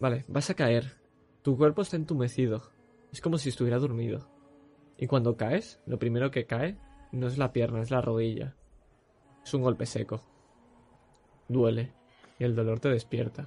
[0.00, 0.92] Vale, vas a caer.
[1.42, 2.62] Tu cuerpo está entumecido.
[3.12, 4.28] Es como si estuviera dormido.
[4.96, 6.76] Y cuando caes, lo primero que cae
[7.12, 8.56] no es la pierna, es la rodilla.
[9.44, 10.20] Es un golpe seco.
[11.48, 11.92] Duele.
[12.40, 13.46] Y el dolor te despierta.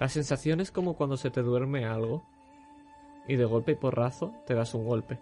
[0.00, 2.24] La sensación es como cuando se te duerme algo.
[3.28, 5.20] Y de golpe y porrazo te das un golpe.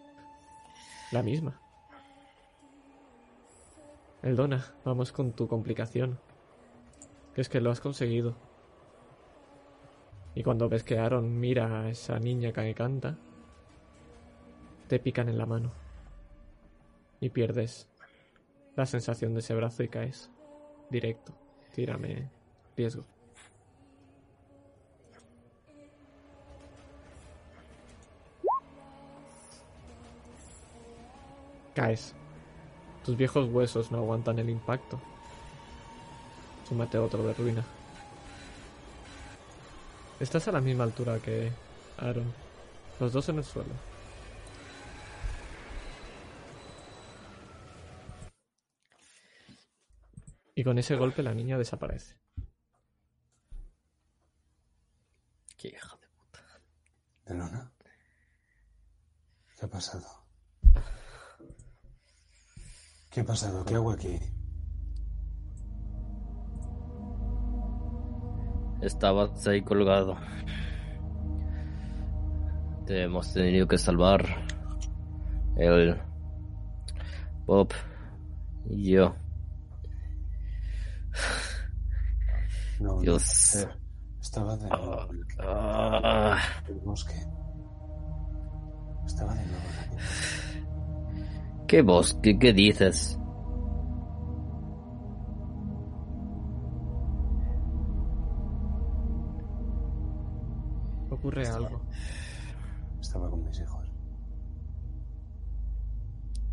[1.13, 1.61] La misma.
[4.23, 6.19] Eldona, vamos con tu complicación.
[7.35, 8.37] Que es que lo has conseguido.
[10.35, 13.17] Y cuando ves que Aaron mira a esa niña que canta,
[14.89, 15.73] te pican en la mano.
[17.21, 17.89] Y pierdes
[18.77, 20.31] la sensación de ese brazo y caes.
[20.91, 21.33] Directo.
[21.75, 22.31] Tírame
[22.77, 23.05] riesgo.
[31.75, 32.15] Caes.
[33.09, 35.01] Tus viejos huesos no aguantan el impacto.
[36.69, 37.65] Súmate otro de ruina.
[40.21, 41.51] Estás a la misma altura que
[41.97, 42.31] Aaron.
[43.01, 43.73] Los dos en el suelo.
[50.55, 52.15] Y con ese golpe la niña desaparece.
[55.57, 56.41] Qué hija de puta.
[57.25, 57.73] ¿Elona?
[59.59, 60.18] ¿Qué ha pasado?
[63.19, 63.65] ¿Qué ha pasado?
[63.65, 64.17] ¿Qué hago aquí?
[68.81, 70.17] Estabas ahí colgado.
[72.87, 74.25] Te hemos tenido que salvar.
[75.57, 76.01] El
[77.45, 77.71] Bob
[78.71, 79.17] y yo.
[82.79, 83.15] No, no Dios.
[83.25, 83.79] puede ser.
[84.21, 86.39] Estaba de nuevo en Ah,
[86.69, 87.17] el bosque.
[89.05, 90.48] Estaba de nuevo en la
[91.69, 92.39] ¿Qué bosque?
[92.39, 93.21] ¿Qué dices?
[101.11, 101.83] Ocurre algo.
[102.99, 103.87] Estaba con mis hijos.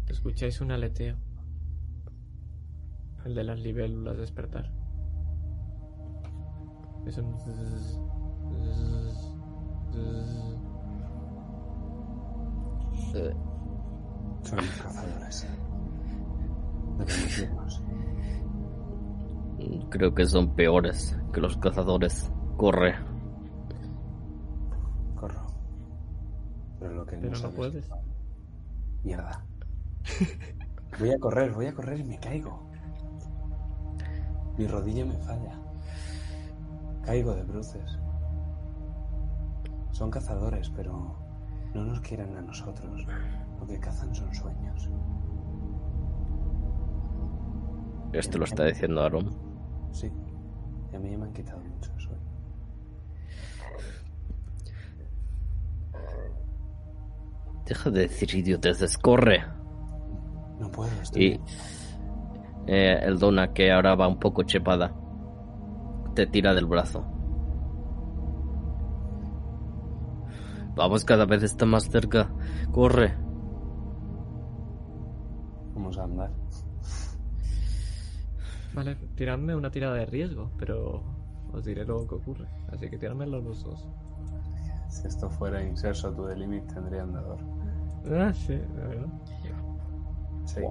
[0.10, 1.16] Escucháis un aleteo.
[3.24, 4.70] El de las libélulas despertar.
[7.06, 7.40] Es un...
[7.40, 8.02] zzzz,
[8.52, 9.36] zzzz,
[9.94, 10.56] zzzz.
[13.16, 13.34] Eh,
[14.46, 15.48] Son los cazadores.
[16.98, 17.84] Debemos irnos.
[19.90, 22.32] creo que son peores que los cazadores.
[22.58, 22.96] Corre.
[25.16, 25.46] Corro.
[26.80, 27.90] Pero lo que Pero no sabes- puedes.
[29.04, 29.46] Mierda.
[31.00, 32.70] Voy a correr, voy a correr y me caigo.
[34.58, 35.60] Mi rodilla me falla.
[37.04, 38.00] Caigo de bruces.
[39.92, 41.16] Son cazadores, pero
[41.76, 43.06] no nos quieren a nosotros.
[43.60, 44.90] Lo que cazan son sueños.
[48.14, 49.30] Esto lo está diciendo Aaron.
[49.92, 50.10] Sí.
[50.92, 52.22] Y a mí me han quitado mucho sueño.
[57.66, 58.98] Deja de decir idioteces.
[58.98, 59.44] Corre.
[60.60, 61.42] No puedo, estoy Y
[62.68, 64.96] eh, el Dona, que ahora va un poco chepada,
[66.16, 67.15] te tira del brazo.
[70.76, 72.30] Vamos, cada vez está más cerca.
[72.72, 73.14] Corre.
[75.74, 76.32] Vamos a andar.
[78.74, 81.02] Vale, tiradme una tirada de riesgo, pero
[81.54, 82.48] os diré luego qué ocurre.
[82.74, 83.88] Así que tiradmelo los dos.
[84.90, 87.40] Si esto fuera inserso to the limit, tendría andador.
[88.12, 89.08] Ah, sí, la verdad.
[90.44, 90.68] Seis.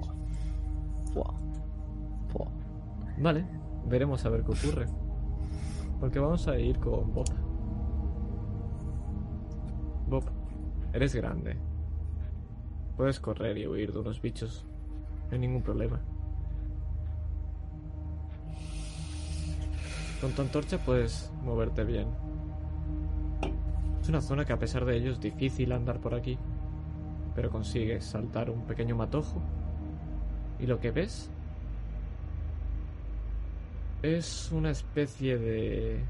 [1.13, 1.33] Buah.
[2.31, 2.51] Buah.
[3.17, 3.45] Vale,
[3.87, 4.85] veremos a ver qué ocurre.
[5.99, 7.44] Porque vamos a ir con Bob.
[10.95, 11.57] Eres grande.
[12.97, 14.65] Puedes correr y huir de unos bichos.
[15.27, 15.99] No hay ningún problema.
[20.21, 22.07] Con tu antorcha puedes moverte bien.
[24.01, 26.37] Es una zona que a pesar de ello es difícil andar por aquí,
[27.35, 29.41] pero consigues saltar un pequeño matojo
[30.59, 31.29] y lo que ves
[34.03, 36.03] es una especie de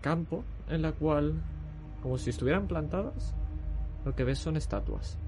[0.00, 1.34] campo en la cual,
[2.02, 3.34] como si estuvieran plantadas,
[4.04, 5.18] lo que ves son estatuas.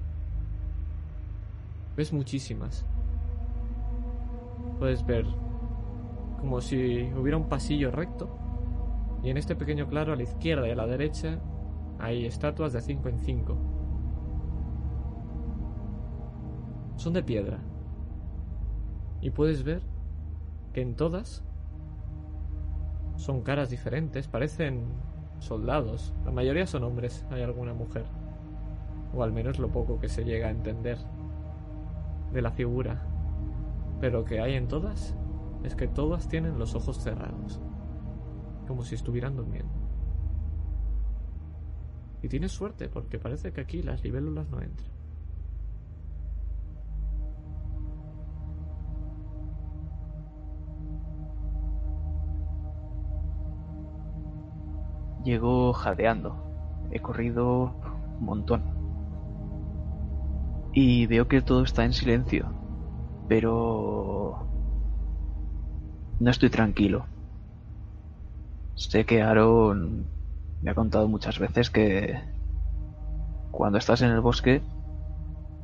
[1.96, 2.84] Ves muchísimas.
[4.78, 5.24] Puedes ver
[6.40, 8.28] como si hubiera un pasillo recto
[9.22, 11.38] y en este pequeño claro a la izquierda y a la derecha
[11.98, 13.56] hay estatuas de 5 en 5.
[16.96, 17.60] Son de piedra.
[19.20, 19.82] Y puedes ver
[20.72, 21.44] que en todas
[23.16, 24.84] son caras diferentes, parecen
[25.38, 26.14] soldados.
[26.24, 28.04] La mayoría son hombres, hay alguna mujer.
[29.14, 30.98] O al menos lo poco que se llega a entender
[32.32, 33.02] de la figura.
[34.00, 35.14] Pero lo que hay en todas
[35.62, 37.60] es que todas tienen los ojos cerrados,
[38.66, 39.72] como si estuvieran durmiendo.
[42.22, 44.93] Y tienes suerte porque parece que aquí las libélulas no entran.
[55.24, 56.36] Llego jadeando.
[56.90, 57.74] He corrido
[58.20, 58.62] un montón.
[60.72, 62.46] Y veo que todo está en silencio.
[63.26, 64.46] Pero...
[66.20, 67.06] No estoy tranquilo.
[68.74, 70.06] Sé que Aaron
[70.62, 72.20] me ha contado muchas veces que
[73.50, 74.62] cuando estás en el bosque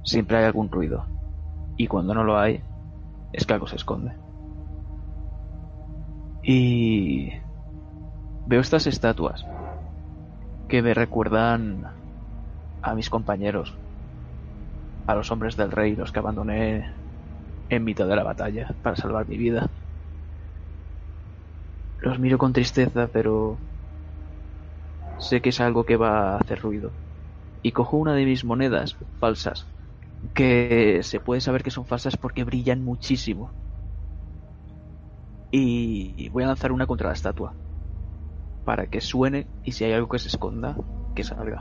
[0.05, 1.05] siempre hay algún ruido.
[1.77, 2.63] Y cuando no lo hay,
[3.33, 4.13] es que algo se esconde.
[6.43, 7.31] Y
[8.47, 9.45] veo estas estatuas
[10.71, 11.85] que me recuerdan
[12.83, 13.81] a mis compañeros,
[15.07, 16.89] a los hombres del rey, los que abandoné
[17.71, 19.71] en mitad de la batalla para salvar mi vida.
[21.99, 23.63] Los miro con tristeza, pero
[25.19, 26.97] sé que es algo que va a hacer ruido.
[27.63, 29.69] Y cojo una de mis monedas falsas,
[30.35, 33.57] que se puede saber que son falsas porque brillan muchísimo.
[35.53, 37.57] Y voy a lanzar una contra la estatua,
[38.65, 40.77] para que suene y si hay algo que se esconda,
[41.15, 41.59] que salga.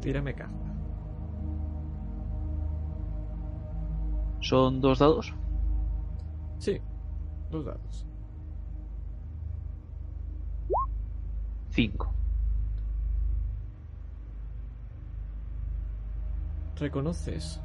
[0.00, 0.70] Tírame caza.
[4.40, 5.34] ¿Son dos dados?
[6.58, 6.80] Sí,
[7.50, 8.06] dos dados.
[11.70, 12.12] Cinco.
[16.76, 17.60] Reconoces.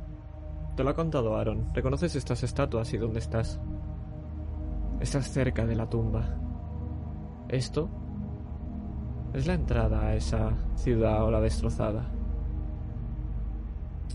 [0.76, 1.74] Te lo ha contado Aaron.
[1.74, 3.60] Reconoces estas estatuas y dónde estás.
[5.00, 6.45] Estás cerca de la tumba.
[7.50, 7.90] Esto
[9.34, 12.06] es la entrada a esa ciudad o la destrozada.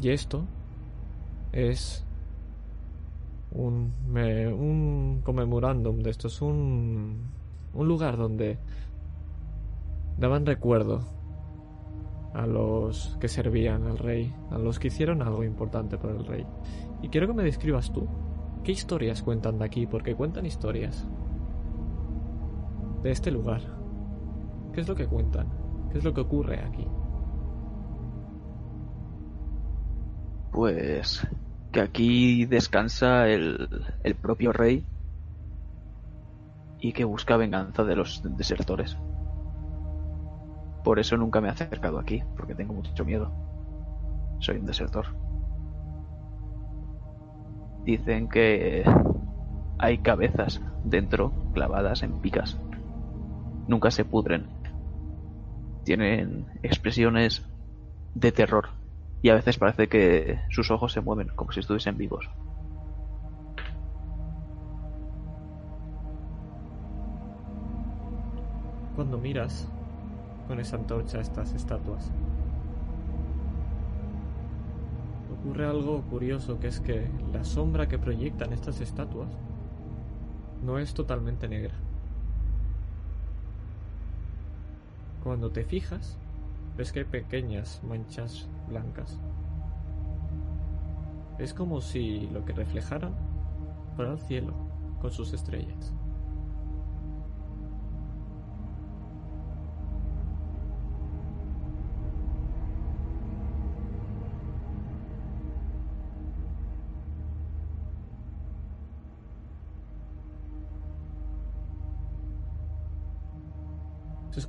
[0.02, 0.44] Y esto
[1.52, 2.04] es
[3.52, 6.28] un, me- un conmemorándum de esto.
[6.28, 7.28] Es un,
[7.74, 8.58] un lugar donde
[10.18, 11.00] daban recuerdo
[12.34, 16.46] a los que servían al rey, a los que hicieron algo importante por el rey.
[17.02, 18.06] Y quiero que me describas tú,
[18.62, 19.86] ¿qué historias cuentan de aquí?
[19.86, 21.06] Porque cuentan historias
[23.02, 23.62] de este lugar.
[24.72, 25.48] ¿Qué es lo que cuentan?
[25.90, 26.86] ¿Qué es lo que ocurre aquí?
[30.52, 31.26] Pues
[31.72, 33.68] que aquí descansa el,
[34.02, 34.84] el propio rey
[36.80, 38.96] y que busca venganza de los desertores.
[40.82, 43.30] Por eso nunca me he acercado aquí, porque tengo mucho miedo.
[44.38, 45.06] Soy un desertor.
[47.84, 48.84] Dicen que
[49.78, 52.58] hay cabezas dentro clavadas en picas.
[53.66, 54.46] Nunca se pudren.
[55.84, 57.46] Tienen expresiones
[58.14, 58.68] de terror
[59.22, 62.28] y a veces parece que sus ojos se mueven como si estuviesen vivos.
[68.96, 69.68] Cuando miras
[70.46, 72.10] con esa antorcha estas estatuas,
[75.40, 79.30] ocurre algo curioso que es que la sombra que proyectan estas estatuas
[80.62, 81.74] no es totalmente negra.
[85.22, 86.18] Cuando te fijas,
[86.76, 89.18] ves que hay pequeñas manchas blancas.
[91.38, 93.14] Es como si lo que reflejaran
[93.96, 94.54] fuera el cielo
[95.00, 95.94] con sus estrellas.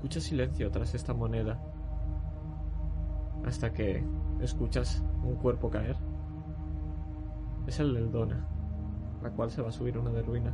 [0.02, 1.62] Escucha silencio tras esta moneda.
[3.46, 4.04] Hasta que
[4.42, 5.96] escuchas un cuerpo caer.
[7.68, 8.44] Es el del Dona,
[9.22, 10.52] la cual se va a subir una de ruina.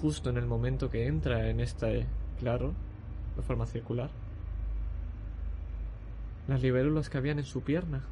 [0.00, 2.06] justo en el momento que entra en este
[2.38, 2.72] claro,
[3.36, 4.08] de forma circular,
[6.46, 8.02] las libélulas que habían en su pierna,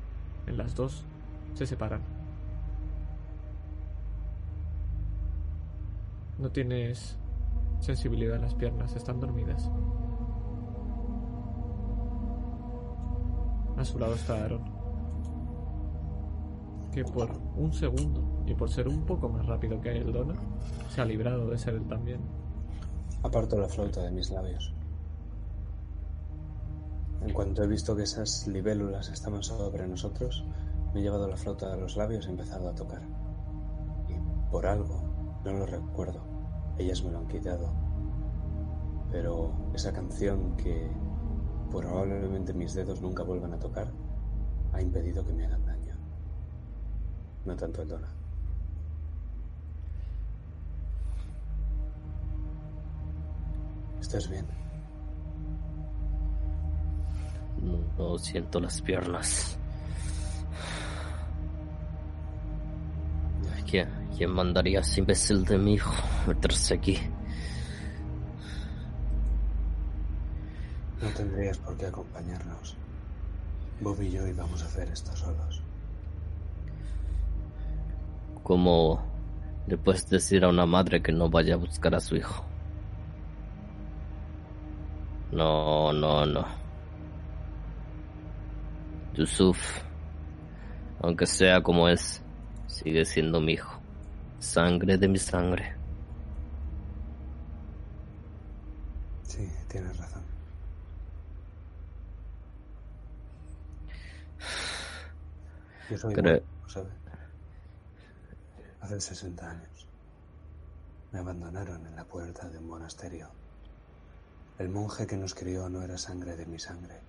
[0.46, 1.06] en las dos,
[1.54, 2.02] se separan.
[6.38, 7.16] No tienes
[7.80, 9.70] sensibilidad en las piernas, están dormidas.
[13.76, 14.64] A su lado está Aaron,
[16.92, 20.34] que por un segundo y por ser un poco más rápido que el Dona,
[20.88, 22.20] se ha librado de ser él también.
[23.22, 24.72] Aparto la flauta de mis labios.
[27.20, 30.44] En cuanto he visto que esas libélulas estaban sobre nosotros,
[30.94, 33.02] me he llevado la flauta a los labios y he empezado a tocar.
[34.08, 35.02] Y por algo,
[35.44, 36.22] no lo recuerdo,
[36.78, 37.68] ellas me lo han quitado.
[39.10, 40.90] Pero esa canción que
[41.70, 43.88] probablemente mis dedos nunca vuelvan a tocar
[44.72, 45.94] ha impedido que me hagan daño.
[47.44, 48.08] No tanto el Dona.
[54.00, 54.46] ¿Estás bien?
[57.96, 59.58] No siento las piernas.
[63.68, 65.94] ¿Quién, quién mandaría a ese imbécil de mi hijo
[66.26, 66.98] meterse aquí?
[71.02, 72.76] No tendrías por qué acompañarnos.
[73.80, 75.62] Bob y yo íbamos a hacer esto solos.
[78.42, 79.02] ¿Cómo
[79.66, 82.44] le puedes decir a una madre que no vaya a buscar a su hijo?
[85.32, 86.46] No, no, no.
[89.14, 89.82] Yusuf,
[91.02, 92.22] aunque sea como es,
[92.66, 93.80] sigue siendo mi hijo.
[94.38, 95.74] Sangre de mi sangre.
[99.22, 100.22] Sí, tienes razón.
[105.90, 106.42] Yo soy Creo-.
[108.80, 109.88] Hace 60 años
[111.12, 113.28] me abandonaron en la puerta de un monasterio.
[114.58, 117.00] El monje que nos crió no era sangre de mi sangre,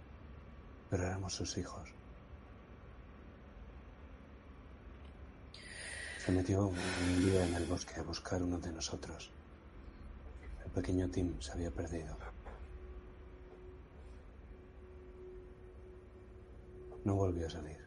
[0.90, 1.97] pero éramos sus hijos.
[6.28, 9.32] Se metió un día en el bosque a buscar uno de nosotros.
[10.66, 12.18] El pequeño Tim se había perdido.
[17.06, 17.78] No volvió a salir.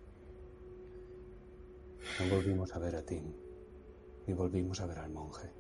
[2.19, 3.31] No volvimos a ver a Tim,
[4.27, 5.51] ni volvimos a ver al monje.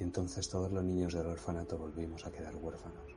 [0.00, 3.14] Y entonces todos los niños del orfanato volvimos a quedar huérfanos.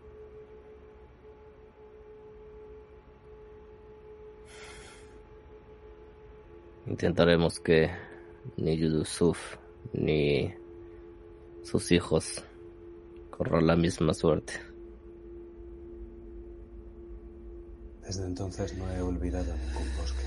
[6.86, 7.90] Intentaremos que
[8.56, 9.38] ni Yusuf
[9.94, 10.54] ni
[11.64, 12.44] sus hijos
[13.30, 14.54] corran la misma suerte.
[18.04, 20.24] Desde entonces no he olvidado ningún bosque.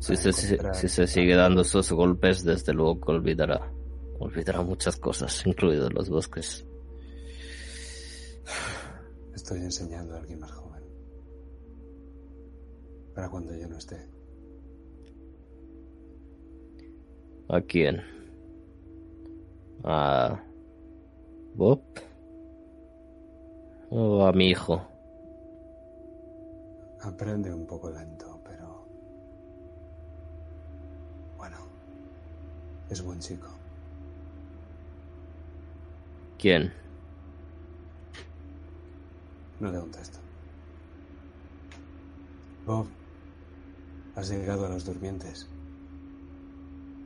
[0.00, 3.70] Si se, si- se sigue dando esos golpes, desde luego que olvidará.
[4.18, 6.64] Olvidará muchas cosas, incluidos los bosques.
[9.34, 10.82] Estoy enseñando a alguien más joven.
[13.14, 14.08] Para cuando yo no esté.
[17.52, 18.02] ¿A quién?
[19.84, 20.40] ¿A
[21.54, 21.82] Bob?
[23.90, 24.82] ¿O a mi hijo?
[27.02, 28.86] Aprende un poco lento, pero...
[31.36, 31.58] Bueno,
[32.88, 33.48] es buen chico.
[36.38, 36.72] ¿Quién?
[39.60, 40.18] No le contesto.
[42.64, 42.86] Bob,
[44.16, 45.51] has llegado a los durmientes.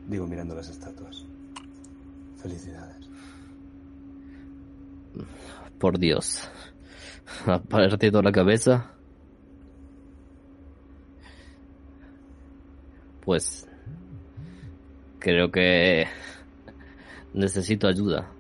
[0.06, 1.24] Digo mirando las estatuas.
[2.36, 3.08] Felicidades.
[5.78, 6.48] Por Dios.
[7.46, 8.92] ¿Ha partido la cabeza?
[13.24, 13.66] Pues
[15.18, 16.06] creo que
[17.34, 18.30] necesito ayuda.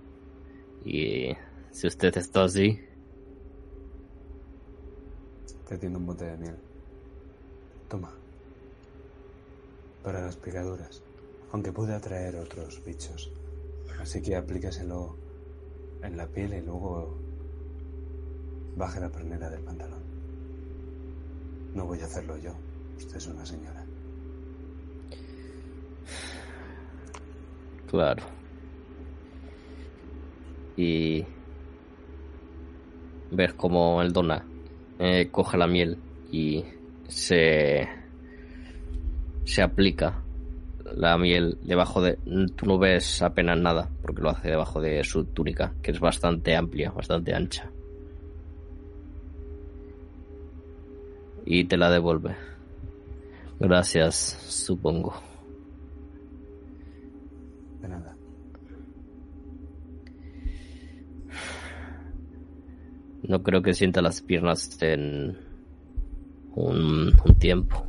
[0.84, 1.32] Y
[1.72, 2.80] si usted está así,
[5.68, 6.56] Te tiendo un bote de miel.
[7.88, 8.12] Toma.
[10.04, 11.02] Para las picaduras.
[11.56, 13.32] Aunque puede atraer otros bichos.
[13.98, 15.16] Así que aplíqueselo
[16.02, 17.16] en la piel y luego
[18.76, 20.02] baje la pernera del pantalón.
[21.72, 22.52] No voy a hacerlo yo.
[22.98, 23.86] Usted es una señora.
[27.90, 28.22] claro.
[30.76, 31.24] Y
[33.30, 34.44] ves como el dona
[34.98, 35.96] eh, coge la miel
[36.30, 36.62] y
[37.08, 37.88] se
[39.46, 40.22] se aplica
[40.94, 42.18] la miel debajo de...
[42.56, 46.54] Tú no ves apenas nada, porque lo hace debajo de su túnica, que es bastante
[46.54, 47.70] amplia, bastante ancha.
[51.44, 52.34] Y te la devuelve.
[53.58, 54.14] Gracias,
[54.48, 55.14] supongo.
[57.80, 58.16] De nada.
[63.22, 65.38] No creo que sienta las piernas en
[66.54, 67.86] un tiempo.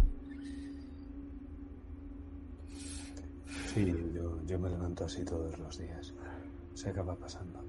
[3.73, 6.13] Sí, yo, yo me levanto así todos los días.
[6.73, 7.63] Se acaba pasando.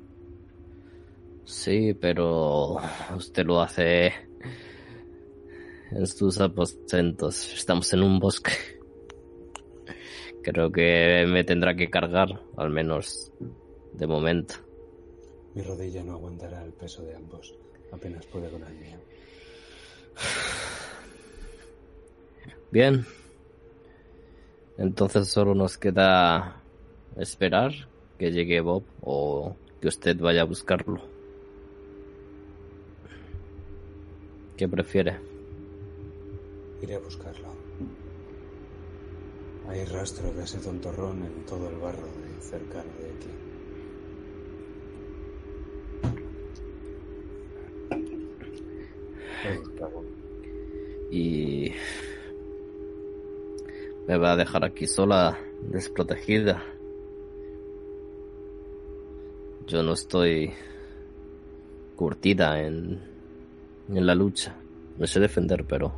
[1.45, 2.77] Sí, pero
[3.17, 4.13] usted lo hace
[5.91, 7.55] en sus aposentos.
[7.55, 8.53] Estamos en un bosque.
[10.43, 13.33] Creo que me tendrá que cargar, al menos
[13.93, 14.55] de momento.
[15.55, 17.55] Mi rodilla no aguantará el peso de ambos.
[17.91, 18.99] Apenas puede con el mío.
[22.71, 23.05] Bien.
[24.79, 26.63] Entonces solo nos queda
[27.17, 27.73] esperar
[28.17, 31.03] que llegue Bob o que usted vaya a buscarlo.
[34.57, 35.19] ¿Qué prefiere?
[36.81, 37.49] Iré a buscarlo.
[39.69, 43.29] Hay rastro de ese tontorrón en todo el barro de cercano de aquí.
[51.11, 51.73] Y
[54.09, 56.65] me va a dejar aquí sola, desprotegida.
[59.67, 60.55] Yo no estoy
[61.95, 63.03] curtida en,
[63.91, 64.57] en la lucha.
[64.97, 65.93] Me sé defender, pero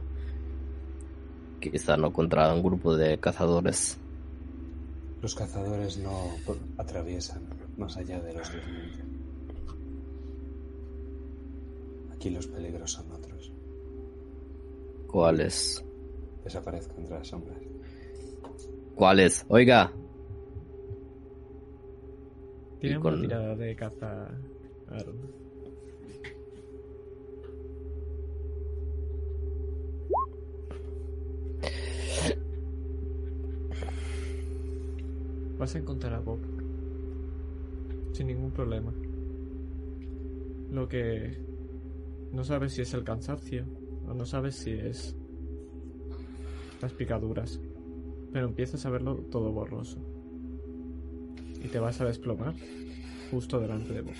[1.60, 3.96] quizá no contra un grupo de cazadores.
[5.22, 6.34] Los cazadores no
[6.78, 7.42] atraviesan
[7.76, 9.06] más allá de los 10 metros.
[12.12, 13.52] Aquí los peligros son otros.
[15.06, 15.84] ¿Cuáles?
[16.42, 17.58] Desaparezco entre las sombras.
[18.94, 19.44] ¿Cuáles?
[19.48, 19.92] Oiga,
[22.80, 24.28] Tiene con- una tirada de caza.
[24.88, 25.16] Aaron.
[35.58, 36.38] Vas a encontrar a Bob.
[38.12, 38.92] Sin ningún problema.
[40.70, 41.36] Lo que
[42.32, 43.64] no sabes si es el cansancio
[44.08, 45.16] o no sabes si es
[46.80, 47.60] las picaduras.
[48.32, 49.98] Pero empiezas a verlo todo borroso.
[51.62, 52.54] Y te vas a desplomar
[53.30, 54.14] justo delante de Bob.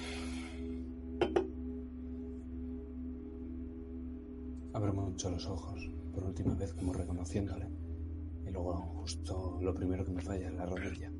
[4.72, 7.66] Abro mucho los ojos, por última vez como reconociéndole.
[8.46, 11.10] Y luego justo lo primero que me falla es la rodilla.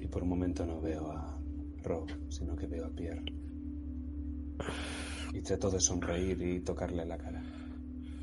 [0.00, 1.38] Y por un momento no veo a
[1.82, 3.24] Rob, sino que veo a Pierre.
[5.32, 7.42] Y trato de sonreír y tocarle la cara.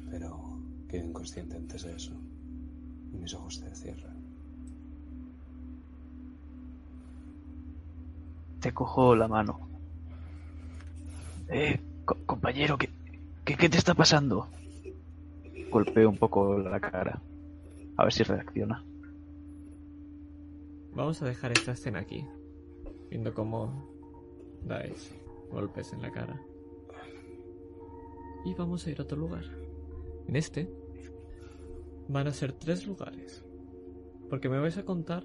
[0.10, 0.55] Pero
[0.88, 2.12] quedo inconsciente antes de eso.
[3.14, 4.16] Y mis ojos se cierran.
[8.60, 9.60] Te cojo la mano.
[11.50, 12.90] Eh, co- compañero, ¿qué,
[13.44, 14.48] qué, qué te está pasando?
[15.72, 17.22] Golpeo un poco la cara.
[17.98, 18.84] A ver si reacciona.
[20.94, 22.26] Vamos a dejar esta escena aquí.
[23.10, 23.88] Viendo cómo
[24.64, 25.12] dais
[25.52, 26.42] golpes en la cara.
[28.46, 29.44] Y vamos a ir a otro lugar.
[30.28, 30.70] En este
[32.08, 33.44] van a ser tres lugares.
[34.30, 35.24] Porque me vais a contar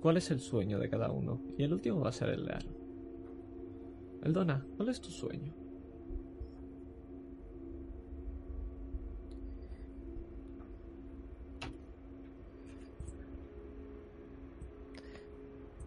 [0.00, 1.40] cuál es el sueño de cada uno.
[1.58, 2.76] Y el último va a ser el de Aaron.
[4.22, 5.52] Eldona, ¿cuál es tu sueño?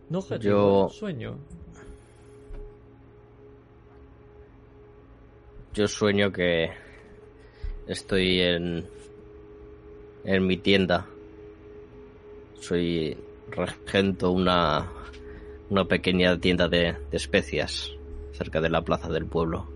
[0.10, 1.38] No objetivo, Yo- sueño.
[5.74, 6.70] yo sueño que
[7.90, 8.86] estoy en,
[10.24, 11.08] en mi tienda.
[12.60, 13.18] Soy
[13.50, 14.88] regento una,
[15.70, 17.92] una pequeña tienda de, de especias
[18.32, 19.68] cerca de la plaza del pueblo.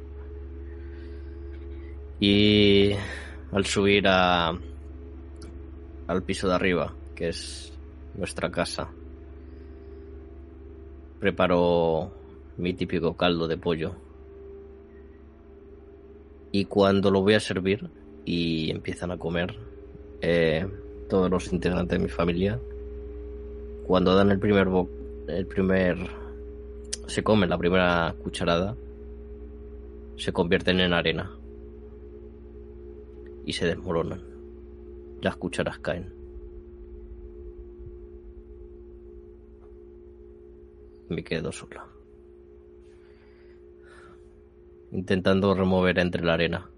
[2.20, 2.92] Y
[3.52, 4.50] al subir a,
[6.08, 7.74] al piso de arriba, que es
[8.14, 8.92] nuestra casa,
[11.20, 12.14] preparo
[12.58, 13.96] mi típico caldo de pollo.
[16.52, 17.90] Y cuando lo voy a servir
[18.26, 19.56] y empiezan a comer
[20.22, 20.68] eh,
[21.10, 22.60] todos los integrantes de mi familia,
[23.86, 24.90] cuando dan el primer bo-
[25.28, 25.98] el primer
[27.08, 28.76] se comen la primera cucharada,
[30.18, 31.32] se convierten en arena
[33.46, 34.22] y se desmoronan.
[35.22, 36.14] Las cucharas caen.
[41.10, 41.86] Me quedo sola.
[44.92, 46.70] Intentando remover entre la arena.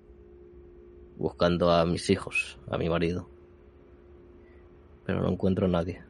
[1.18, 3.30] Buscando a mis hijos, a mi marido.
[5.06, 6.04] Pero no encuentro a nadie.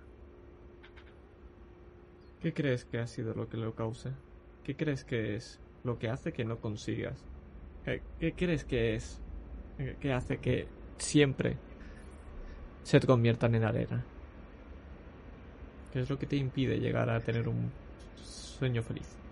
[2.42, 4.12] ¿Qué crees que ha sido lo que lo causa?
[4.64, 7.24] ¿Qué crees que es lo que hace que no consigas?
[7.84, 9.22] ¿Qué, qué crees que es
[9.80, 10.68] eh, que hace que
[10.98, 11.58] siempre
[12.84, 14.06] se te conviertan en arena?
[15.92, 17.72] ¿Qué es lo que te impide llegar a tener un
[18.16, 19.25] sueño feliz?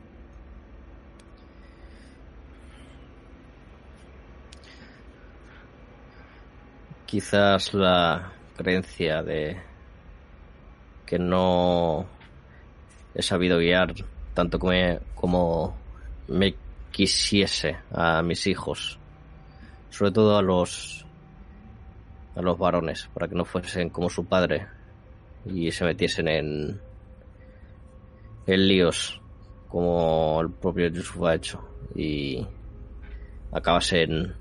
[7.13, 9.55] Quizás la creencia de
[11.05, 12.07] que no
[13.13, 13.93] he sabido guiar
[14.33, 15.77] tanto como
[16.27, 16.55] me,
[16.89, 18.97] quisiese a mis hijos,
[19.91, 21.05] sobre todo a los
[22.35, 24.65] a los varones, para que no fuesen como su padre
[25.45, 26.81] y se metiesen en,
[28.47, 29.21] en líos
[29.69, 31.63] como el propio Yusuf ha hecho
[31.93, 32.43] y
[33.51, 34.33] acabasen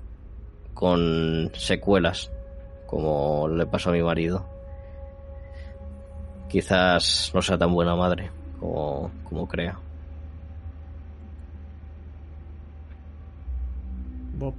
[0.73, 2.31] con secuelas
[2.93, 4.45] como le pasó a mi marido.
[6.47, 8.29] Quizás no sea tan buena madre
[8.59, 9.79] como, como crea.
[14.37, 14.53] Bob,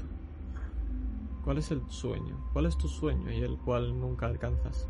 [1.44, 2.36] ¿cuál es el sueño?
[2.52, 4.89] ¿Cuál es tu sueño y el cual nunca alcanzas?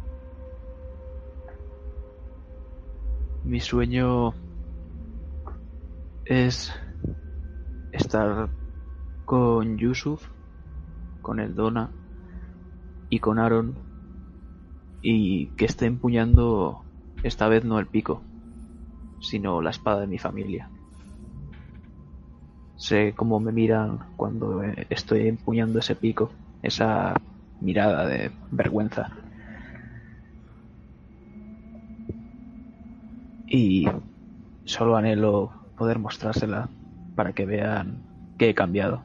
[3.44, 4.32] Mi sueño
[6.24, 6.72] es
[7.92, 8.48] estar
[9.26, 10.26] con Yusuf,
[11.20, 11.90] con el Dona
[13.08, 13.74] y con Aaron
[15.02, 16.82] y que esté empuñando
[17.22, 18.22] esta vez no el pico,
[19.20, 20.70] sino la espada de mi familia.
[22.76, 26.30] Sé cómo me miran cuando estoy empuñando ese pico,
[26.62, 27.14] esa
[27.60, 29.10] mirada de vergüenza.
[33.46, 33.86] Y
[34.64, 36.68] solo anhelo poder mostrársela
[37.14, 38.02] para que vean
[38.38, 39.04] que he cambiado,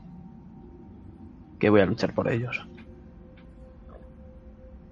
[1.59, 2.68] que voy a luchar por ellos.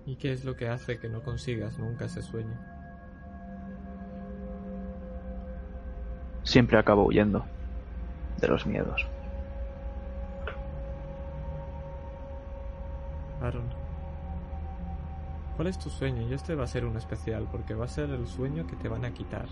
[0.08, 2.58] ¿Y qué es lo que hace que no consigas nunca ese sueño?
[6.44, 7.46] Siempre acabo huyendo
[8.40, 9.06] de los miedos.
[13.42, 13.66] Aaron,
[15.58, 16.22] ¿cuál es tu sueño?
[16.22, 18.88] Y este va a ser un especial porque va a ser el sueño que te
[18.88, 19.48] van a quitar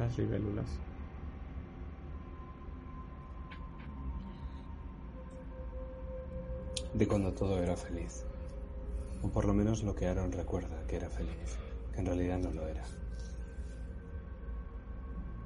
[0.00, 0.66] las libélulas.
[6.94, 8.27] De cuando todo era feliz.
[9.22, 11.58] O por lo menos lo que Aaron recuerda que era feliz,
[11.92, 12.84] que en realidad no lo era.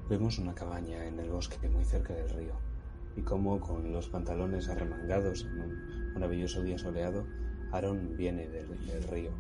[0.09, 2.73] Vemos una cabaña en el bosque muy cerca del río
[3.17, 7.27] y como con los pantalones arremangados en un maravilloso día soleado,
[7.71, 9.33] Aaron viene del, río.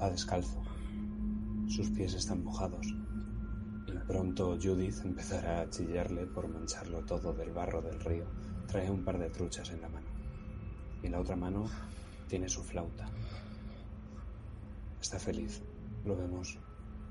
[0.00, 0.62] Va descalzo.
[1.68, 2.86] Sus pies están mojados.
[3.86, 8.24] Y pronto Judith empezará a chillarle por mancharlo todo del barro del río.
[8.66, 10.06] Trae un par de truchas en la mano.
[11.02, 11.66] Y la otra mano
[12.30, 13.06] tiene su flauta.
[15.02, 15.60] Está feliz.
[16.04, 16.56] Lo vemos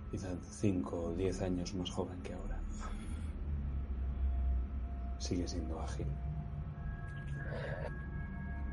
[0.10, 2.58] quizá cinco o diez años más joven que ahora.
[5.18, 6.08] Sigue siendo ágil.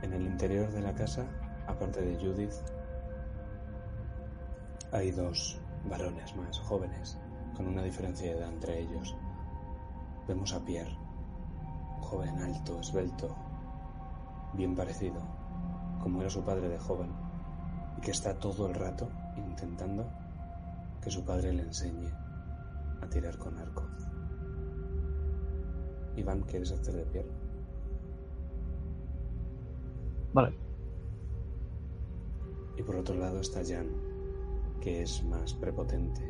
[0.02, 1.26] En el interior de la casa,
[1.66, 2.54] aparte de Judith,
[4.92, 5.58] hay dos
[5.90, 7.18] varones más jóvenes,
[7.56, 9.16] con una diferencia de edad entre ellos.
[10.28, 10.96] Vemos a Pierre,
[11.96, 13.34] un joven alto, esbelto,
[14.54, 15.35] bien parecido,
[16.02, 17.10] como era su padre de joven,
[17.98, 20.06] y que está todo el rato intentando
[21.02, 22.10] que su padre le enseñe
[23.00, 23.84] a tirar con arco.
[26.16, 27.30] Iván, ¿quieres hacer de Pierre?
[30.32, 30.56] Vale.
[32.76, 33.88] Y por otro lado está Jan,
[34.80, 36.22] que es más prepotente.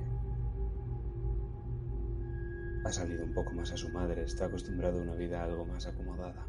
[2.84, 5.86] Ha salido un poco más a su madre, está acostumbrado a una vida algo más
[5.86, 6.46] acomodada.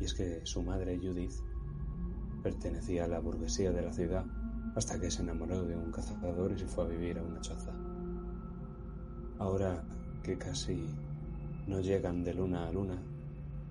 [0.00, 1.34] Y es que su madre, Judith,
[2.44, 4.22] pertenecía a la burguesía de la ciudad
[4.76, 7.72] hasta que se enamoró de un cazador y se fue a vivir a una choza.
[9.38, 9.82] Ahora
[10.22, 10.86] que casi
[11.66, 12.98] no llegan de luna a luna,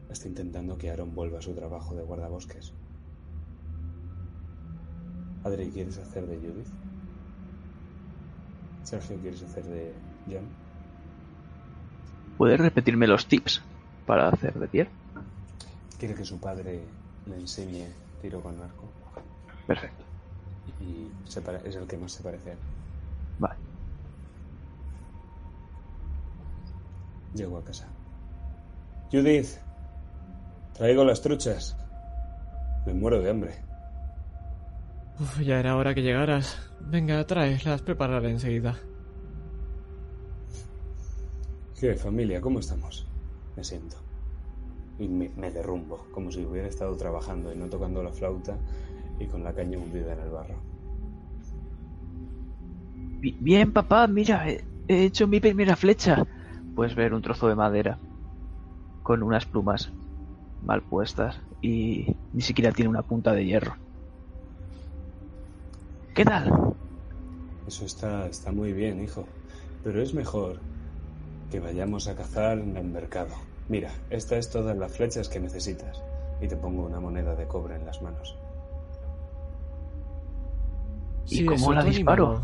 [0.10, 2.74] está intentando que Aaron vuelva a su trabajo de guardabosques.
[5.44, 6.68] Adri, ¿quieres hacer de Judith?
[8.84, 9.94] Sergio, ¿quieres hacer de
[10.28, 10.48] Jan?
[12.40, 13.62] ¿Puedes repetirme los tips
[14.08, 14.90] para hacer de Pierre?
[16.00, 16.82] Quiere que su padre
[17.28, 18.86] le enseñe tiro con arco
[19.68, 20.04] Perfecto.
[20.80, 22.60] y se pare- es el que más se parece a él.
[23.38, 23.56] Vale.
[27.36, 27.88] Llego a casa.
[29.12, 29.58] Judith,
[30.74, 31.76] traigo las truchas.
[32.86, 33.56] Me muero de hambre.
[35.20, 36.58] Uf, ya era hora que llegaras.
[36.80, 38.76] Venga, trae, las prepararé enseguida.
[41.80, 42.40] ¿Qué familia?
[42.40, 43.06] ¿Cómo estamos?
[43.58, 43.98] Me siento.
[44.98, 48.60] Y me, me derrumbo, como si hubiera estado trabajando y no tocando la flauta
[49.20, 50.64] y con la caña hundida en el barro.
[53.22, 54.56] Bi- Bien, papá, mira, he,
[54.88, 56.26] he hecho mi primera flecha.
[56.76, 58.00] Puedes ver un trozo de madera
[59.04, 59.94] con unas plumas
[60.62, 63.78] mal puestas y ni siquiera tiene una punta de hierro.
[66.16, 66.46] ¿Qué tal?
[67.66, 69.36] Eso está, está muy bien, hijo.
[69.82, 70.64] Pero es mejor
[71.50, 73.36] que vayamos a cazar en el mercado.
[73.70, 76.02] Mira, esta es todas las flechas que necesitas.
[76.42, 78.38] Y te pongo una moneda de cobre en las manos.
[81.28, 82.42] ¿Y Sí, cómo la disparo?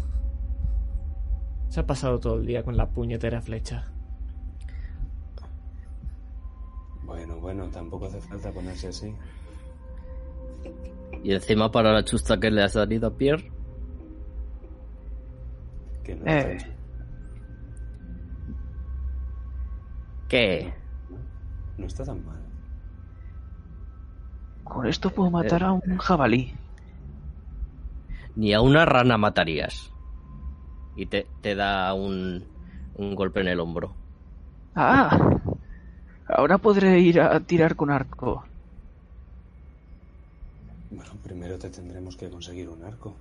[1.68, 3.86] Se ha pasado todo el día con la puñetera flecha.
[7.04, 9.14] Bueno, bueno, tampoco hace falta ponerse así.
[11.24, 13.52] Y encima para la chusta que le ha salido a Pierre,
[16.04, 16.58] Que no Eh.
[20.28, 20.74] ¿qué?
[21.80, 22.38] No está tan mal.
[24.64, 26.54] Con esto puedo matar a un jabalí.
[28.36, 29.92] Ni a una rana matarías.
[30.96, 32.46] Y te, te da un,
[32.96, 33.94] un golpe en el hombro.
[34.76, 35.40] Ah,
[36.28, 38.44] ahora podré ir a tirar con arco.
[40.92, 43.16] Bueno, primero te tendremos que conseguir un arco.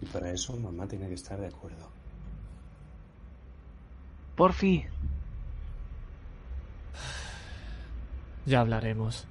[0.00, 1.88] Y para eso mamá tiene que estar de acuerdo.
[4.36, 4.84] Por fin.
[8.46, 9.26] Ya hablaremos.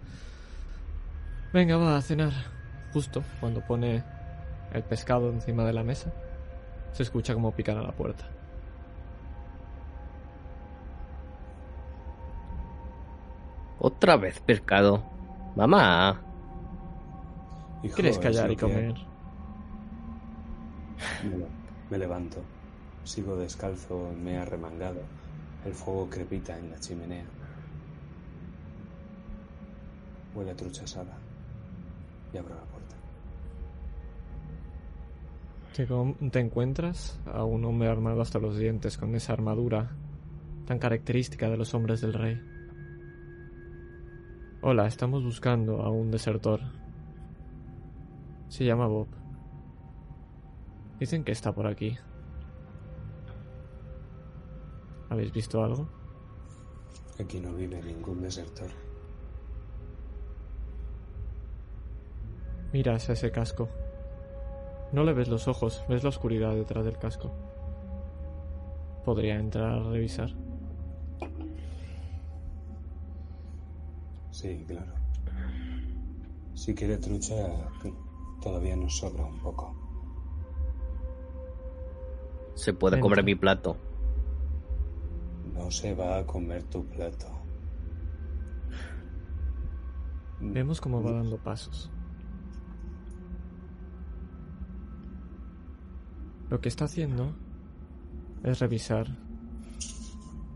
[1.53, 2.31] Venga, va a cenar.
[2.94, 4.03] Justo cuando pone
[4.73, 6.11] el pescado encima de la mesa,
[6.94, 8.26] se escucha como pican a la puerta.
[13.80, 15.03] Otra vez pescado.
[15.56, 16.22] Mamá.
[17.84, 18.94] Hijo, ¿Quieres es callar y que comer?
[21.23, 21.45] Me,
[21.90, 22.41] me levanto.
[23.03, 25.02] Sigo descalzo, me ha remangado.
[25.65, 27.26] El fuego crepita en la chimenea.
[30.36, 31.18] Huele a trucha asada.
[32.34, 32.96] Y abro la puerta.
[35.76, 39.92] Te, te encuentras a un hombre armado hasta los dientes con esa armadura
[40.66, 42.40] tan característica de los hombres del rey.
[44.62, 46.60] Hola, estamos buscando a un desertor.
[48.50, 49.08] Se llama Bob.
[51.00, 51.98] Dicen que está por aquí.
[55.10, 55.90] ¿Habéis visto algo?
[57.20, 58.89] Aquí no vive ningún desertor.
[62.72, 63.68] Miras a ese casco.
[64.91, 67.32] No le ves los ojos, ves la oscuridad detrás del casco.
[69.06, 70.30] Podría entrar a revisar.
[74.32, 74.94] Sí, claro.
[76.54, 77.36] Si quiere trucha,
[78.41, 79.76] todavía nos sobra un poco.
[82.56, 83.10] Se puede Entra.
[83.10, 83.78] comer mi plato.
[85.54, 87.28] No se va a comer tu plato.
[90.40, 91.91] Vemos cómo va dando pasos.
[96.50, 97.36] Lo que está haciendo
[98.44, 99.08] es revisar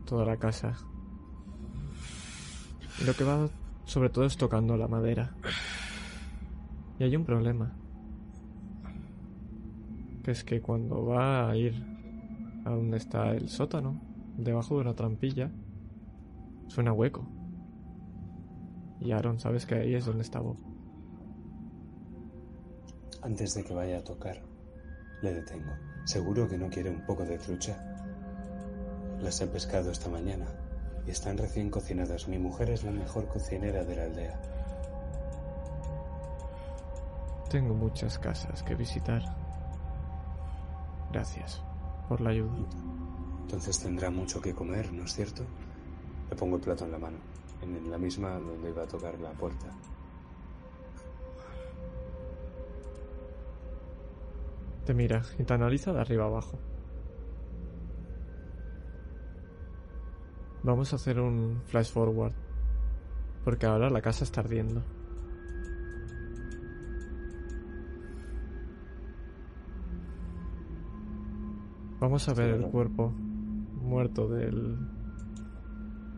[0.05, 0.75] toda la casa.
[3.01, 3.49] Y lo que va
[3.85, 5.35] sobre todo es tocando la madera.
[6.99, 7.75] Y hay un problema.
[10.23, 11.73] Que es que cuando va a ir
[12.65, 14.01] a donde está el sótano,
[14.37, 15.51] debajo de una trampilla,
[16.67, 17.27] suena hueco.
[18.99, 20.57] Y Aaron, sabes que ahí es donde está Bob.
[23.21, 24.41] Antes de que vaya a tocar,
[25.23, 25.71] le detengo.
[26.03, 27.77] Seguro que no quiere un poco de trucha.
[29.21, 30.45] Las he pescado esta mañana
[31.07, 32.27] y están recién cocinadas.
[32.27, 34.39] Mi mujer es la mejor cocinera de la aldea.
[37.49, 39.23] Tengo muchas casas que visitar.
[41.11, 41.61] Gracias
[42.09, 42.57] por la ayuda.
[43.43, 45.43] Entonces tendrá mucho que comer, ¿no es cierto?
[46.29, 47.17] Le pongo el plato en la mano,
[47.61, 49.67] en la misma donde iba a tocar la puerta.
[54.85, 56.59] Te mira y te analiza de arriba abajo.
[60.63, 62.33] Vamos a hacer un flash forward.
[63.43, 64.83] Porque ahora la casa está ardiendo.
[71.99, 74.77] Vamos a ver el cuerpo muerto del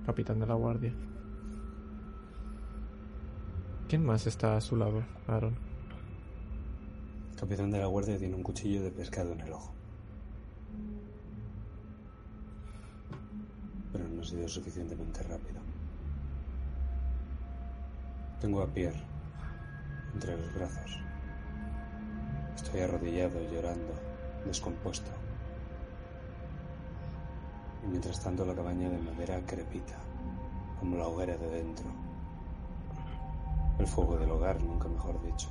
[0.05, 0.93] capitán de la guardia.
[3.87, 5.64] ¿Quién más está a su lado, Aaron?
[7.35, 9.73] El capitán de la guardia tiene un cuchillo de pescado en el ojo.
[13.91, 15.59] Pero no ha sido suficientemente rápido.
[18.39, 19.03] Tengo a Pierre
[20.13, 20.97] entre los brazos.
[22.55, 23.93] Estoy arrodillado, llorando,
[24.45, 25.11] descompuesto.
[27.83, 29.97] Y mientras tanto la cabaña de madera crepita,
[30.79, 31.87] como la hoguera de dentro.
[33.77, 35.49] El fuego del hogar, nunca mejor dicho.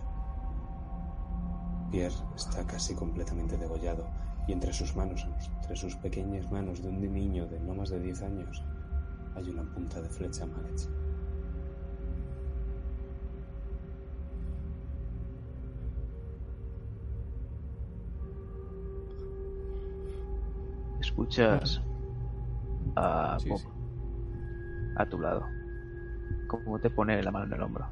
[1.90, 4.06] Pierre está casi completamente degollado
[4.46, 5.26] y entre sus manos,
[5.62, 8.62] entre sus pequeñas manos de un niño de no más de 10 años,
[9.34, 10.88] hay una punta de flecha mal hecha.
[21.00, 21.82] Escuchas
[22.96, 23.68] a Sí, Bob sí.
[24.96, 25.44] a tu lado.
[26.48, 27.86] Como te pone la mano en el hombro.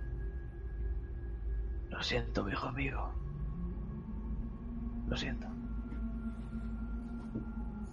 [1.90, 3.22] Lo siento, viejo amigo.
[5.13, 5.47] Lo siento.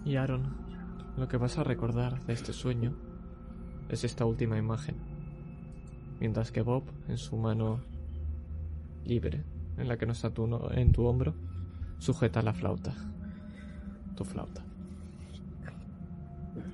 [0.06, 0.54] Y Aaron,
[1.18, 2.94] lo que vas a recordar de este sueño
[3.90, 4.96] es esta última imagen.
[6.18, 7.80] Mientras que Bob, en su mano
[9.04, 9.44] libre,
[9.76, 11.34] en la que no está tu, no- en tu hombro,
[11.98, 12.94] sujeta la flauta.
[14.16, 14.64] Tu flauta.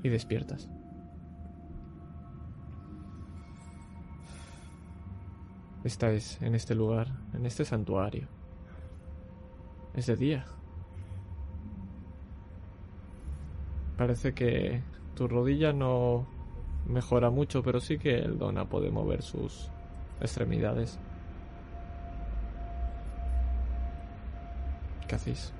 [0.04, 0.68] Y despiertas.
[5.82, 8.28] Estáis en este lugar, en este santuario.
[9.96, 10.44] Es de día.
[13.96, 14.82] Parece que
[15.14, 16.26] tu rodilla no
[16.86, 19.70] mejora mucho, pero sí que el Dona puede mover sus
[20.20, 20.98] extremidades.
[25.08, 25.54] ¿Qué hacéis?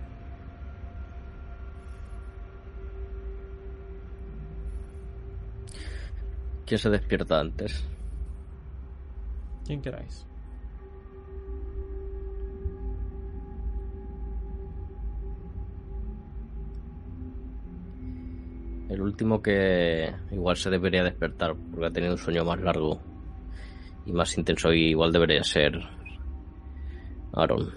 [6.66, 7.84] ¿Quién se despierta antes?
[9.64, 10.26] ¿Quién queráis?
[18.88, 23.00] El último que igual se debería despertar porque ha tenido un sueño más largo
[24.04, 25.80] y más intenso y igual debería ser
[27.32, 27.70] Aaron.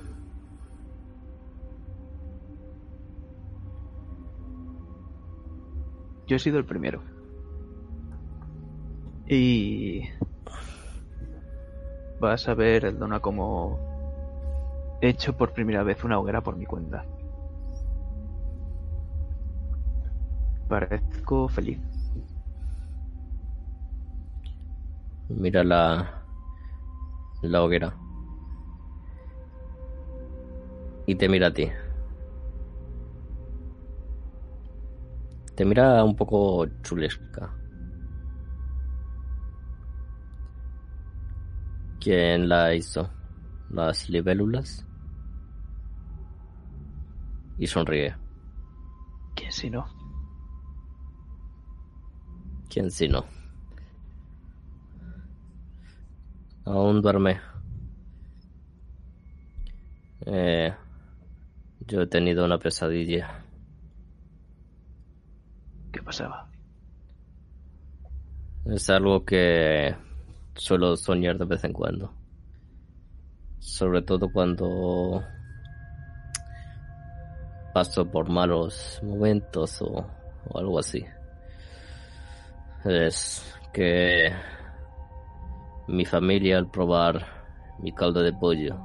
[6.28, 7.02] Yo he sido el primero.
[9.28, 10.04] Y
[12.20, 13.80] vas a ver el Dona como
[15.02, 17.04] he hecho por primera vez una hoguera por mi cuenta.
[20.70, 21.80] Parezco feliz.
[25.30, 26.24] Mira la,
[27.42, 27.96] la hoguera.
[31.08, 31.68] Y te mira a ti.
[35.56, 37.52] Te mira un poco chulesca.
[42.00, 43.10] ¿Quién la hizo?
[43.72, 44.86] ¿Las libélulas?
[47.58, 48.16] Y sonríe.
[49.36, 49.99] ¿Quién si no?
[52.70, 53.26] ¿Quién si no?
[56.66, 57.42] Aún duerme.
[60.28, 60.72] Eh,
[61.88, 63.44] yo he tenido una pesadilla.
[65.92, 66.48] ¿Qué pasaba?
[68.66, 69.96] Es algo que
[70.54, 72.14] suelo soñar de vez en cuando.
[73.58, 75.24] Sobre todo cuando
[77.74, 80.06] paso por malos momentos o,
[80.50, 81.04] o algo así.
[82.86, 84.32] Es que
[85.88, 87.26] mi familia al probar
[87.80, 88.78] mi caldo de pollo,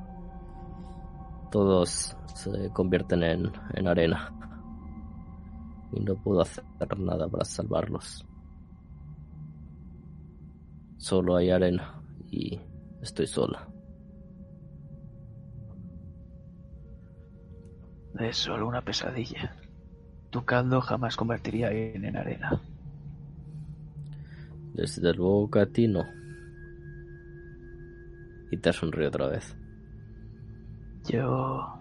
[1.51, 4.33] todos se convierten en, en arena.
[5.93, 6.65] Y no puedo hacer
[6.99, 8.27] nada para salvarlos.
[10.97, 12.59] Solo hay arena y
[13.01, 13.69] estoy sola.
[18.19, 19.57] Es solo una pesadilla.
[20.31, 22.61] Tu caldo jamás convertiría alguien en arena.
[24.75, 26.05] Desde luego que a ti no.
[28.51, 29.57] Y te sonríe otra vez.
[31.09, 31.81] Yo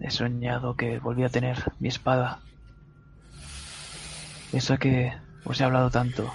[0.00, 2.40] he soñado que volví a tener mi espada.
[4.52, 5.12] Esa que
[5.44, 6.32] os he hablado tanto.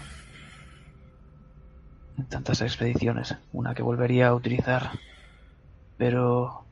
[2.17, 3.35] En tantas expediciones.
[3.51, 4.91] Una que volvería a utilizar.
[5.97, 6.63] Pero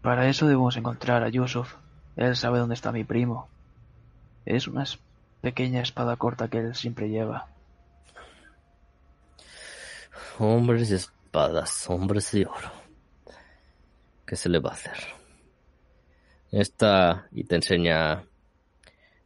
[0.00, 1.74] para eso debemos encontrar a Yusuf.
[2.16, 3.48] Él sabe dónde está mi primo.
[4.46, 4.84] Es una
[5.42, 7.53] pequeña espada corta que él siempre lleva.
[10.38, 12.72] Hombres y espadas, hombres de oro.
[14.26, 14.96] ¿Qué se le va a hacer?
[16.50, 18.24] Esta y te enseña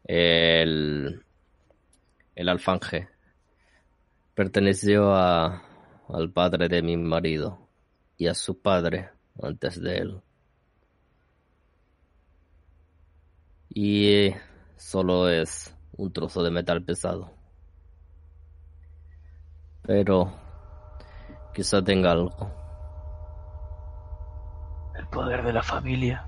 [0.04, 1.24] el,
[2.34, 3.08] el alfanje.
[4.34, 5.62] Perteneció a,
[6.08, 7.58] al padre de mi marido
[8.18, 9.08] y a su padre
[9.42, 10.20] antes de él.
[13.70, 14.34] Y
[14.76, 17.32] solo es un trozo de metal pesado.
[19.82, 20.47] Pero
[21.58, 22.30] quizá tenga algo.
[24.94, 26.24] El poder de la familia.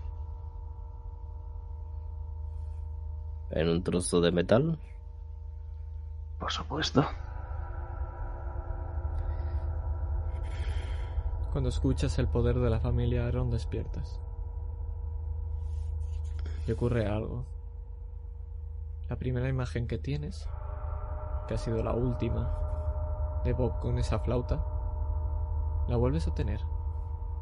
[3.51, 4.77] en un trozo de metal.
[6.40, 7.05] Por supuesto.
[11.52, 14.20] Cuando escuchas el poder de la familia Aaron despiertas.
[16.66, 17.44] Y ocurre algo.
[19.09, 20.48] La primera imagen que tienes,
[21.47, 22.52] que ha sido la última
[23.44, 24.80] de Bob con esa flauta,
[25.89, 26.61] la vuelves a tener,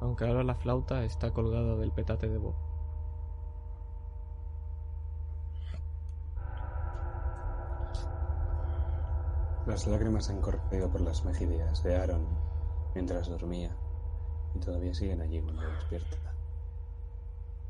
[0.01, 2.55] aunque ahora la flauta está colgada del petate de Bob.
[9.67, 12.27] Las lágrimas han corrido por las mejillas de Aaron
[12.95, 13.71] mientras dormía
[14.55, 16.17] y todavía siguen allí cuando despierta.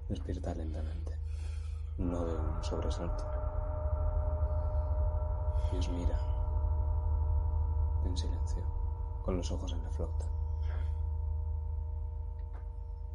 [0.09, 1.19] Despierta lentamente,
[1.99, 3.25] no de un sobresalto.
[5.73, 6.19] Y os mira,
[8.05, 8.63] en silencio,
[9.25, 10.38] con los ojos en la flauta.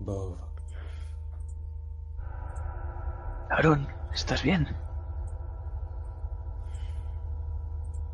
[0.05, 0.37] Bob,
[3.49, 4.67] Aaron, ¿estás bien?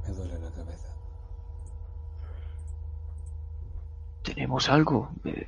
[0.06, 0.88] me duele la cabeza.
[4.22, 5.10] Tenemos algo.
[5.26, 5.48] Eh,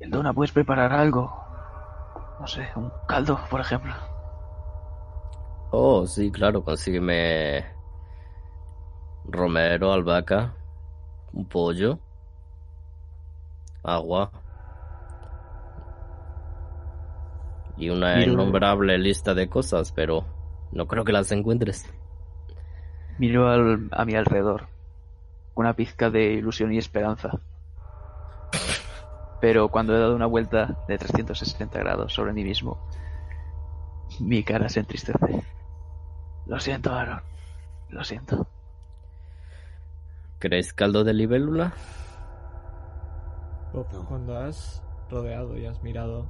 [0.00, 1.32] Eldona, ¿puedes preparar algo?
[2.40, 3.94] No sé, un caldo, por ejemplo.
[5.70, 7.64] Oh, sí, claro, consígueme
[9.24, 10.54] romero, albahaca,
[11.32, 12.00] un pollo,
[13.84, 14.41] agua
[17.84, 20.24] y una Miro- innombrable lista de cosas, pero
[20.72, 21.88] no creo que las encuentres.
[23.18, 24.68] Miro al- a mi alrededor.
[25.54, 27.40] Una pizca de ilusión y esperanza.
[29.40, 32.78] Pero cuando he dado una vuelta de 360 grados sobre mí mismo,
[34.20, 35.42] mi cara se entristece.
[36.46, 37.20] Lo siento, Aaron.
[37.90, 38.46] Lo siento.
[40.38, 41.72] ¿Queréis caldo de libélula?
[44.08, 46.26] Cuando has rodeado y has mirado,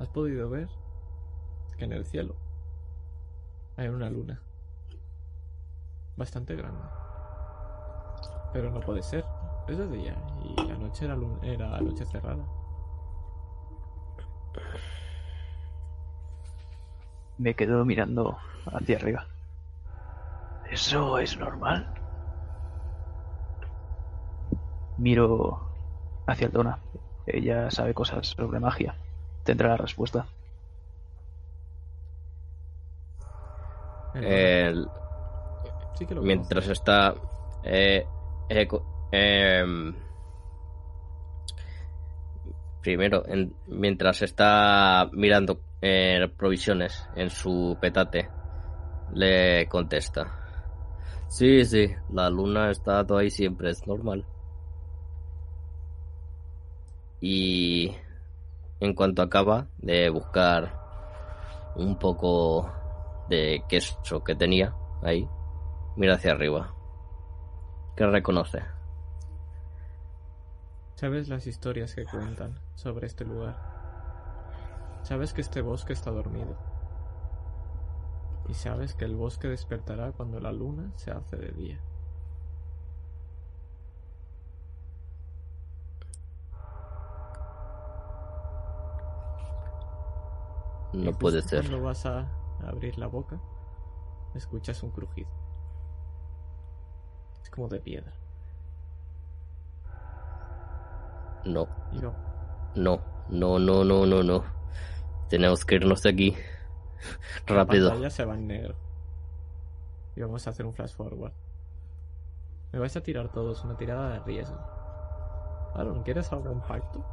[0.00, 0.68] has podido ver
[1.76, 2.34] que en el cielo
[3.76, 4.40] hay una luna
[6.16, 6.82] bastante grande.
[8.52, 9.24] Pero no puede ser.
[9.68, 12.44] Es de día y anoche era, lun- era noche cerrada.
[17.38, 19.26] Me quedo mirando hacia arriba.
[20.70, 21.86] ¿Eso es normal?
[24.98, 25.60] Miro
[26.26, 26.78] hacia Eldona.
[27.26, 28.94] Ella sabe cosas sobre magia.
[29.44, 30.26] Tendrá la respuesta.
[34.14, 34.88] El- El-
[35.94, 37.14] sí que lo mientras está
[37.62, 38.04] eh,
[39.12, 39.94] em,
[42.82, 48.28] primero en- mientras está mirando eh, provisiones en su petate
[49.14, 50.36] le contesta.
[51.28, 54.24] Sí sí la luna ha estado ahí siempre es normal.
[57.20, 57.94] Y
[58.80, 60.78] en cuanto acaba de buscar
[61.76, 62.70] un poco
[63.28, 65.28] de queso que tenía ahí
[65.96, 66.72] Mira hacia arriba.
[67.96, 68.62] ¿Qué reconoce?
[70.94, 73.58] ¿Sabes las historias que cuentan sobre este lugar?
[75.02, 76.56] Sabes que este bosque está dormido.
[78.48, 81.80] Y sabes que el bosque despertará cuando la luna se hace de día.
[90.92, 91.60] No puede ser.
[91.66, 92.26] Cuando vas a
[92.66, 93.38] abrir la boca,
[94.34, 95.28] escuchas un crujido.
[97.42, 98.12] Es como de piedra.
[101.44, 102.12] No, va-
[102.74, 104.44] no, no, no, no, no, no.
[105.28, 106.36] Tenemos que irnos de aquí.
[107.46, 108.10] Rápido.
[108.10, 108.74] se va en negro.
[110.16, 111.32] Y vamos a hacer un flash forward.
[112.72, 114.58] Me vais a tirar todos una tirada de riesgo.
[115.74, 117.04] Aaron, ¿quieres algún pacto?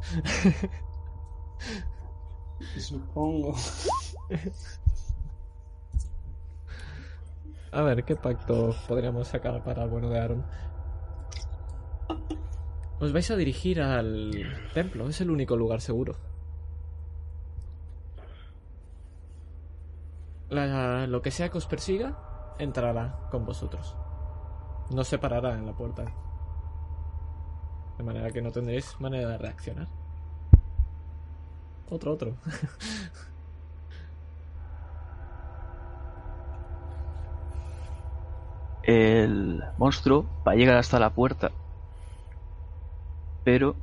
[2.78, 3.54] Supongo.
[7.72, 10.44] A ver, ¿qué pacto podríamos sacar para el bueno de Aaron?
[12.98, 14.32] Os vais a dirigir al
[14.72, 16.16] templo, es el único lugar seguro.
[20.48, 23.94] Lo que sea que os persiga, entrará con vosotros.
[24.90, 26.04] No se parará en la puerta.
[27.98, 29.88] De manera que no tendréis manera de reaccionar.
[31.90, 32.34] Otro, otro.
[38.82, 41.50] El monstruo va a llegar hasta la puerta,
[43.42, 43.74] pero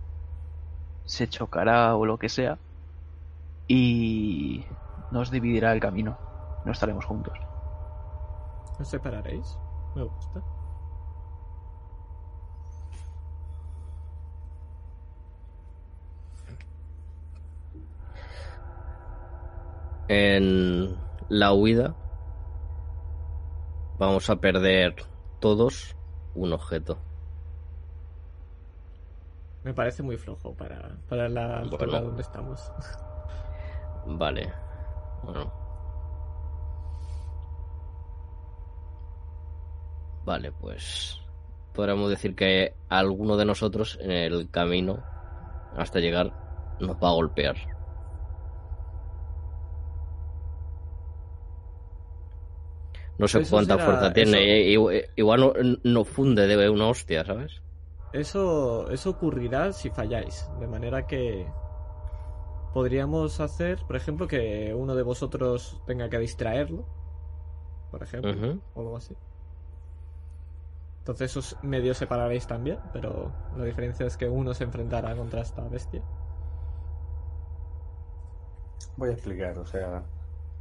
[1.05, 2.57] se chocará o lo que sea
[3.67, 4.63] y
[5.11, 6.17] nos dividirá el camino.
[6.65, 7.37] No estaremos juntos.
[8.79, 9.57] ¿Os separaréis?
[9.95, 10.41] Me gusta.
[20.15, 20.95] En
[21.27, 21.95] la huida
[23.97, 24.93] vamos a perder
[25.39, 25.95] todos
[26.35, 26.99] un objeto.
[29.63, 32.01] Me parece muy flojo para, para la altura Bueno.
[32.01, 32.71] donde estamos.
[34.05, 34.53] Vale.
[35.23, 35.51] Bueno.
[40.25, 41.19] Vale, pues
[41.73, 44.99] podríamos decir que alguno de nosotros en el camino
[45.75, 46.31] hasta llegar
[46.79, 47.72] nos va a golpear.
[53.23, 54.71] No sé Eso cuánta será- fuerza tiene.
[54.73, 55.53] eso- i- i- Igual no,
[55.85, 57.61] no funde de una hostia, ¿sabes?
[58.11, 60.45] Eso, eso ocurrirá si falláis.
[60.59, 61.47] De manera que
[62.73, 66.85] podríamos hacer, por ejemplo, que uno de vosotros tenga que distraerlo,
[67.91, 68.33] por ejemplo,
[68.75, 69.15] o algo así.
[70.99, 75.61] Entonces os medio separaréis también, pero la diferencia es que uno se enfrentará contra esta
[75.69, 76.01] bestia.
[78.97, 80.03] Voy a explicar, o sea,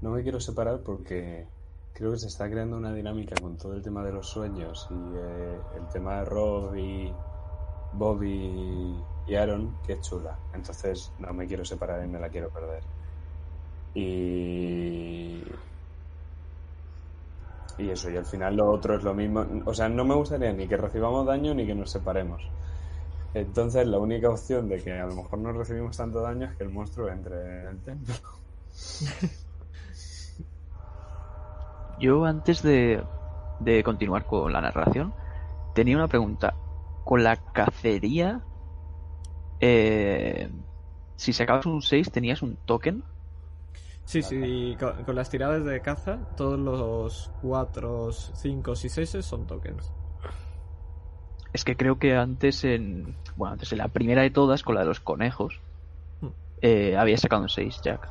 [0.01, 1.47] no me quiero separar porque
[1.93, 4.95] creo que se está creando una dinámica con todo el tema de los sueños y
[4.95, 7.13] eh, el tema de Rob y
[7.93, 8.97] Bob y,
[9.27, 10.39] y Aaron, que es chula.
[10.55, 12.83] Entonces no me quiero separar y me la quiero perder.
[13.95, 15.43] Y...
[17.79, 19.45] Y eso, y al final lo otro es lo mismo.
[19.65, 22.43] O sea, no me gustaría ni que recibamos daño ni que nos separemos.
[23.35, 26.65] Entonces, la única opción de que a lo mejor no recibimos tanto daño es que
[26.65, 28.15] el monstruo entre en el templo.
[32.03, 33.03] Yo antes de,
[33.61, 35.15] de continuar con la narración,
[35.75, 36.55] tenía una pregunta.
[37.05, 38.43] Con la cacería,
[39.61, 40.51] eh,
[41.17, 43.05] si sacabas un 6, ¿tenías un token?
[44.05, 49.47] Sí, sí, con, con las tiradas de caza, todos los 4, 5 y 6 son
[49.47, 49.93] tokens.
[51.53, 53.17] Es que creo que antes en.
[53.37, 55.63] Bueno, antes en la primera de todas, con la de los conejos,
[56.21, 56.33] Hmm.
[56.63, 58.09] eh, había sacado un 6, Jack.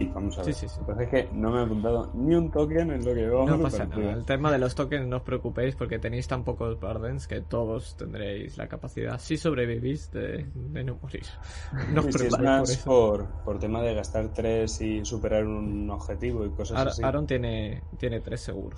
[0.00, 0.54] Y vamos a Sí, ver.
[0.54, 0.78] sí, sí.
[0.78, 3.50] Que pasa es que no me he apuntado ni un token en lo que vamos
[3.50, 4.12] No pasa nada.
[4.12, 7.96] El tema de los tokens no os preocupéis porque tenéis tan pocos burdens que todos
[7.96, 11.24] tendréis la capacidad, si sobrevivís, de, de no morir.
[11.92, 15.44] No os si es preocupéis por más por, por tema de gastar tres y superar
[15.44, 17.02] un objetivo y cosas Ar- así.
[17.02, 18.76] Aaron tiene, tiene tres seguro.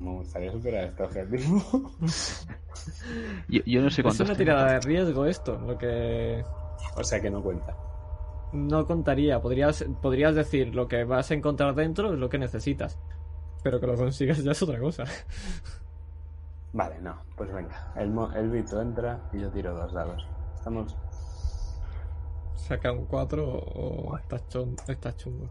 [0.00, 1.62] Me gustaría superar este objetivo.
[3.48, 4.20] Yo, yo no sé Es cuántos.
[4.26, 4.38] una tengo.
[4.50, 6.42] tirada de riesgo esto, lo que
[6.96, 7.76] o sea que no cuenta.
[8.54, 9.40] No contaría.
[9.42, 12.98] Podrías, podrías decir lo que vas a encontrar dentro es lo que necesitas.
[13.62, 15.04] Pero que lo consigas ya es otra cosa.
[16.72, 17.16] Vale, no.
[17.36, 17.92] Pues venga.
[17.96, 20.26] El, mo- el Vito entra y yo tiro dos dados.
[20.54, 20.96] Estamos.
[22.56, 25.48] Saca un 4 o estás chun- estás chungo.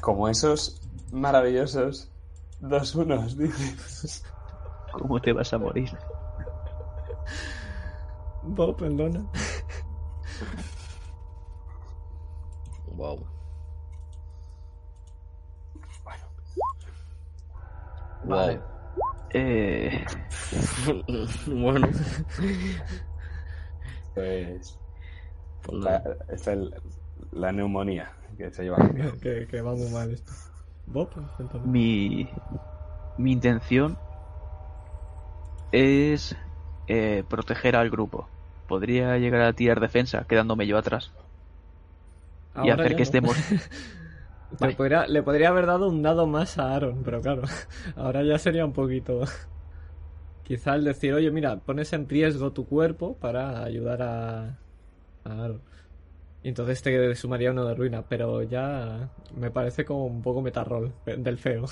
[0.00, 0.80] Como esos
[1.12, 2.10] maravillosos
[2.60, 4.24] dos unos, dices.
[4.92, 5.90] ¿Cómo te vas a morir?
[8.42, 9.24] Bob, perdona.
[13.02, 13.18] Wow.
[18.22, 18.60] Vale.
[19.34, 20.04] Eh,
[21.48, 21.88] bueno,
[24.14, 24.78] Pues.
[25.62, 26.72] pues La, es el-
[27.32, 28.76] la neumonía que se lleva.
[29.20, 30.32] que, que va muy mal esto.
[30.86, 31.66] Bob, cuéntame.
[31.66, 32.30] mi,
[33.18, 33.96] mi intención
[35.72, 36.36] es
[36.86, 38.28] eh, proteger al grupo.
[38.68, 41.10] Podría llegar a tirar defensa quedándome yo atrás
[42.60, 43.04] y Ahora hacer ya que no.
[43.04, 43.36] estemos.
[44.60, 44.76] Le Vale.
[44.76, 47.42] podría, le podría haber dado un dado más a Aaron, pero claro,
[47.96, 49.22] ahora ya sería un poquito.
[50.42, 54.48] Quizá el decir, oye, mira, pones en riesgo tu cuerpo para ayudar a,
[55.24, 55.64] a Aaron.
[56.42, 60.94] Y entonces te sumaría uno de ruina, pero ya me parece como un poco metarrol
[61.06, 61.66] del feo.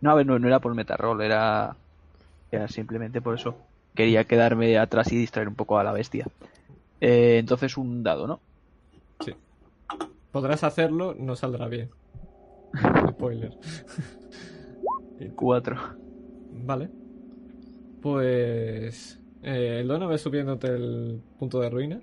[0.00, 1.76] No, a ver, no, no era por metarrol, era,
[2.50, 3.56] era simplemente por eso.
[3.94, 6.26] Quería quedarme atrás y distraer un poco a la bestia.
[7.04, 8.40] Eh, entonces un dado, ¿no?
[9.24, 9.32] Sí.
[10.30, 11.90] Podrás hacerlo, no saldrá bien.
[13.10, 13.58] Spoiler.
[15.34, 15.76] Cuatro.
[16.64, 16.90] Vale.
[18.00, 19.18] Pues.
[19.42, 22.00] Eh, el Dono va subiéndote el punto de ruina.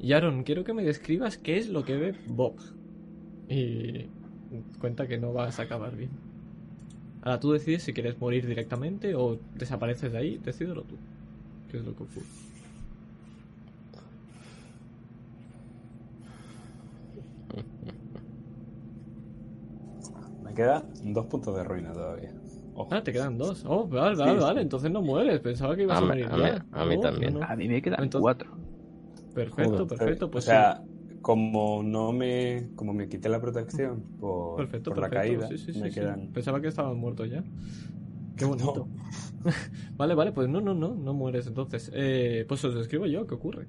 [0.00, 2.56] Y Aaron, quiero que me describas qué es lo que ve Bob.
[3.48, 4.08] Y.
[4.80, 6.10] Cuenta que no vas a acabar bien.
[7.22, 10.38] Ahora tú decides si quieres morir directamente o desapareces de ahí.
[10.38, 10.96] Decídelo tú.
[11.70, 12.49] ¿Qué es lo que ocurre?
[20.50, 22.32] Me queda dos puntos de ruina todavía.
[22.74, 22.88] Ojo.
[22.92, 23.64] Ah, te quedan dos.
[23.66, 24.44] Oh, vale, vale, Sí, sí.
[24.44, 24.60] vale.
[24.62, 25.40] Entonces no mueres.
[25.40, 26.66] Pensaba que ibas A morir a mí- ya.
[26.72, 27.34] a mí No, también.
[27.34, 27.46] no, no.
[27.46, 28.50] A mí me quedan Entonces- cuatro.
[29.34, 30.30] Perfecto, Joder, perfecto.
[30.30, 30.82] Pues o sea,
[31.22, 32.70] como no me.
[32.74, 36.00] Como me quité la protección por, Perfecto, por la caída, Sí, sí, sí, me sí.
[36.00, 36.28] quedan.
[36.32, 37.44] Pensaba que estaban muertos ya.
[38.36, 38.88] Qué bonito.
[39.96, 41.90] vale, vale, pues no, no, no, no mueres entonces.
[41.94, 43.66] Eh, pues os describo yo qué ocurre.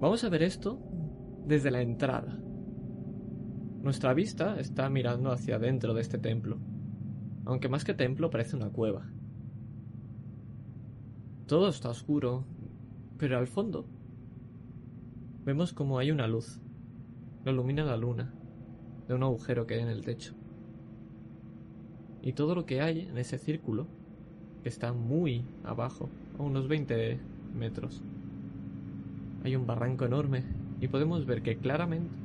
[0.00, 0.78] Vamos a ver esto
[1.46, 2.38] desde la entrada.
[3.82, 6.58] Nuestra vista está mirando hacia adentro de este templo.
[7.46, 9.08] Aunque más que templo parece una cueva.
[11.46, 12.44] Todo está oscuro,
[13.16, 13.86] pero al fondo
[15.46, 16.60] vemos como hay una luz.
[17.44, 18.34] Lo ilumina la luna,
[19.08, 20.34] de un agujero que hay en el techo.
[22.20, 23.86] Y todo lo que hay en ese círculo,
[24.62, 27.18] que está muy abajo, a unos 20
[27.54, 28.02] metros,
[29.42, 30.44] hay un barranco enorme
[30.82, 32.19] y podemos ver que claramente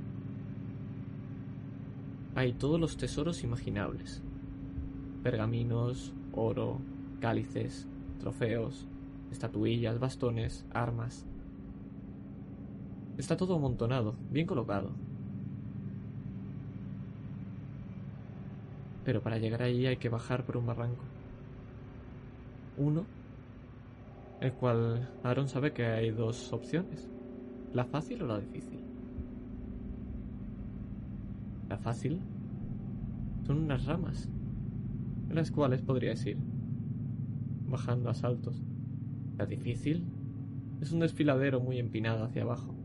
[2.36, 4.22] hay todos los tesoros imaginables.
[5.24, 6.80] Pergaminos, oro,
[7.20, 7.88] cálices,
[8.20, 8.88] trofeos,
[9.32, 11.26] Estatuillas, bastones, armas.
[13.18, 14.92] Está todo amontonado, bien colocado.
[19.04, 21.04] Pero para llegar ahí hay que bajar por un barranco.
[22.78, 23.06] Uno,
[24.40, 27.10] el cual Aaron sabe que hay dos opciones.
[27.74, 28.85] La fácil o la difícil.
[31.70, 32.22] La fácil
[33.46, 34.30] son unas ramas,
[35.30, 36.38] en las cuales podrías ir,
[37.68, 38.62] bajando a saltos.
[39.38, 40.06] La difícil
[40.82, 42.76] es un desfiladero muy empinado hacia abajo,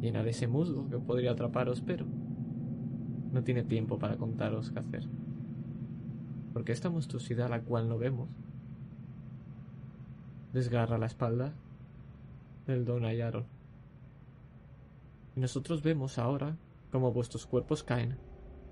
[0.00, 2.06] llena de ese musgo que podría atraparos, pero
[3.32, 5.08] no tiene tiempo para contaros qué hacer.
[6.52, 8.28] Porque esta monstruosidad a la cual no vemos
[10.52, 11.54] desgarra la espalda
[12.66, 13.46] del Don Ayaron.
[15.34, 16.56] Y nosotros vemos ahora
[16.92, 18.18] cómo vuestros cuerpos caen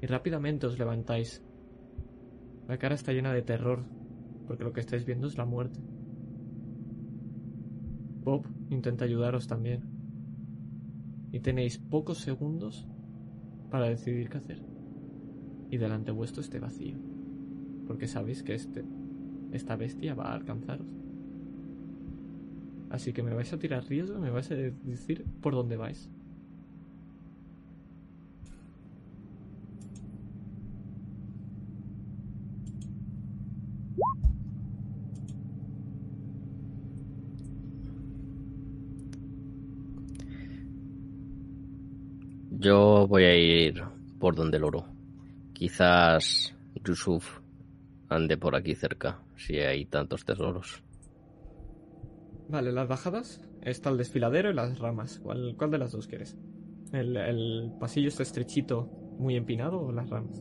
[0.01, 1.43] y rápidamente os levantáis.
[2.69, 3.83] La cara está llena de terror,
[4.47, 5.81] porque lo que estáis viendo es la muerte.
[8.23, 9.83] Bob intenta ayudaros también.
[11.33, 12.87] Y tenéis pocos segundos
[13.71, 14.63] para decidir qué hacer.
[15.71, 16.99] Y delante vuestro esté vacío.
[17.87, 18.85] Porque sabéis que este,
[19.53, 20.87] esta bestia va a alcanzaros.
[22.91, 26.11] Así que me vais a tirar riesgo, me vais a decir por dónde vais.
[42.71, 43.83] Yo voy a ir
[44.21, 44.85] por donde el oro.
[45.53, 47.41] Quizás Yusuf
[48.09, 50.81] ande por aquí cerca, si hay tantos tesoros.
[52.49, 53.41] Vale, las bajadas.
[53.63, 55.19] Está el desfiladero y las ramas.
[55.19, 56.39] ¿Cuál, cuál de las dos quieres?
[56.93, 58.89] ¿El, ¿El pasillo está estrechito,
[59.19, 60.41] muy empinado o las ramas?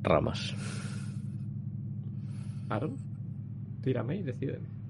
[0.00, 0.54] Ramas.
[2.70, 2.96] Aaron,
[3.82, 4.81] tírame y decídeme.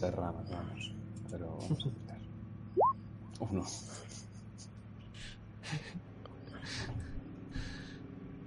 [0.00, 0.94] De ramas, vamos.
[1.30, 2.18] Pero vamos a quitar.
[3.50, 3.64] Uno.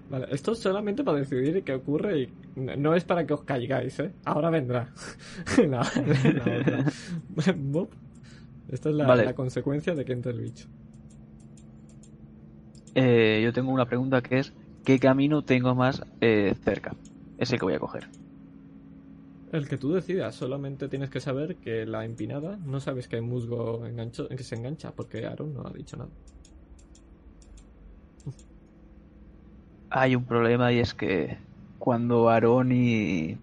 [0.09, 3.99] Vale, esto es solamente para decidir qué ocurre y no es para que os caigáis,
[3.99, 4.11] ¿eh?
[4.25, 4.93] Ahora vendrá.
[5.57, 7.53] la, la otra.
[7.57, 7.89] Bob,
[8.69, 9.25] esta es la, Vale.
[9.25, 10.67] la consecuencia de que entre el bicho.
[12.95, 14.53] Eh, yo tengo una pregunta que es,
[14.85, 16.95] ¿qué camino tengo más eh, cerca?
[17.39, 18.07] Ese que voy a coger.
[19.53, 23.21] El que tú decidas, solamente tienes que saber que la empinada no sabes que hay
[23.21, 26.09] musgo engancho, que se engancha, porque Aaron no ha dicho nada.
[29.91, 31.37] Hay un problema y es que
[31.77, 33.37] cuando Aarón y,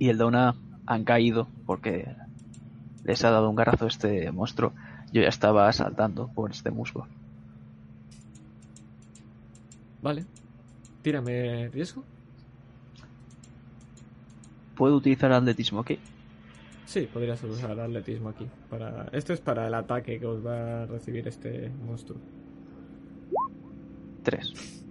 [0.00, 2.08] y el Dona han caído porque
[3.04, 4.72] les ha dado un garrazo este monstruo,
[5.12, 7.06] yo ya estaba saltando por este musgo.
[10.02, 10.24] Vale.
[11.02, 12.02] Tírame riesgo.
[14.80, 15.98] ¿Puedo utilizar atletismo aquí?
[16.86, 18.48] Sí, podrías usar atletismo aquí.
[18.70, 19.10] Para...
[19.12, 22.18] Esto es para el ataque que os va a recibir este monstruo.
[24.22, 24.82] Tres.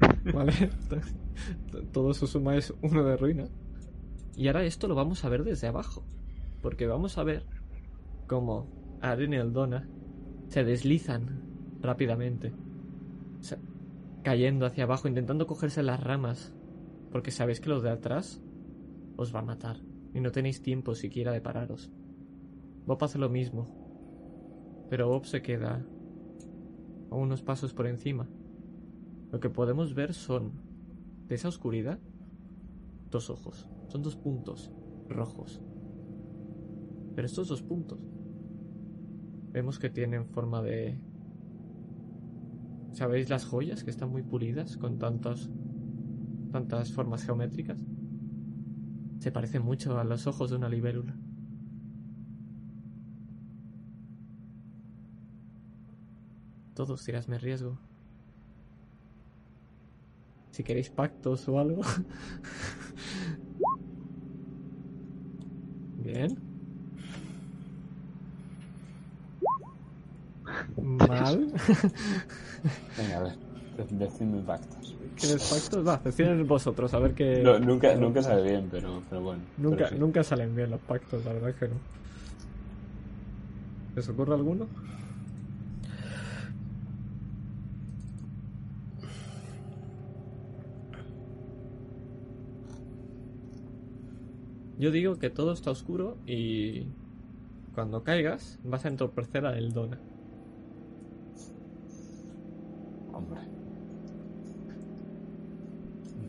[0.34, 0.52] Vale.
[1.94, 3.46] Todo eso suma es uno de ruina.
[4.36, 6.04] Y ahora esto lo vamos a ver desde abajo.
[6.60, 7.46] Porque vamos a ver
[8.26, 8.66] cómo
[9.00, 9.88] Aren y Eldona
[10.48, 11.40] se deslizan
[11.80, 12.52] rápidamente.
[13.40, 13.56] O sea,
[14.22, 16.52] cayendo hacia abajo, intentando cogerse las ramas.
[17.12, 18.42] Porque sabéis que los de atrás
[19.16, 19.76] os va a matar.
[20.14, 21.90] Y no tenéis tiempo siquiera de pararos.
[22.86, 23.68] Bob hace lo mismo.
[24.88, 25.86] Pero Bob se queda
[27.10, 28.28] a unos pasos por encima.
[29.30, 30.52] Lo que podemos ver son,
[31.28, 31.98] de esa oscuridad,
[33.10, 33.68] dos ojos.
[33.88, 34.72] Son dos puntos
[35.08, 35.60] rojos.
[37.14, 37.98] Pero estos dos puntos
[39.52, 40.98] vemos que tienen forma de...
[42.92, 45.50] ¿Sabéis las joyas que están muy pulidas con tantas
[46.52, 47.80] tantas formas geométricas?
[49.18, 51.14] Se parece mucho a los ojos de una libélula.
[56.74, 57.78] Todos tiradme riesgo.
[60.50, 61.82] Si queréis pactos o algo.
[66.02, 66.36] Bien.
[70.82, 71.52] Mal.
[72.98, 73.36] Venga, a ver.
[73.76, 74.81] de- Decidme pactos.
[75.18, 75.86] ¿Quieres pactos?
[75.86, 77.42] Va, deciden vosotros, a ver qué.
[77.42, 79.42] No, nunca, nunca sale bien, pero, pero bueno.
[79.56, 79.98] Nunca, pero sí.
[79.98, 81.74] nunca salen bien los pactos, la verdad es que no.
[83.94, 84.66] ¿Les ocurre alguno?
[94.78, 96.86] Yo digo que todo está oscuro y
[97.74, 99.98] cuando caigas vas a entorpecer a Eldona.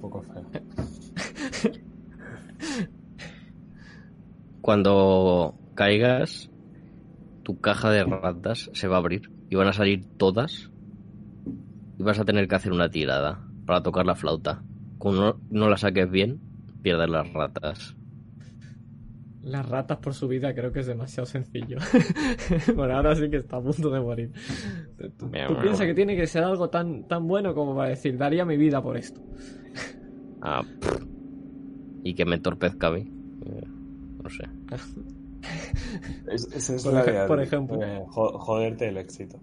[0.03, 0.43] poco feo.
[4.73, 6.49] Cuando caigas,
[7.43, 10.71] tu caja de ratas se va a abrir y van a salir todas
[11.99, 14.63] y vas a tener que hacer una tirada para tocar la flauta.
[14.97, 16.39] Como no, no la saques bien,
[16.81, 17.95] pierdes las ratas.
[19.43, 21.77] Las ratas por su vida creo que es demasiado sencillo.
[22.75, 24.31] Por ahora sí que está a punto de morir.
[25.19, 25.95] Tú, bueno, piensas que bueno.
[25.95, 29.21] tiene que ser algo tan, tan bueno como para decir, daría mi vida por esto.
[30.41, 31.03] Ah, pff.
[32.03, 33.01] y que me entorpezca a mí.
[33.45, 33.67] Eh,
[34.23, 34.62] No sé.
[36.27, 37.79] Es- esa es Por la ej- de- por ejemplo.
[37.83, 39.39] eh, jo- joderte el éxito.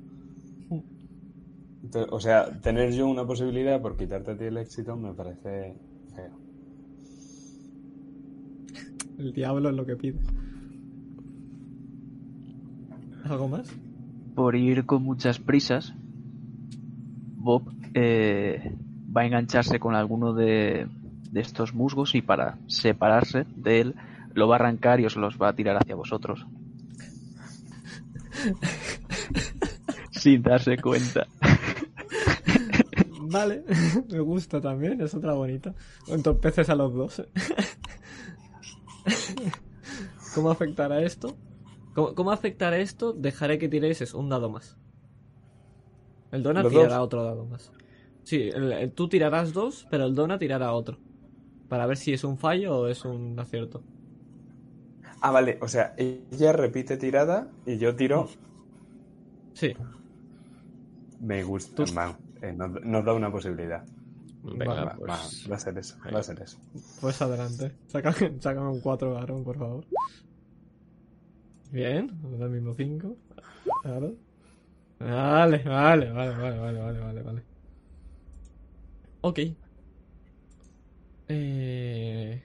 [2.11, 5.75] O sea, tener yo una posibilidad por quitarte a ti el éxito me parece
[6.15, 6.31] feo.
[9.19, 10.19] El diablo es lo que pide.
[13.25, 13.71] ¿Algo más?
[14.35, 15.93] Por ir con muchas prisas,
[17.37, 17.63] Bob
[17.95, 18.75] eh,
[19.15, 20.87] va a engancharse con alguno de,
[21.33, 23.95] de estos musgos y para separarse de él
[24.35, 26.47] lo va a arrancar y os los va a tirar hacia vosotros.
[30.11, 31.27] Sin darse cuenta.
[33.23, 33.65] Vale,
[34.11, 35.75] me gusta también, es otra bonita.
[36.09, 37.23] Entorpeces a los dos.
[40.35, 41.37] ¿Cómo afectará esto?
[41.95, 43.13] ¿Cómo, cómo afectará esto?
[43.13, 44.77] Dejaré que tiréis es un dado más.
[46.33, 47.07] El Dona ¿Los tirará dos?
[47.07, 47.73] otro dado más.
[48.23, 50.99] Sí, el- el- tú tirarás dos, pero el Dona tirará otro.
[51.69, 53.83] Para ver si es un fallo o es un acierto.
[55.23, 58.29] Ah, vale, o sea, ella repite tirada y yo tiro.
[59.55, 59.75] Sí,
[61.21, 61.85] Me gusta.
[61.85, 63.85] Tú- va, eh, nos, nos da una posibilidad.
[64.43, 65.13] Venga, Va, va, pues.
[65.13, 66.59] va, va a ser eso, va a ser eso.
[67.01, 67.77] pues adelante.
[67.87, 69.87] Sácame, sácame un 4, Aaron, por favor.
[71.71, 73.17] Bien, ahora mismo 5.
[73.83, 74.17] Claro.
[75.01, 77.43] Vale, vale, vale, vale, vale, vale, vale, vale.
[79.23, 79.39] Ok.
[81.29, 82.43] Eh...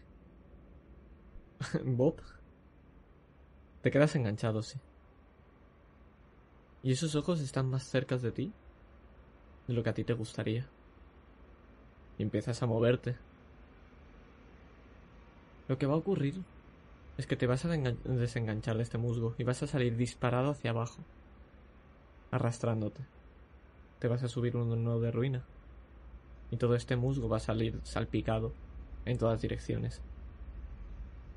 [1.85, 2.21] Bob.
[3.85, 4.79] Te quedas enganchado, sí.
[6.81, 8.51] Y esos ojos están más cerca de ti
[9.67, 10.65] de lo que a ti te gustaría.
[12.17, 13.15] Y empiezas a moverte.
[15.67, 16.33] Lo que va a ocurrir
[17.19, 20.49] es que te vas a engan- desenganchar de este musgo y vas a salir disparado
[20.49, 21.03] hacia abajo,
[22.31, 23.05] arrastrándote.
[23.99, 25.43] Te vas a subir un nodo de ruina.
[26.49, 28.51] Y todo este musgo va a salir salpicado
[29.05, 30.01] en todas direcciones.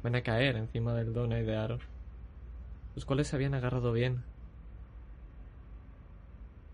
[0.02, 1.97] Van a caer encima del Dona y de Aaron,
[2.98, 4.24] los cuales se habían agarrado bien.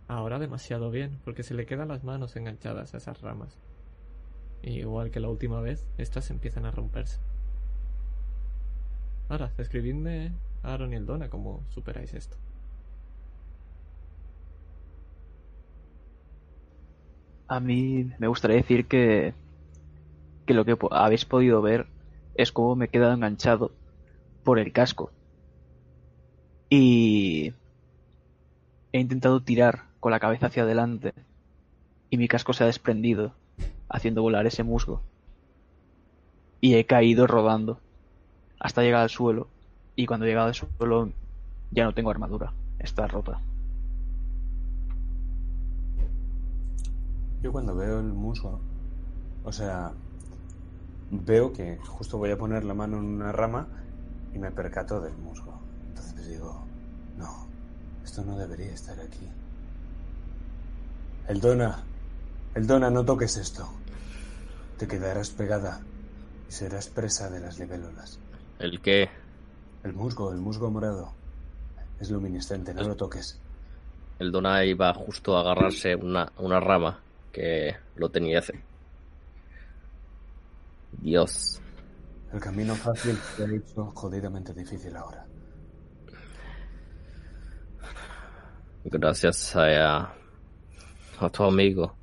[0.08, 3.58] Ahora demasiado bien, porque se le quedan las manos enganchadas a esas ramas.
[4.62, 7.20] Y igual que la última vez, estas empiezan a romperse.
[9.28, 10.32] Ahora, escribidme
[10.62, 12.38] a Aaron y el Dona cómo superáis esto.
[17.48, 19.34] A mí me gustaría decir que,
[20.46, 21.86] que lo que habéis podido ver
[22.34, 23.72] es cómo me he quedado enganchado
[24.42, 25.12] por el casco.
[26.76, 27.52] He
[28.92, 31.14] intentado tirar con la cabeza hacia adelante
[32.10, 33.32] y mi casco se ha desprendido,
[33.88, 35.00] haciendo volar ese musgo.
[36.60, 37.78] Y he caído rodando
[38.58, 39.46] hasta llegar al suelo.
[39.94, 41.10] Y cuando he llegado al suelo
[41.70, 43.40] ya no tengo armadura, está rota.
[47.40, 48.58] Yo cuando veo el musgo,
[49.44, 49.92] o sea,
[51.10, 53.68] veo que justo voy a poner la mano en una rama
[54.34, 55.63] y me percato del musgo.
[56.08, 56.64] Entonces digo,
[57.16, 57.46] no,
[58.04, 59.28] esto no debería estar aquí.
[61.28, 61.82] El Dona,
[62.54, 63.68] el Dona, no toques esto.
[64.78, 65.80] Te quedarás pegada
[66.48, 68.18] y serás presa de las libélulas.
[68.58, 69.08] El que
[69.82, 71.12] El musgo, el musgo morado.
[72.00, 73.38] Es luminiscente, no lo toques.
[74.18, 77.00] el Donai va justo a agarrarse una, una rama
[77.32, 78.60] que lo tenía hace.
[80.92, 81.60] Dios.
[82.32, 85.24] El camino fácil se ha hecho jodidamente difícil ahora.
[88.84, 90.14] Gracias a,
[91.20, 91.94] a tu amigo.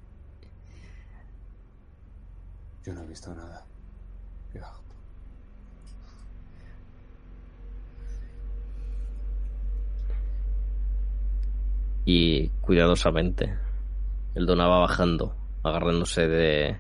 [2.83, 3.65] Yo no he visto nada.
[12.05, 13.57] Y cuidadosamente,
[14.33, 16.79] el Dona va bajando, agarrándose de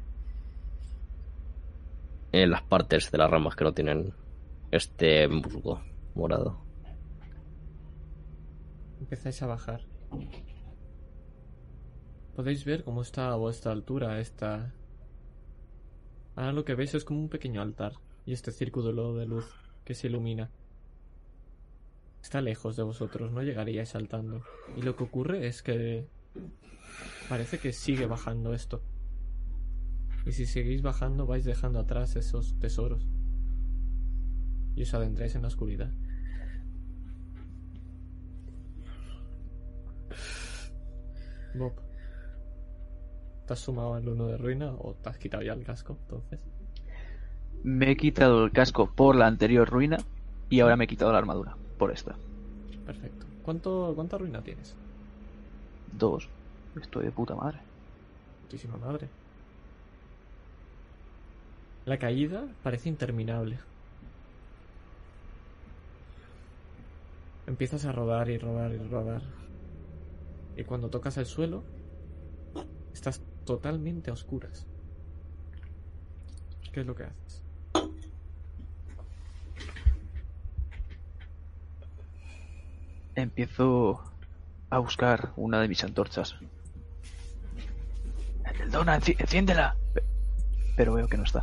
[2.31, 4.13] en las partes de las ramas que no tienen
[4.71, 5.81] este musgo
[6.15, 6.57] morado.
[8.99, 9.90] Empezáis a bajar.
[12.35, 14.73] Podéis ver cómo está a vuestra altura esta...
[16.35, 17.93] Ahora lo que veis es como un pequeño altar
[18.25, 20.49] y este círculo de luz que se ilumina.
[22.21, 24.43] Está lejos de vosotros, no llegaríais saltando.
[24.77, 26.07] Y lo que ocurre es que...
[27.27, 28.81] Parece que sigue bajando esto.
[30.25, 33.07] Y si seguís bajando vais dejando atrás esos tesoros.
[34.75, 35.91] Y os adentráis en la oscuridad.
[41.53, 41.73] Bob.
[43.45, 46.39] ¿Te has sumado al uno de ruina o te has quitado ya el casco entonces?
[47.63, 49.97] Me he quitado el casco por la anterior ruina
[50.49, 52.15] y ahora me he quitado la armadura por esta.
[52.85, 53.25] Perfecto.
[53.43, 54.75] ¿Cuánto, ¿Cuánta ruina tienes?
[55.91, 56.29] Dos.
[56.79, 57.59] Estoy de puta madre.
[58.43, 59.09] Muchísima madre.
[61.85, 63.59] La caída parece interminable.
[67.47, 69.40] Empiezas a rodar y rodar y rodar.
[70.55, 71.63] Y cuando tocas el suelo,
[72.93, 74.65] estás totalmente a oscuras.
[76.71, 77.43] ¿Qué es lo que haces?
[83.15, 84.01] Empiezo
[84.69, 86.35] a buscar una de mis antorchas.
[88.59, 89.75] El Dona, enci- enciéndela.
[89.93, 90.03] Pe-
[90.77, 91.41] Pero veo que no está.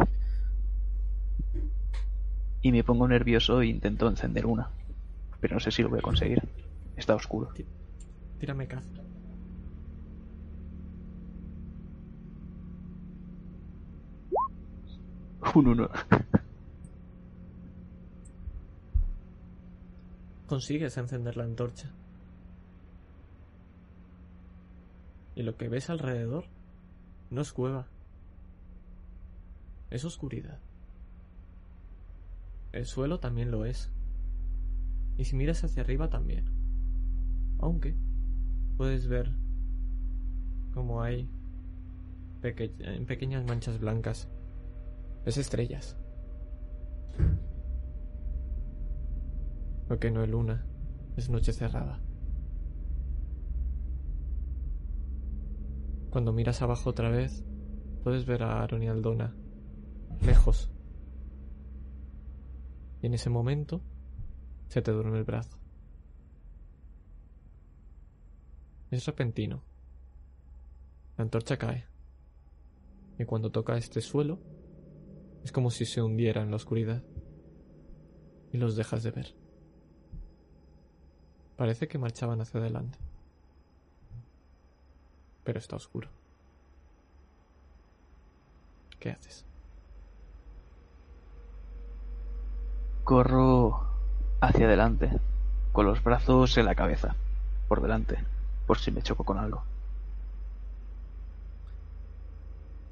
[2.62, 4.70] Y me pongo nervioso e intento encender una.
[5.40, 6.42] Pero no sé si lo voy a conseguir.
[6.96, 7.50] Está oscuro.
[8.38, 9.02] Tírame caza.
[15.54, 15.88] Un uno.
[20.46, 21.90] Consigues encender la antorcha.
[25.34, 26.44] Y lo que ves alrededor
[27.30, 27.86] no es cueva.
[29.90, 30.58] Es oscuridad.
[32.72, 33.90] El suelo también lo es.
[35.16, 36.44] Y si miras hacia arriba también.
[37.58, 37.96] Aunque
[38.78, 39.34] puedes ver
[40.72, 41.28] como hay
[42.40, 42.70] peque-
[43.06, 44.28] pequeñas manchas blancas.
[45.26, 45.98] Es estrellas.
[49.88, 50.64] Lo que no es luna,
[51.16, 52.00] es noche cerrada.
[56.10, 57.44] Cuando miras abajo otra vez,
[58.04, 59.34] puedes ver a Aaron y Aldona,
[60.24, 60.70] lejos.
[63.02, 63.80] Y en ese momento,
[64.68, 65.57] se te duerme el brazo.
[68.90, 69.62] Es repentino.
[71.16, 71.84] La antorcha cae.
[73.18, 74.38] Y cuando toca este suelo,
[75.44, 77.02] es como si se hundiera en la oscuridad.
[78.52, 79.34] Y los dejas de ver.
[81.56, 82.98] Parece que marchaban hacia adelante.
[85.44, 86.08] Pero está oscuro.
[89.00, 89.44] ¿Qué haces?
[93.04, 93.88] Corro
[94.40, 95.10] hacia adelante,
[95.72, 97.16] con los brazos en la cabeza,
[97.68, 98.18] por delante,
[98.68, 99.64] por si me choco con algo.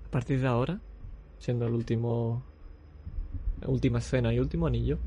[0.06, 0.80] A partir de ahora,
[1.38, 2.42] siendo el último.
[3.66, 4.98] Última escena y último anillo,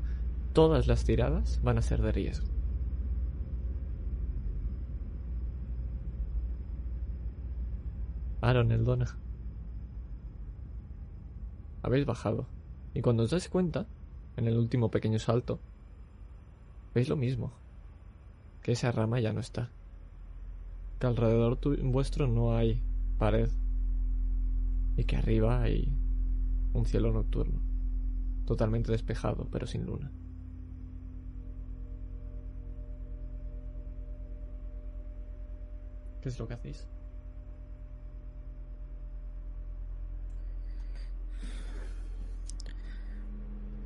[0.52, 2.46] todas las tiradas van a ser de riesgo.
[8.40, 9.18] Aaron, el Dona.
[11.82, 12.46] Habéis bajado.
[12.94, 13.86] Y cuando os dais cuenta,
[14.36, 15.58] en el último pequeño salto,
[16.94, 17.52] veis lo mismo.
[18.62, 19.70] Que esa rama ya no está.
[21.00, 22.80] Que alrededor tu- vuestro no hay
[23.18, 23.50] pared.
[24.96, 25.92] Y que arriba hay
[26.74, 27.60] un cielo nocturno.
[28.46, 30.12] Totalmente despejado, pero sin luna.
[36.20, 36.86] ¿Qué es lo que hacéis?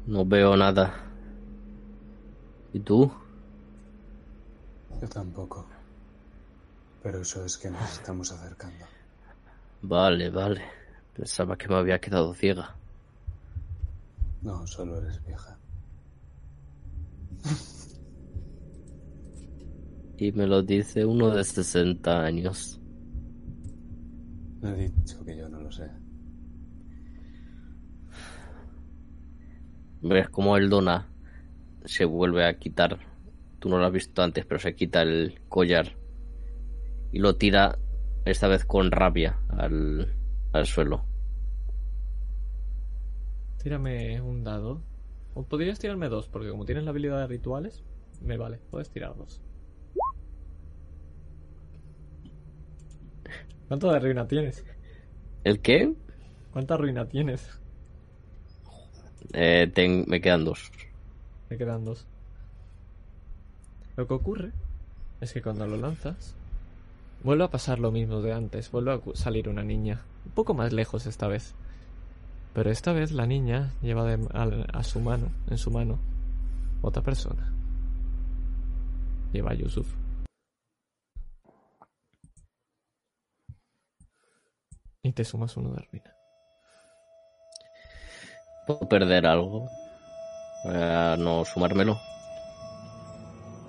[0.07, 0.95] No veo nada.
[2.73, 3.11] ¿Y tú?
[5.01, 5.66] Yo tampoco.
[7.05, 8.86] Pero eso es que nos estamos acercando.
[9.82, 10.62] Vale, vale.
[11.12, 12.74] Pensaba que me había quedado ciega.
[14.40, 15.59] No, solo eres vieja.
[20.16, 22.81] Y me lo dice uno de 60 años.
[24.62, 25.90] No he dicho que yo no lo sé.
[30.01, 31.06] Ves como el Dona
[31.85, 32.98] se vuelve a quitar.
[33.59, 36.03] Tú no lo has visto antes, pero se quita el collar
[37.15, 37.78] y lo tira
[38.24, 40.12] esta vez con rabia al,
[40.53, 41.05] al suelo.
[43.62, 44.82] Tírame un dado.
[45.35, 47.85] O podrías tirarme dos, porque como tienes la habilidad de rituales,
[48.20, 48.59] me vale.
[48.70, 49.41] Puedes tirar dos.
[53.69, 54.65] ¿Cuánto de ruina tienes?
[55.45, 55.93] ¿El qué?
[56.53, 57.61] ¿Cuánta ruina tienes?
[59.32, 60.73] Eh, ten- me quedan dos.
[61.49, 62.07] Me quedan dos.
[63.97, 64.51] Lo que ocurre
[65.20, 66.36] es que cuando lo lanzas,
[67.24, 68.70] vuelve a pasar lo mismo de antes.
[68.70, 70.02] Vuelve a salir una niña.
[70.26, 71.55] Un poco más lejos esta vez.
[72.52, 75.98] Pero esta vez la niña lleva de- a, a su mano, en su mano,
[76.82, 77.52] otra persona.
[79.32, 79.92] Lleva a Yusuf.
[85.02, 86.14] Y te sumas uno de ruina.
[88.66, 89.68] ¿Puedo perder algo?
[90.64, 91.98] Para no sumármelo.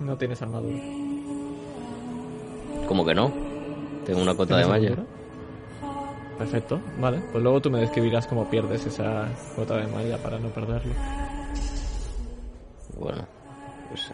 [0.00, 0.78] No tienes armadura.
[2.88, 3.45] ¿Cómo que no?
[4.06, 5.04] Tengo una cota de ¿Tienes malla.
[6.38, 7.18] Perfecto, vale.
[7.32, 10.94] Pues luego tú me describirás cómo pierdes esa cuota de malla para no perderlo.
[12.98, 13.26] Bueno,
[13.88, 14.10] pues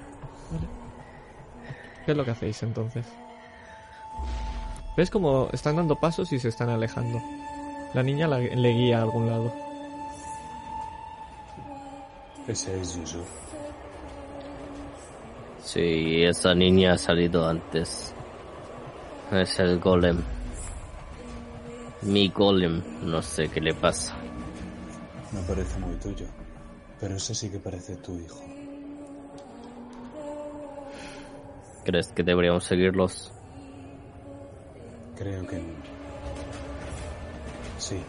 [2.05, 3.07] ¿Qué es lo que hacéis entonces?
[4.97, 7.21] ¿Ves cómo están dando pasos y se están alejando?
[7.95, 9.53] La niña la- le guía a algún lado.
[12.49, 13.27] Ese es Yusuf.
[15.63, 18.15] sí, esa niña ha salido antes.
[19.33, 20.23] Es el golem.
[22.03, 24.15] Mi golem, no sé qué le pasa.
[25.33, 26.27] No parece muy tuyo,
[27.01, 28.45] pero ese sí que parece tu hijo.
[31.85, 33.33] ¿Crees que deberíamos seguirlos?
[35.17, 35.57] Creo que...
[37.79, 38.01] Sí,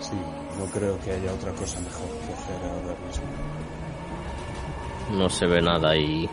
[0.00, 0.16] sí,
[0.58, 3.26] no creo que haya otra cosa mejor que hacer ahora mismo.
[5.18, 6.28] No se ve nada y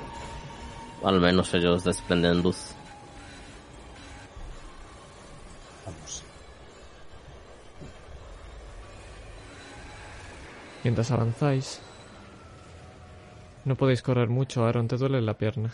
[1.04, 2.74] al menos ellos desprenden luz.
[5.86, 6.24] Vamos.
[10.88, 11.82] Mientras avanzáis,
[13.66, 15.74] no podéis correr mucho, Aaron, te duele la pierna.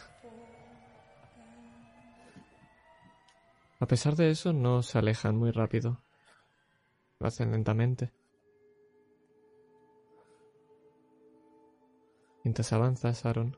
[3.80, 6.02] A pesar de eso, no se alejan muy rápido.
[7.20, 8.12] Lo hacen lentamente.
[12.44, 13.56] Mientras avanzas, Aaron,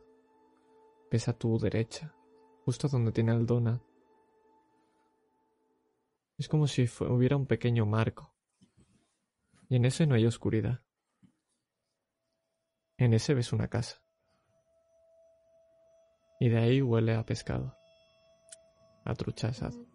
[1.10, 2.14] ves a tu derecha,
[2.66, 3.82] justo donde tiene el donut.
[6.38, 8.34] Es como si hubiera un pequeño marco.
[9.70, 10.85] Y en ese no hay oscuridad.
[12.98, 13.98] En ese ves una casa.
[16.40, 17.76] Y de ahí huele a pescado.
[19.04, 19.86] A trucha asado.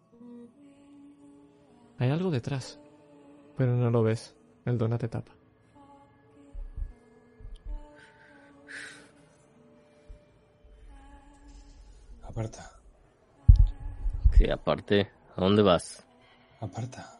[1.97, 2.79] Hay algo detrás.
[3.57, 4.35] Pero no lo ves.
[4.65, 5.33] El donut te tapa.
[12.23, 12.71] Aparta,
[14.33, 16.05] Sí, aparte, ¿a dónde vas?
[16.61, 17.19] aparta.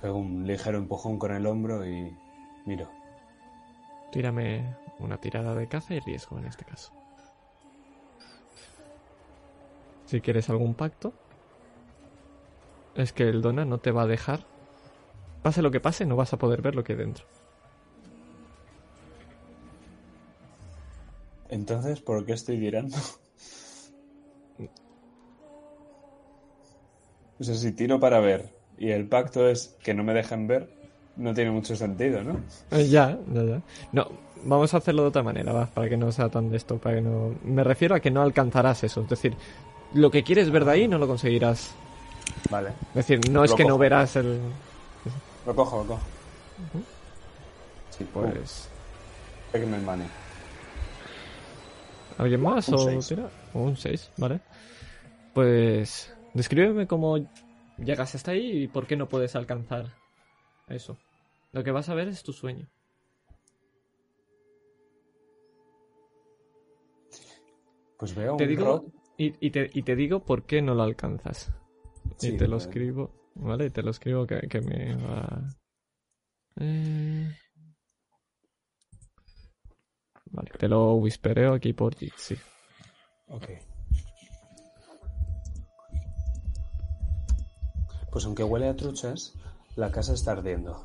[0.00, 2.14] Pego un ligero empujón con el hombro y
[2.66, 2.88] miro.
[4.10, 6.92] Tírame una tirada de caza y riesgo en este caso.
[10.06, 11.12] Si quieres algún pacto,
[12.94, 14.44] es que el donut no te va a dejar.
[15.42, 17.24] Pase lo que pase, no vas a poder ver lo que hay dentro.
[21.48, 22.96] Entonces, ¿por qué estoy tirando?
[27.38, 30.68] O sea, si tiro para ver y el pacto es que no me dejen ver,
[31.16, 32.40] no tiene mucho sentido, ¿no?
[32.70, 33.62] Eh, ya, ya, ya.
[33.92, 34.08] No,
[34.44, 36.96] vamos a hacerlo de otra manera, va, para que no sea tan de esto, para
[36.96, 37.34] que no...
[37.44, 39.36] Me refiero a que no alcanzarás eso, es decir,
[39.94, 41.74] lo que quieres ver de ahí no lo conseguirás.
[42.50, 42.70] Vale.
[42.90, 44.38] Es decir, no es que no verás el...
[45.46, 46.00] Lo cojo, lo cojo.
[47.90, 48.68] Sí, pues.
[49.50, 49.62] Pues...
[49.62, 50.04] que me mane.
[52.18, 53.08] ¿Alguien más Un o seis.
[53.08, 53.28] tira?
[53.54, 54.40] Un 6, vale.
[55.32, 56.12] Pues...
[56.34, 57.18] Descríbeme cómo
[57.78, 59.99] llegas hasta ahí y por qué no puedes alcanzar
[60.74, 60.96] eso.
[61.52, 62.68] Lo que vas a ver es tu sueño.
[67.98, 68.84] Pues veo Te un digo...
[69.16, 71.52] Y, y te, y te digo por qué no lo alcanzas.
[72.16, 72.62] Sí, y te lo vale.
[72.62, 73.66] escribo, ¿vale?
[73.66, 75.48] Y te lo escribo que, que me va...
[76.56, 77.30] Eh,
[80.32, 82.36] Vale, te lo whispereo aquí por Jitsi.
[83.28, 83.48] Ok.
[88.12, 89.34] Pues aunque huele a truchas,
[89.76, 90.84] la casa está ardiendo.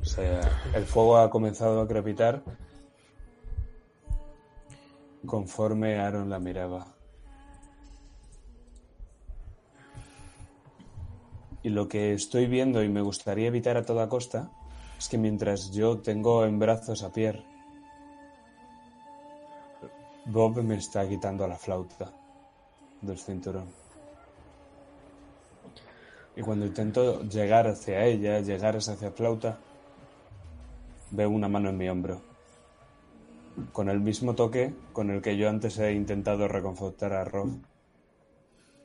[0.00, 0.40] O sea,
[0.74, 2.42] el fuego ha comenzado a crepitar
[5.24, 6.86] conforme Aaron la miraba.
[11.62, 14.50] Y lo que estoy viendo y me gustaría evitar a toda costa
[14.98, 17.44] es que mientras yo tengo en brazos a Pierre,
[20.26, 22.12] Bob me está quitando la flauta
[23.00, 23.81] del cinturón.
[26.36, 29.58] Y cuando intento llegar hacia ella, llegar hacia la flauta,
[31.10, 32.22] veo una mano en mi hombro.
[33.72, 37.50] Con el mismo toque con el que yo antes he intentado reconfortar a Rob.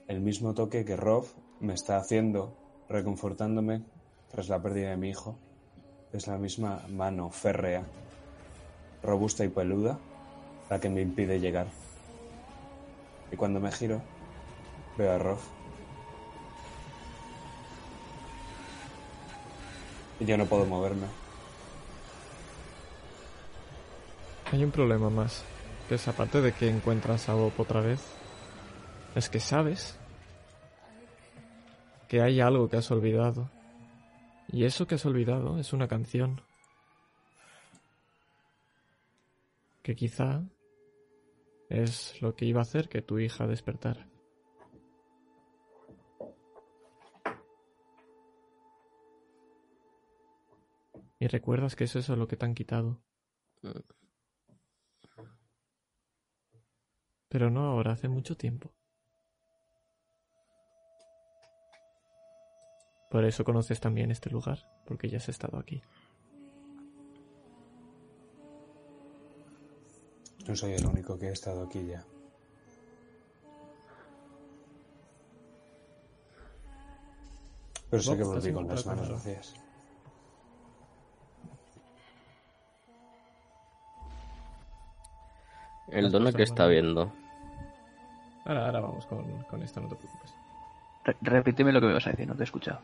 [0.08, 1.26] El mismo toque que Rob
[1.62, 2.54] me está haciendo,
[2.90, 3.84] reconfortándome
[4.30, 5.38] tras la pérdida de mi hijo.
[6.12, 7.84] Es la misma mano férrea,
[9.04, 9.98] robusta y peluda,
[10.70, 11.68] la que me impide llegar.
[13.32, 14.02] Y cuando me giro,
[14.98, 15.57] veo a Rob.
[20.20, 21.08] Yo no puedo moverme.
[24.52, 25.44] Hay un problema más,
[25.88, 28.02] que es aparte de que encuentras a Bob otra vez,
[29.16, 30.00] es que sabes
[32.08, 33.50] que hay algo que has olvidado
[34.50, 36.42] Y eso que has olvidado es una canción.
[39.84, 40.44] Que quizá
[41.70, 44.08] es lo que iba a hacer que tu hija despertara.
[51.20, 53.02] Y recuerdas que es eso lo que te han quitado.
[57.30, 58.72] Pero no ahora, hace mucho tiempo.
[63.10, 65.82] Por eso conoces también este lugar, porque ya has estado aquí.
[70.48, 72.06] No soy el único que ha estado aquí ya.
[77.90, 79.67] Pero sé que ¿estás volví con las manos vacías.
[85.90, 87.12] El cosas que está viendo.
[88.46, 90.34] Ahora, ahora vamos con, con esto, no te preocupes.
[91.04, 92.82] Re- repíteme lo que me vas a decir, no te he escuchado.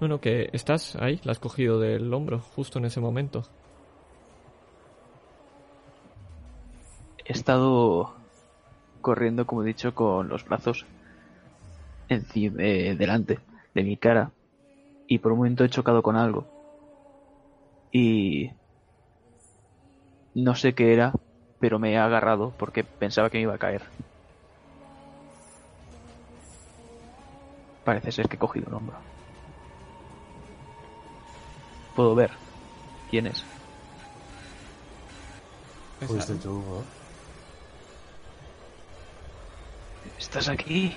[0.00, 3.42] Bueno, que estás ahí, la has cogido del hombro, justo en ese momento.
[7.24, 8.16] He estado
[9.00, 10.84] corriendo, como he dicho, con los brazos
[12.08, 13.38] encima, eh, delante
[13.74, 14.32] de mi cara
[15.06, 16.46] y por un momento he chocado con algo.
[17.92, 18.50] Y
[20.34, 21.12] no sé qué era,
[21.62, 23.82] pero me he agarrado porque pensaba que me iba a caer.
[27.84, 28.96] Parece ser que he cogido un hombro.
[31.94, 32.32] Puedo ver
[33.08, 33.44] quién es.
[36.00, 36.84] Fuiste tú, Bob.
[40.18, 40.92] ¿Estás aquí?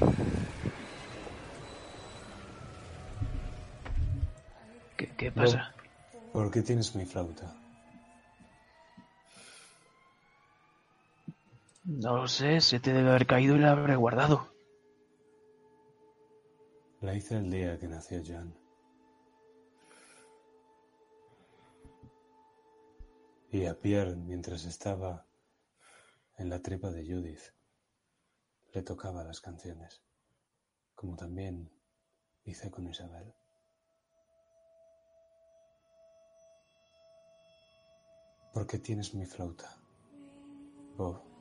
[4.97, 5.71] ¿Qué, qué pasa?
[6.33, 7.64] ¿Por qué tienes mi flauta?
[11.85, 14.51] No lo sé, se te debe haber caído y la habré guardado.
[17.01, 18.57] La hice el día que nació John.
[23.51, 25.27] Y a Pierre, mientras estaba
[26.37, 27.53] en la tripa de Judith,
[28.73, 30.03] le tocaba las canciones,
[30.95, 31.71] como también
[32.45, 33.31] hice con Isabel.
[38.51, 39.77] ¿Por qué tienes mi flauta?
[40.97, 41.34] Bob,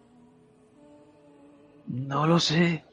[1.86, 2.84] No lo sé.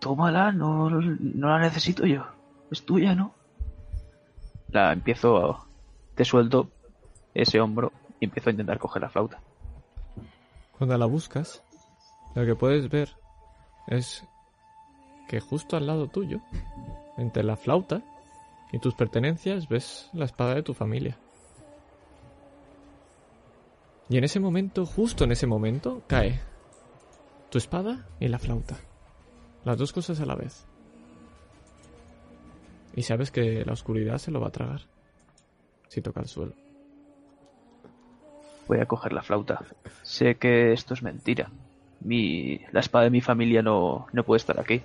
[0.00, 2.24] Tómala, no, no la necesito yo.
[2.70, 3.34] Es tuya, ¿no?
[4.68, 5.66] La empiezo a...
[6.14, 6.70] Te suelto
[7.34, 9.40] ese hombro y empiezo a intentar coger la flauta.
[10.78, 11.62] Cuando la buscas,
[12.34, 13.10] lo que puedes ver
[13.86, 14.24] es
[15.28, 16.40] que justo al lado tuyo,
[17.16, 18.02] entre la flauta
[18.72, 21.16] y tus pertenencias, ves la espada de tu familia.
[24.08, 26.40] Y en ese momento, justo en ese momento, cae
[27.50, 28.76] tu espada y la flauta.
[29.64, 30.66] Las dos cosas a la vez.
[32.94, 34.82] Y sabes que la oscuridad se lo va a tragar
[35.88, 36.52] si toca el suelo.
[38.68, 39.64] Voy a coger la flauta.
[40.02, 41.50] Sé que esto es mentira.
[42.00, 44.80] Mi, la espada de mi familia no, no puede estar aquí.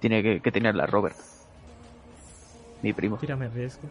[0.00, 1.16] Tiene que, que tenerla Robert.
[2.82, 3.16] Mi primo.
[3.16, 3.88] Tírame riesgo.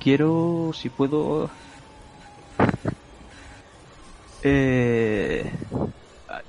[0.00, 1.50] Quiero, si puedo,
[4.42, 5.58] eh,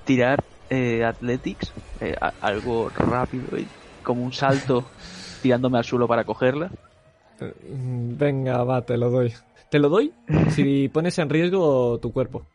[0.05, 3.69] tirar eh, Athletics, eh, a- algo rápido, y
[4.03, 4.91] como un salto
[5.41, 6.72] tirándome al suelo para cogerla.
[7.39, 9.33] Mm, Venga, va, te lo doy.
[9.69, 10.13] Te lo doy
[10.51, 12.45] si pones en riesgo tu cuerpo.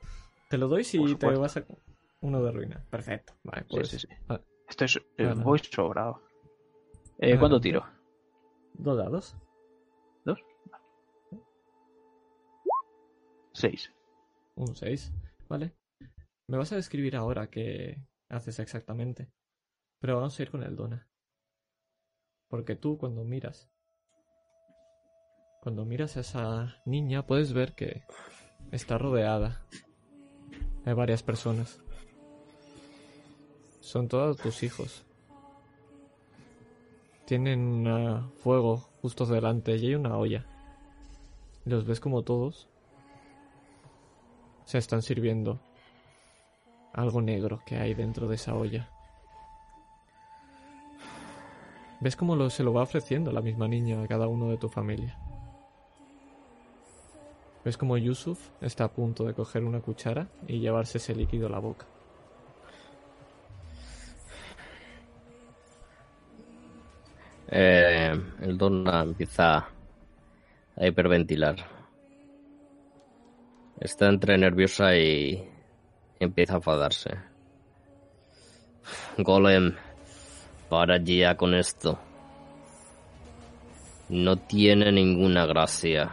[0.48, 1.64] Te lo doy si te vas a...
[2.20, 2.84] Uno de ruina.
[2.90, 3.34] Perfecto.
[3.44, 3.88] Vale, Sí, pues...
[3.90, 4.08] sí, sí.
[4.28, 5.42] ah, Esto es, eh, Vale.
[5.44, 6.22] voy sobrado.
[7.18, 7.38] Eh, Vale.
[7.38, 7.84] ¿Cuándo tiro?
[8.74, 9.36] Dos dados.
[10.24, 10.38] ¿Dos?
[13.52, 13.92] Seis.
[14.56, 15.12] Un 6.
[15.48, 15.74] Vale.
[16.46, 19.30] Me vas a describir ahora qué haces exactamente.
[20.00, 21.08] Pero vamos a ir con el Dona.
[22.48, 23.70] Porque tú cuando miras...
[25.62, 28.02] Cuando miras a esa niña puedes ver que
[28.70, 29.66] está rodeada.
[30.84, 31.80] Hay varias personas.
[33.80, 35.04] Son todos tus hijos.
[37.26, 40.46] Tienen uh, fuego justo delante y hay una olla.
[41.64, 42.68] Los ves como todos
[44.68, 45.58] se están sirviendo
[46.92, 48.86] algo negro que hay dentro de esa olla.
[52.00, 55.16] ¿Ves cómo se lo va ofreciendo la misma niña a cada uno de tu familia?
[57.64, 61.50] ¿Ves cómo Yusuf está a punto de coger una cuchara y llevarse ese líquido a
[61.50, 61.86] la boca?
[67.50, 69.66] Eh, el Donna empieza
[70.76, 71.77] a hiperventilar.
[73.80, 75.48] Está entre nerviosa y
[76.18, 77.10] empieza a enfadarse.
[79.18, 79.76] Golem,
[80.68, 81.98] Para ya con esto.
[84.08, 86.10] No tiene ninguna gracia.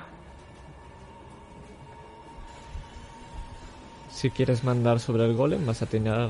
[4.10, 6.30] Si quieres mandar sobre el golem, vas a tirar,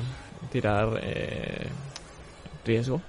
[0.52, 1.68] tirar eh,
[2.66, 3.02] riesgo.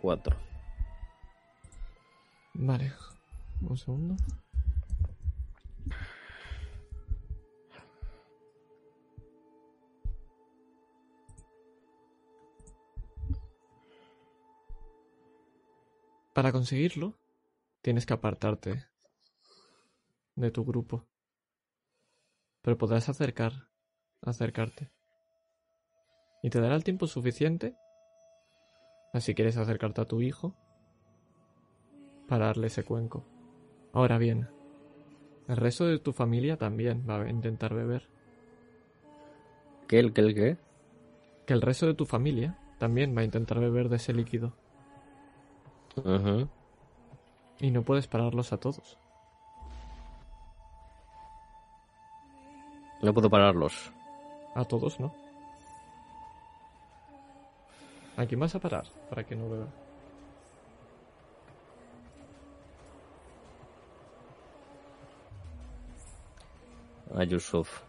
[0.00, 0.36] Cuatro.
[2.54, 2.92] Vale.
[3.60, 4.16] Un segundo.
[16.32, 17.18] Para conseguirlo,
[17.82, 18.86] tienes que apartarte
[20.36, 21.04] de tu grupo.
[22.62, 23.68] Pero podrás acercar,
[24.22, 24.92] acercarte.
[26.44, 27.74] Y te dará el tiempo suficiente,
[29.18, 30.54] así quieres acercarte a tu hijo,
[32.28, 33.24] para darle ese cuenco.
[33.92, 34.48] Ahora bien,
[35.48, 38.08] el resto de tu familia también va a intentar beber.
[39.86, 40.56] ¿Qué, el qué, el qué?
[41.46, 44.52] Que el resto de tu familia también va a intentar beber de ese líquido.
[45.96, 46.48] Ujú.
[47.60, 48.98] Y no puedes pararlos a todos.
[53.02, 53.92] No puedo pararlos.
[54.54, 55.14] A todos no.
[58.18, 59.68] ¿A quién vas a parar para que no beba?
[67.14, 67.84] A Yusuf.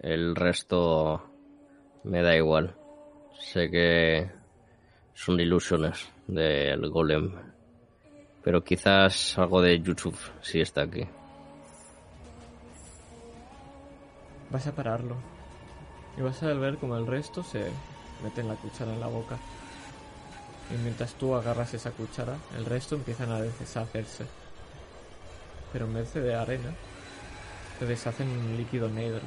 [0.00, 1.22] El resto
[2.04, 2.74] me da igual.
[3.38, 4.30] Sé que
[5.12, 7.30] son ilusiones del golem.
[8.42, 11.06] Pero quizás algo de Yusuf sí está aquí.
[14.50, 15.16] Vas a pararlo.
[16.16, 17.70] Y vas a ver como el resto se
[18.22, 19.38] mete la cuchara en la boca.
[20.74, 24.26] Y mientras tú agarras esa cuchara, el resto empiezan a deshacerse.
[25.72, 26.74] Pero en vez de arena,
[27.78, 29.22] se deshacen en un líquido negro.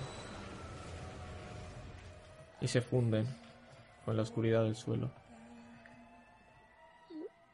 [2.62, 3.28] Y se funden
[4.06, 5.10] con la oscuridad del suelo.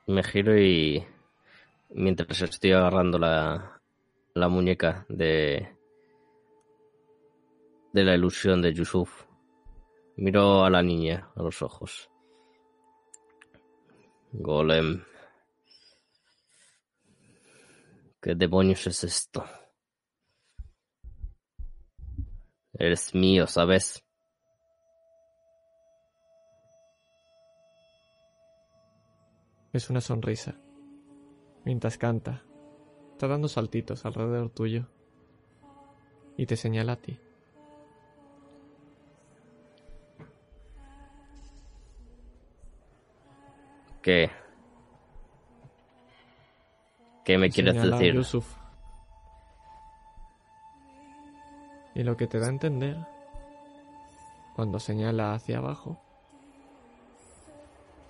[0.08, 1.04] Me giro y
[1.90, 3.82] mientras estoy agarrando la,
[4.34, 5.75] la muñeca de
[7.96, 9.24] de la ilusión de Yusuf,
[10.18, 12.12] miro a la niña a los ojos.
[14.34, 15.02] Golem.
[18.22, 19.46] ¿Qué demonios es esto?
[22.74, 24.04] Eres mío, ¿sabes?
[29.72, 30.60] Es una sonrisa.
[31.64, 32.44] Mientras canta,
[33.14, 34.90] está dando saltitos alrededor tuyo.
[36.36, 37.25] Y te señala a ti.
[44.06, 44.30] ¿Qué?
[47.24, 48.14] ¿Qué me quieres señala decir?
[48.14, 48.56] Yusuf.
[51.96, 52.98] Y lo que te da a entender,
[54.56, 56.00] cuando señala hacia abajo,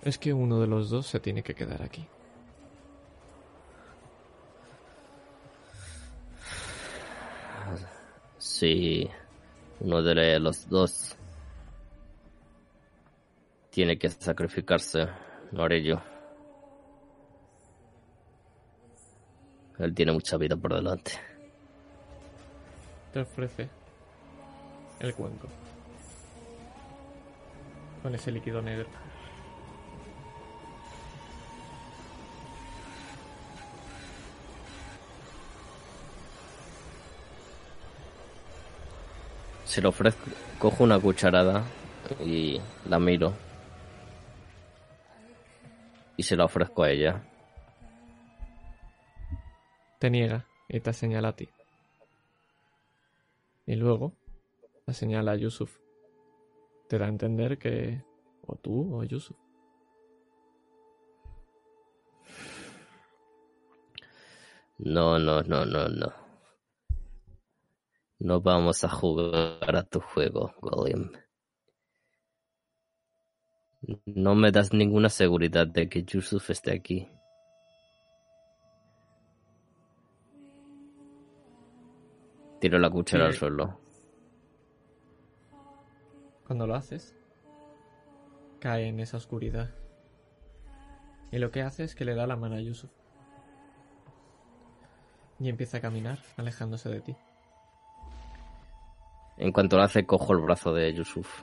[0.02, 2.06] es que uno de los dos se tiene que quedar aquí.
[8.36, 9.08] Si
[9.80, 11.16] uno de los dos
[13.70, 15.08] tiene que sacrificarse,
[15.52, 16.00] lo haré yo.
[19.78, 21.12] Él tiene mucha vida por delante.
[23.12, 23.68] Te ofrece
[25.00, 25.48] el cuenco.
[28.02, 28.86] Con ese líquido negro.
[39.64, 41.62] Se lo ofrezco, cojo una cucharada
[42.24, 42.58] y
[42.88, 43.45] la miro.
[46.26, 47.22] Se la ofrezco a ella.
[50.00, 51.48] Te niega y te señala a ti.
[53.64, 54.12] Y luego
[54.86, 55.78] la señala a Yusuf.
[56.88, 58.02] Te da a entender que
[58.44, 59.36] o tú o Yusuf.
[64.78, 66.12] No, no, no, no, no.
[68.18, 71.08] No vamos a jugar a tu juego, Golem.
[74.04, 77.08] No me das ninguna seguridad de que Yusuf esté aquí.
[82.60, 83.78] Tiro la cuchara al suelo.
[86.46, 87.14] Cuando lo haces,
[88.58, 89.70] cae en esa oscuridad.
[91.30, 92.90] Y lo que hace es que le da la mano a Yusuf.
[95.38, 97.16] Y empieza a caminar, alejándose de ti.
[99.36, 101.42] En cuanto lo hace, cojo el brazo de Yusuf.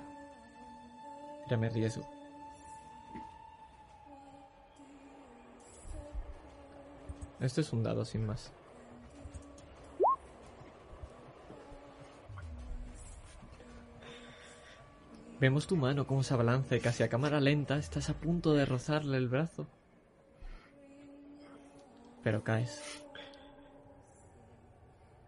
[1.46, 2.23] Tírame riesgo.
[7.44, 8.54] Este es un dado sin más.
[15.42, 19.18] Vemos tu mano como se abalanza casi a cámara lenta estás a punto de rozarle
[19.18, 19.68] el brazo.
[22.24, 23.04] Pero caes.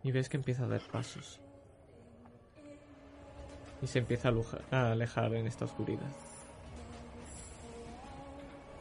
[0.01, 1.41] Y ves que empieza a dar pasos.
[3.81, 4.33] Y se empieza a,
[4.71, 6.07] a alejar en esta oscuridad.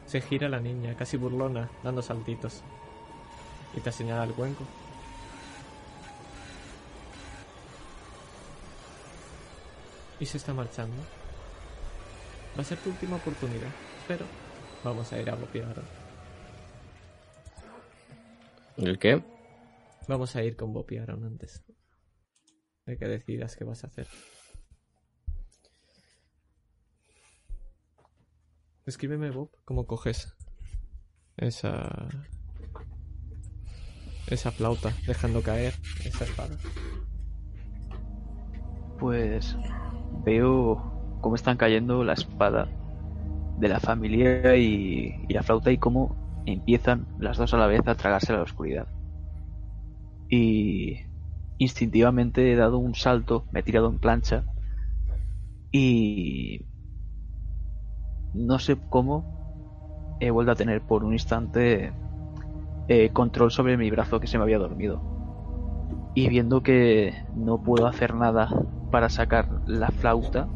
[0.06, 2.62] Se gira la niña, casi burlona, dando saltitos.
[3.76, 4.64] Y te señala el cuenco.
[10.20, 11.02] Y se está marchando.
[12.56, 13.70] Va a ser tu última oportunidad,
[14.06, 14.24] pero
[14.84, 15.82] vamos a ir a Bopi ahora.
[18.76, 19.22] ¿El qué?
[20.06, 21.64] Vamos a ir con Bopi antes
[22.86, 24.06] de que decidas qué vas a hacer.
[28.86, 30.34] Escríbeme, Bob, cómo coges
[31.36, 32.08] esa
[34.28, 36.56] esa flauta, dejando caer esa espada.
[38.98, 39.56] Pues
[40.24, 42.68] veo cómo están cayendo la espada
[43.58, 47.86] de la familia y, y la flauta y cómo empiezan las dos a la vez
[47.86, 48.88] a tragarse la oscuridad.
[50.28, 51.00] Y
[51.58, 54.44] instintivamente he dado un salto, me he tirado en plancha
[55.70, 56.64] y
[58.32, 61.92] no sé cómo he vuelto a tener por un instante
[62.88, 65.02] eh, control sobre mi brazo que se me había dormido.
[66.14, 68.48] Y viendo que no puedo hacer nada
[68.90, 70.48] para sacar la flauta,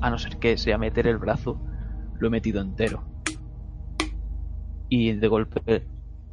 [0.00, 1.60] a no ser que sea meter el brazo,
[2.18, 3.04] lo he metido entero.
[4.88, 5.86] Y de golpe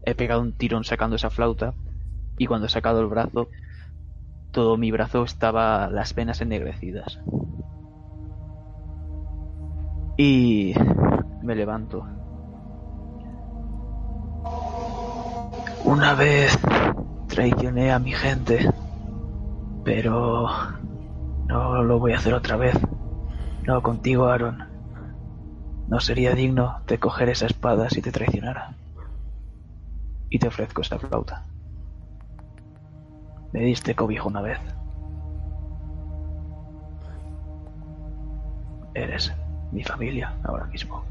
[0.04, 1.74] he pegado un tirón sacando esa flauta
[2.38, 3.50] y cuando he sacado el brazo,
[4.52, 7.20] todo mi brazo estaba las venas ennegrecidas.
[10.18, 10.74] Y
[11.44, 12.06] me levanto.
[15.84, 16.58] Una vez
[17.28, 18.70] traicioné a mi gente,
[19.84, 20.48] pero
[21.48, 22.76] no lo voy a hacer otra vez.
[23.64, 24.64] No contigo, Aaron.
[25.88, 28.76] No sería digno de coger esa espada si te traicionara.
[30.30, 31.44] Y te ofrezco esta flauta.
[33.54, 34.60] Me diste cobijo una vez.
[38.94, 39.34] Eres
[39.72, 41.04] mi familia ahora mismo.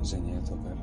[0.00, 0.76] Enseñé a tocar.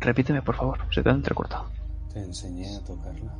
[0.00, 1.66] Repíteme, por favor, se te ha entrecortado.
[2.12, 3.32] Te enseñé a tocarla.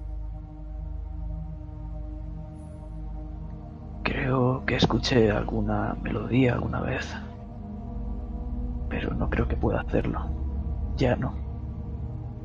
[4.04, 7.08] Creo que escuché alguna melodía alguna vez.
[8.88, 10.20] Pero no creo que pueda hacerlo.
[10.96, 11.34] Ya no.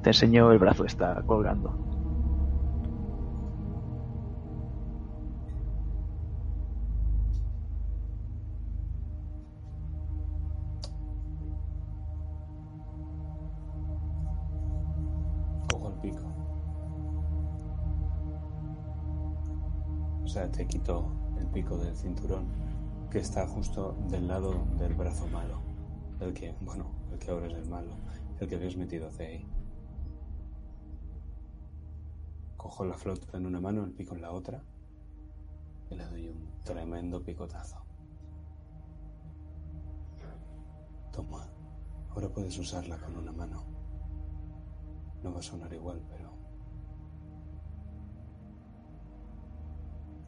[0.01, 1.86] Te enseño el brazo, está colgando.
[20.57, 21.05] Te quito
[21.37, 22.47] el pico del cinturón
[23.11, 25.61] que está justo del lado del brazo malo.
[26.19, 27.91] El que, bueno, el que ahora es el malo.
[28.39, 29.47] El que habías metido hacia ahí.
[32.57, 34.63] Cojo la flauta en una mano, el pico en la otra.
[35.91, 37.77] Y le doy un tremendo picotazo.
[41.11, 41.47] Toma,
[42.09, 43.63] ahora puedes usarla con una mano.
[45.21, 46.36] No va a sonar igual, pero...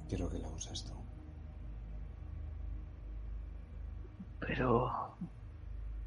[0.10, 0.94] Quiero que la uses tú.
[4.40, 5.16] Pero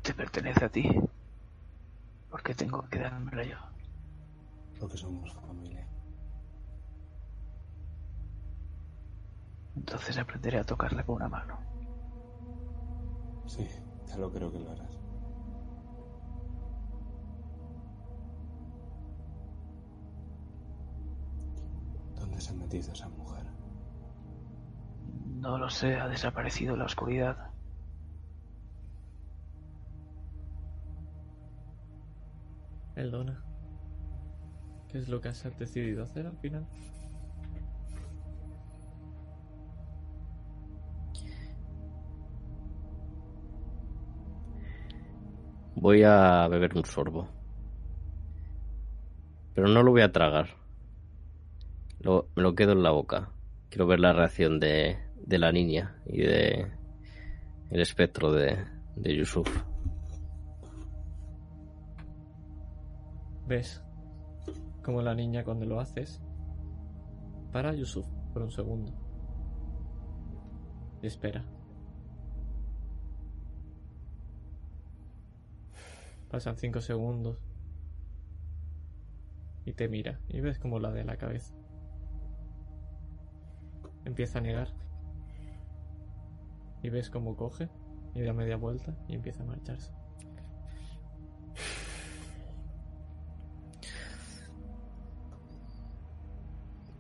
[0.03, 0.91] te pertenece a ti.
[2.29, 3.57] ¿Por qué tengo que dármela yo?
[4.81, 5.87] Porque somos familia.
[9.77, 11.61] Entonces aprenderé a tocarla con una mano.
[13.47, 13.69] Sí,
[14.09, 14.99] ya lo creo que lo harás.
[22.17, 23.42] ¿Dónde se ha metido esa mujer?
[25.43, 27.37] No lo sé, ha desaparecido en la oscuridad.
[32.97, 33.43] Eldona.
[34.89, 36.67] ¿Qué es lo que has decidido hacer al final?
[45.75, 47.29] Voy a beber un sorbo.
[49.55, 50.51] Pero no lo voy a tragar.
[52.01, 53.31] Lo- me lo quedo en la boca.
[53.71, 56.67] Quiero ver la reacción de, de la niña y de
[57.71, 58.65] el espectro de,
[58.97, 59.49] de Yusuf.
[63.47, 63.83] ¿Ves?
[64.83, 66.21] Como la niña cuando lo haces
[67.53, 68.93] Para Yusuf por un segundo.
[71.03, 71.45] Y espera.
[76.31, 77.37] Pasan cinco segundos.
[79.65, 81.55] Y te mira y ves como la de la cabeza.
[84.05, 84.69] Empieza a negar.
[86.83, 87.69] Y ves cómo coge
[88.15, 89.93] y da media vuelta y empieza a marcharse.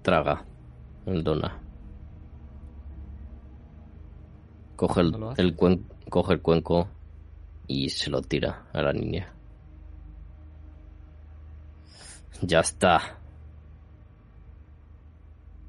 [0.03, 0.45] Traga
[1.07, 1.59] el dona.
[4.77, 6.89] Coge el, el cuen- coge el cuenco
[7.69, 9.33] y se lo tira a la niña.
[12.43, 13.01] Ya está.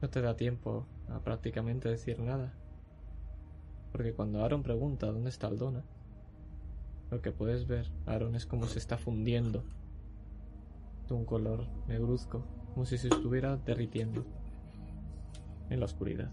[0.02, 2.52] No te da tiempo a prácticamente decir nada.
[3.94, 5.86] Porque cuando Aaron pregunta dónde está el Dona,
[7.12, 9.64] lo que puedes ver, Aaron, es como se está fundiendo
[11.08, 14.26] de un color negruzco, como si se estuviera derritiendo
[15.70, 16.32] en la oscuridad.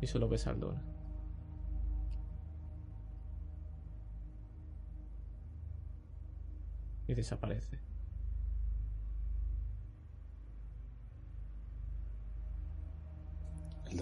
[0.00, 0.82] Y solo ves al Dona.
[7.06, 7.78] Y desaparece.
[13.88, 13.98] ¿El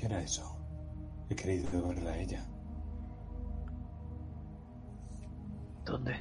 [0.00, 0.56] ¿Qué era eso?
[1.28, 2.46] He querido verla a ella.
[5.84, 6.14] ¿Dónde?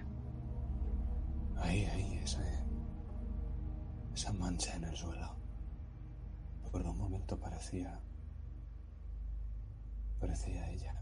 [1.58, 2.42] Ahí, ahí, esa,
[4.14, 5.36] esa mancha en el suelo.
[6.72, 8.00] Por un momento parecía...
[10.20, 11.02] Parecía ella.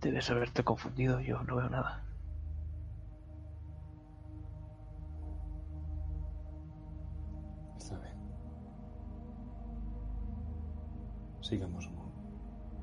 [0.00, 2.04] Debes haberte confundido, yo no veo nada.
[11.44, 11.90] Sigamos,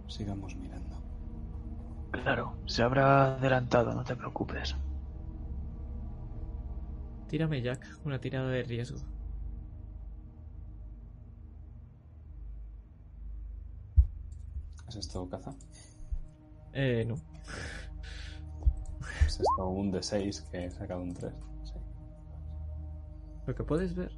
[0.08, 1.02] sigamos mirando.
[2.12, 4.76] Claro, se habrá adelantado, no te preocupes.
[7.28, 9.00] Tírame, Jack, una tirada de riesgo.
[14.86, 15.56] ¿Has estado caza?
[16.74, 17.16] Eh, no.
[19.26, 21.34] ¿Has estado un de 6 que he sacado un 3?
[21.64, 21.74] Sí.
[23.48, 24.12] Lo que puedes ver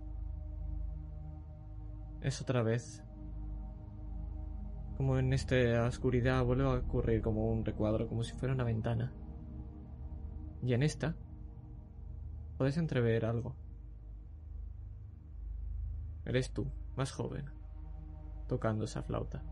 [2.19, 3.01] es otra vez.
[5.03, 9.11] Como en esta oscuridad vuelve a ocurrir como un recuadro, como si fuera una ventana.
[10.61, 11.17] Y en esta
[12.57, 13.53] puedes entrever algo.
[16.23, 17.49] Eres tú, más joven,
[18.47, 19.43] tocando esa flauta.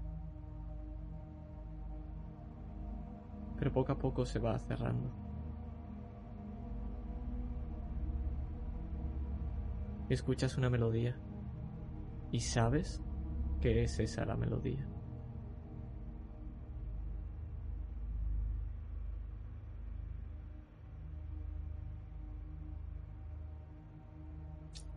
[3.57, 5.11] Pero poco a poco se va cerrando.
[10.07, 11.17] escuchas una melodía
[12.31, 13.01] y sabes
[13.59, 14.90] que es esa la melodía.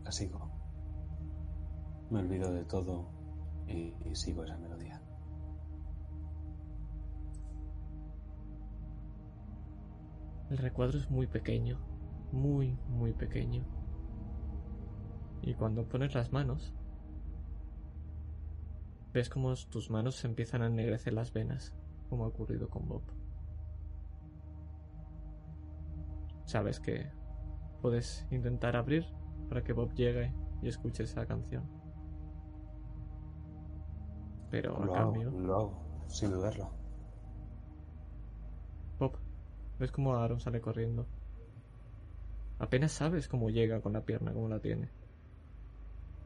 [0.04, 0.50] La sigo.
[2.10, 3.08] Me olvido de todo
[3.66, 5.00] y, sigo esa melodía.
[10.50, 11.80] El recuadro es muy pequeño,
[12.32, 13.64] muy, muy pequeño.
[15.40, 16.74] Y cuando pones las manos,
[19.12, 21.74] ves como tus manos se empiezan a ennegrecer las venas,
[22.10, 23.02] como ha ocurrido con Bob.
[26.44, 27.10] Sabes que
[27.80, 29.06] puedes intentar abrir
[29.54, 31.62] para que Bob llegue y escuche esa canción.
[34.50, 36.72] Pero a Lo cambio, hago, lo hago, sin dudarlo.
[38.98, 39.16] Bob,
[39.78, 41.06] ves como Aaron sale corriendo.
[42.58, 44.90] Apenas sabes cómo llega con la pierna, cómo la tiene.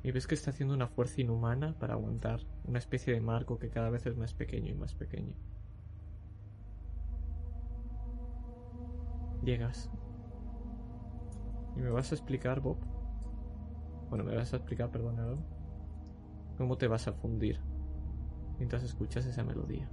[0.03, 3.69] Y ves que está haciendo una fuerza inhumana para aguantar una especie de marco que
[3.69, 5.35] cada vez es más pequeño y más pequeño.
[9.43, 9.91] Llegas.
[11.77, 12.79] Y me vas a explicar, Bob.
[14.09, 15.45] Bueno, me vas a explicar, perdón.
[16.57, 17.61] Cómo te vas a fundir
[18.59, 19.89] mientras escuchas esa melodía.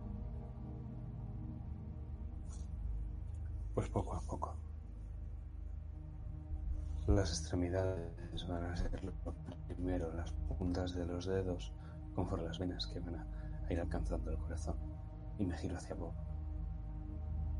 [3.73, 4.55] Pues poco a poco.
[7.07, 9.13] Las extremidades van a ser lo
[9.67, 11.71] primero, las puntas de los dedos,
[12.15, 13.27] conforme las venas que van a,
[13.67, 14.75] a ir alcanzando el corazón.
[15.37, 16.13] Y me giro hacia Bob,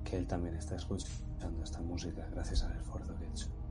[0.04, 3.65] que él también está escuchando esta música gracias al esfuerzo que he hecho.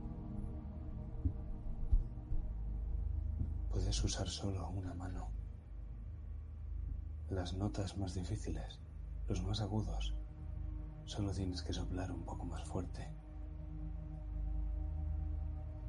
[3.75, 5.27] Puedes usar solo una mano.
[7.29, 8.79] Las notas más difíciles,
[9.27, 10.15] los más agudos,
[11.03, 13.13] Solo tienes que soplar un poco más fuerte.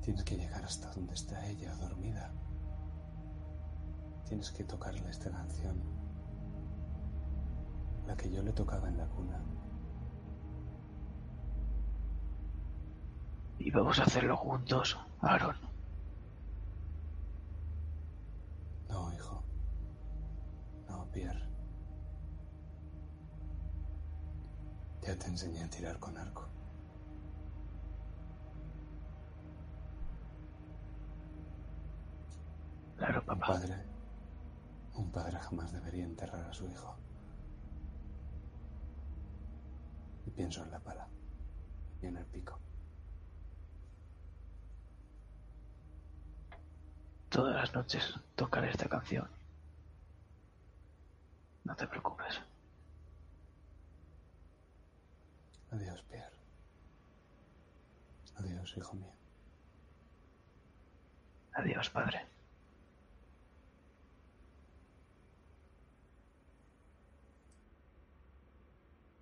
[0.01, 2.33] Tienes que llegar hasta donde está ella dormida.
[4.27, 5.81] Tienes que tocarle esta canción.
[8.05, 9.41] La que yo le tocaba en la cuna.
[13.61, 15.66] Y vamos a hacerlo juntos, Aaron.
[21.17, 21.49] Pierre.
[25.01, 26.47] Ya te enseñé a tirar con arco.
[32.99, 33.47] Claro, Un papá.
[33.47, 33.75] padre.
[34.95, 36.97] Un padre jamás debería enterrar a su hijo.
[40.27, 41.09] Y pienso en la pala.
[42.03, 42.59] Y en el pico.
[47.37, 49.29] Todas las noches tocaré esta canción.
[51.65, 52.41] No te preocupes.
[55.71, 56.33] Adiós, Pierre.
[58.37, 59.13] Adiós, hijo mío.
[61.53, 62.25] Adiós, padre.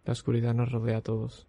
[0.05, 1.49] La oscuridad nos rodea a todos.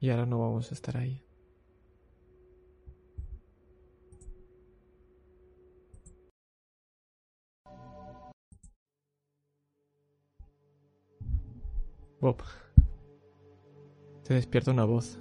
[0.00, 1.25] Y ahora no vamos a estar ahí.
[12.20, 12.36] Bob.
[14.24, 15.18] Te despierta una voz.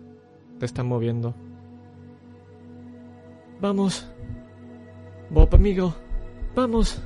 [0.59, 1.33] Te están moviendo.
[3.61, 4.07] Vamos.
[5.30, 5.93] Bob, amigo.
[6.56, 7.01] Vamos.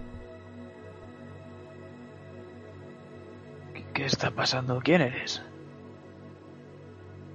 [3.94, 4.80] ¿Qué, está pasando?
[4.84, 5.42] ¿Quién eres?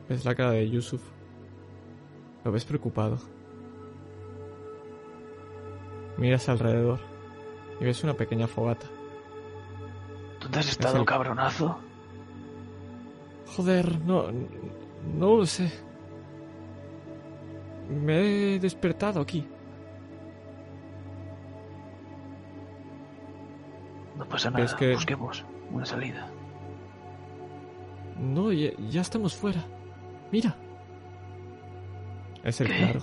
[0.08, 1.02] Ves la cara de Yusuf.
[2.44, 3.18] Lo ves preocupado.
[6.16, 7.00] Miras alrededor
[7.80, 8.86] y ves una pequeña fogata.
[10.40, 11.78] ¿Dónde has estado, el- cabronazo?
[13.56, 14.26] Joder, no,
[15.16, 15.70] no lo sé.
[17.88, 19.46] Me he despertado aquí.
[24.16, 24.64] No pasa nada.
[24.64, 26.26] Es que- Busquemos una salida.
[28.18, 29.64] No, ya, ya estamos fuera.
[30.30, 30.56] Mira.
[32.44, 32.76] Es el ¿Qué?
[32.76, 33.00] claro.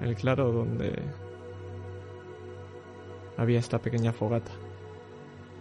[0.00, 1.02] El claro donde
[3.36, 4.50] había esta pequeña fogata.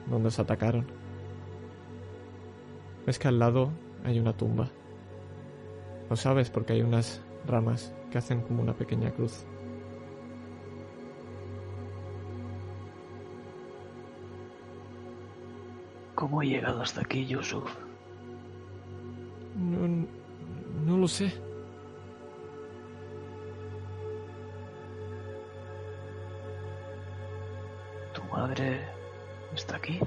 [0.10, 0.86] Donde os atacaron.
[3.06, 3.70] Ves que al lado
[4.06, 4.70] hay una tumba.
[6.10, 9.46] Lo sabes porque hay unas ramas que hacen como una pequeña cruz.
[16.16, 17.70] ¿Cómo he llegado hasta aquí, Yusuf?
[19.58, 20.06] No,
[20.86, 21.34] no lo sé.
[28.14, 28.80] ¿Tu madre
[29.54, 30.00] está aquí?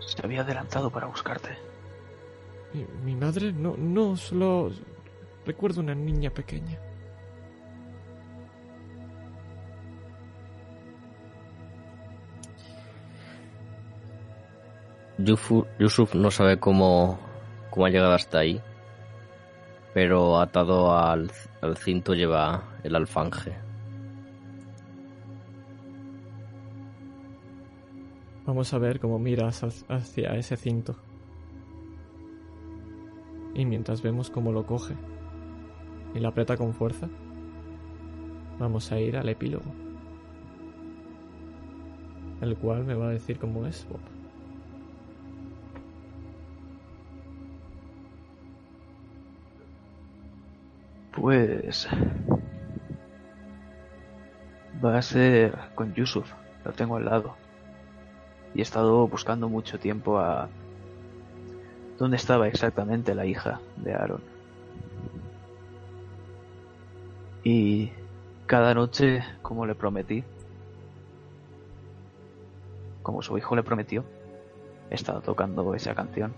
[0.00, 1.73] Se había adelantado para buscarte.
[3.04, 4.70] Mi, madre no, no, solo
[5.46, 6.78] recuerdo una niña pequeña.
[15.78, 17.18] Yusuf no sabe cómo,
[17.70, 18.60] cómo ha llegado hasta ahí,
[19.92, 21.30] pero atado al,
[21.60, 23.54] al cinto lleva el alfanje.
[28.44, 30.96] Vamos a ver cómo miras hac- hacia ese cinto.
[33.54, 34.94] Y mientras vemos cómo lo coge
[36.14, 37.08] y lo aprieta con fuerza,
[38.58, 39.64] vamos a ir al epílogo.
[42.40, 43.86] El cual me va a decir cómo es.
[51.12, 51.88] Pues...
[54.84, 56.30] Va a ser con Yusuf.
[56.64, 57.36] Lo tengo al lado.
[58.54, 60.48] Y he estado buscando mucho tiempo a...
[61.98, 64.20] ¿Dónde estaba exactamente la hija de Aaron?
[67.44, 67.90] Y
[68.46, 70.24] cada noche, como le prometí,
[73.02, 74.02] como su hijo le prometió,
[74.90, 76.32] he estado tocando esa canción.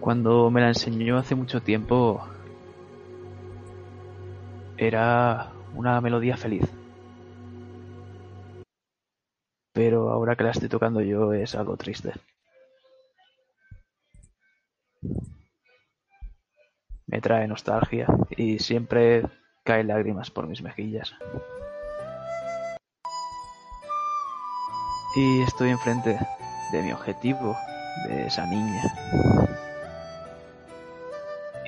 [0.00, 2.20] Cuando me la enseñó hace mucho tiempo,
[4.76, 6.68] era una melodía feliz.
[9.76, 12.14] Pero ahora que la estoy tocando yo es algo triste.
[17.06, 19.22] Me trae nostalgia y siempre
[19.64, 21.12] caen lágrimas por mis mejillas.
[25.14, 26.18] Y estoy enfrente
[26.72, 27.54] de mi objetivo,
[28.08, 28.82] de esa niña.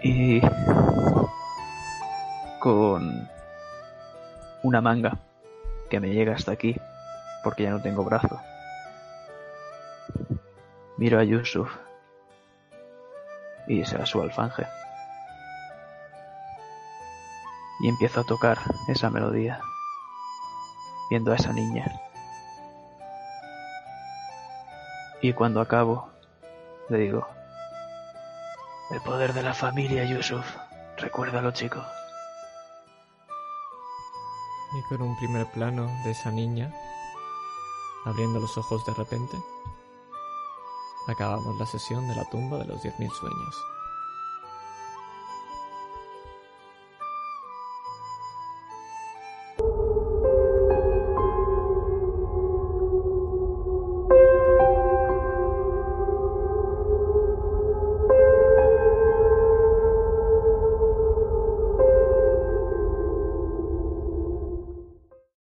[0.03, 0.41] Y
[2.59, 3.29] con
[4.63, 5.19] una manga
[5.91, 6.75] que me llega hasta aquí
[7.49, 8.39] porque ya no tengo brazo.
[10.99, 11.75] Miro a Yusuf
[13.67, 14.67] y será su alfanje.
[17.81, 19.63] Y empiezo a tocar esa melodía,
[21.09, 21.91] viendo a esa niña.
[25.23, 26.11] Y cuando acabo,
[26.91, 27.27] le digo,
[28.91, 30.45] el poder de la familia, Yusuf.
[30.99, 31.83] Recuérdalo, chico.
[34.79, 36.75] Y con un primer plano de esa niña
[38.05, 39.37] abriendo los ojos de repente,
[41.07, 43.57] acabamos la sesión de la tumba de los 10.000 sueños.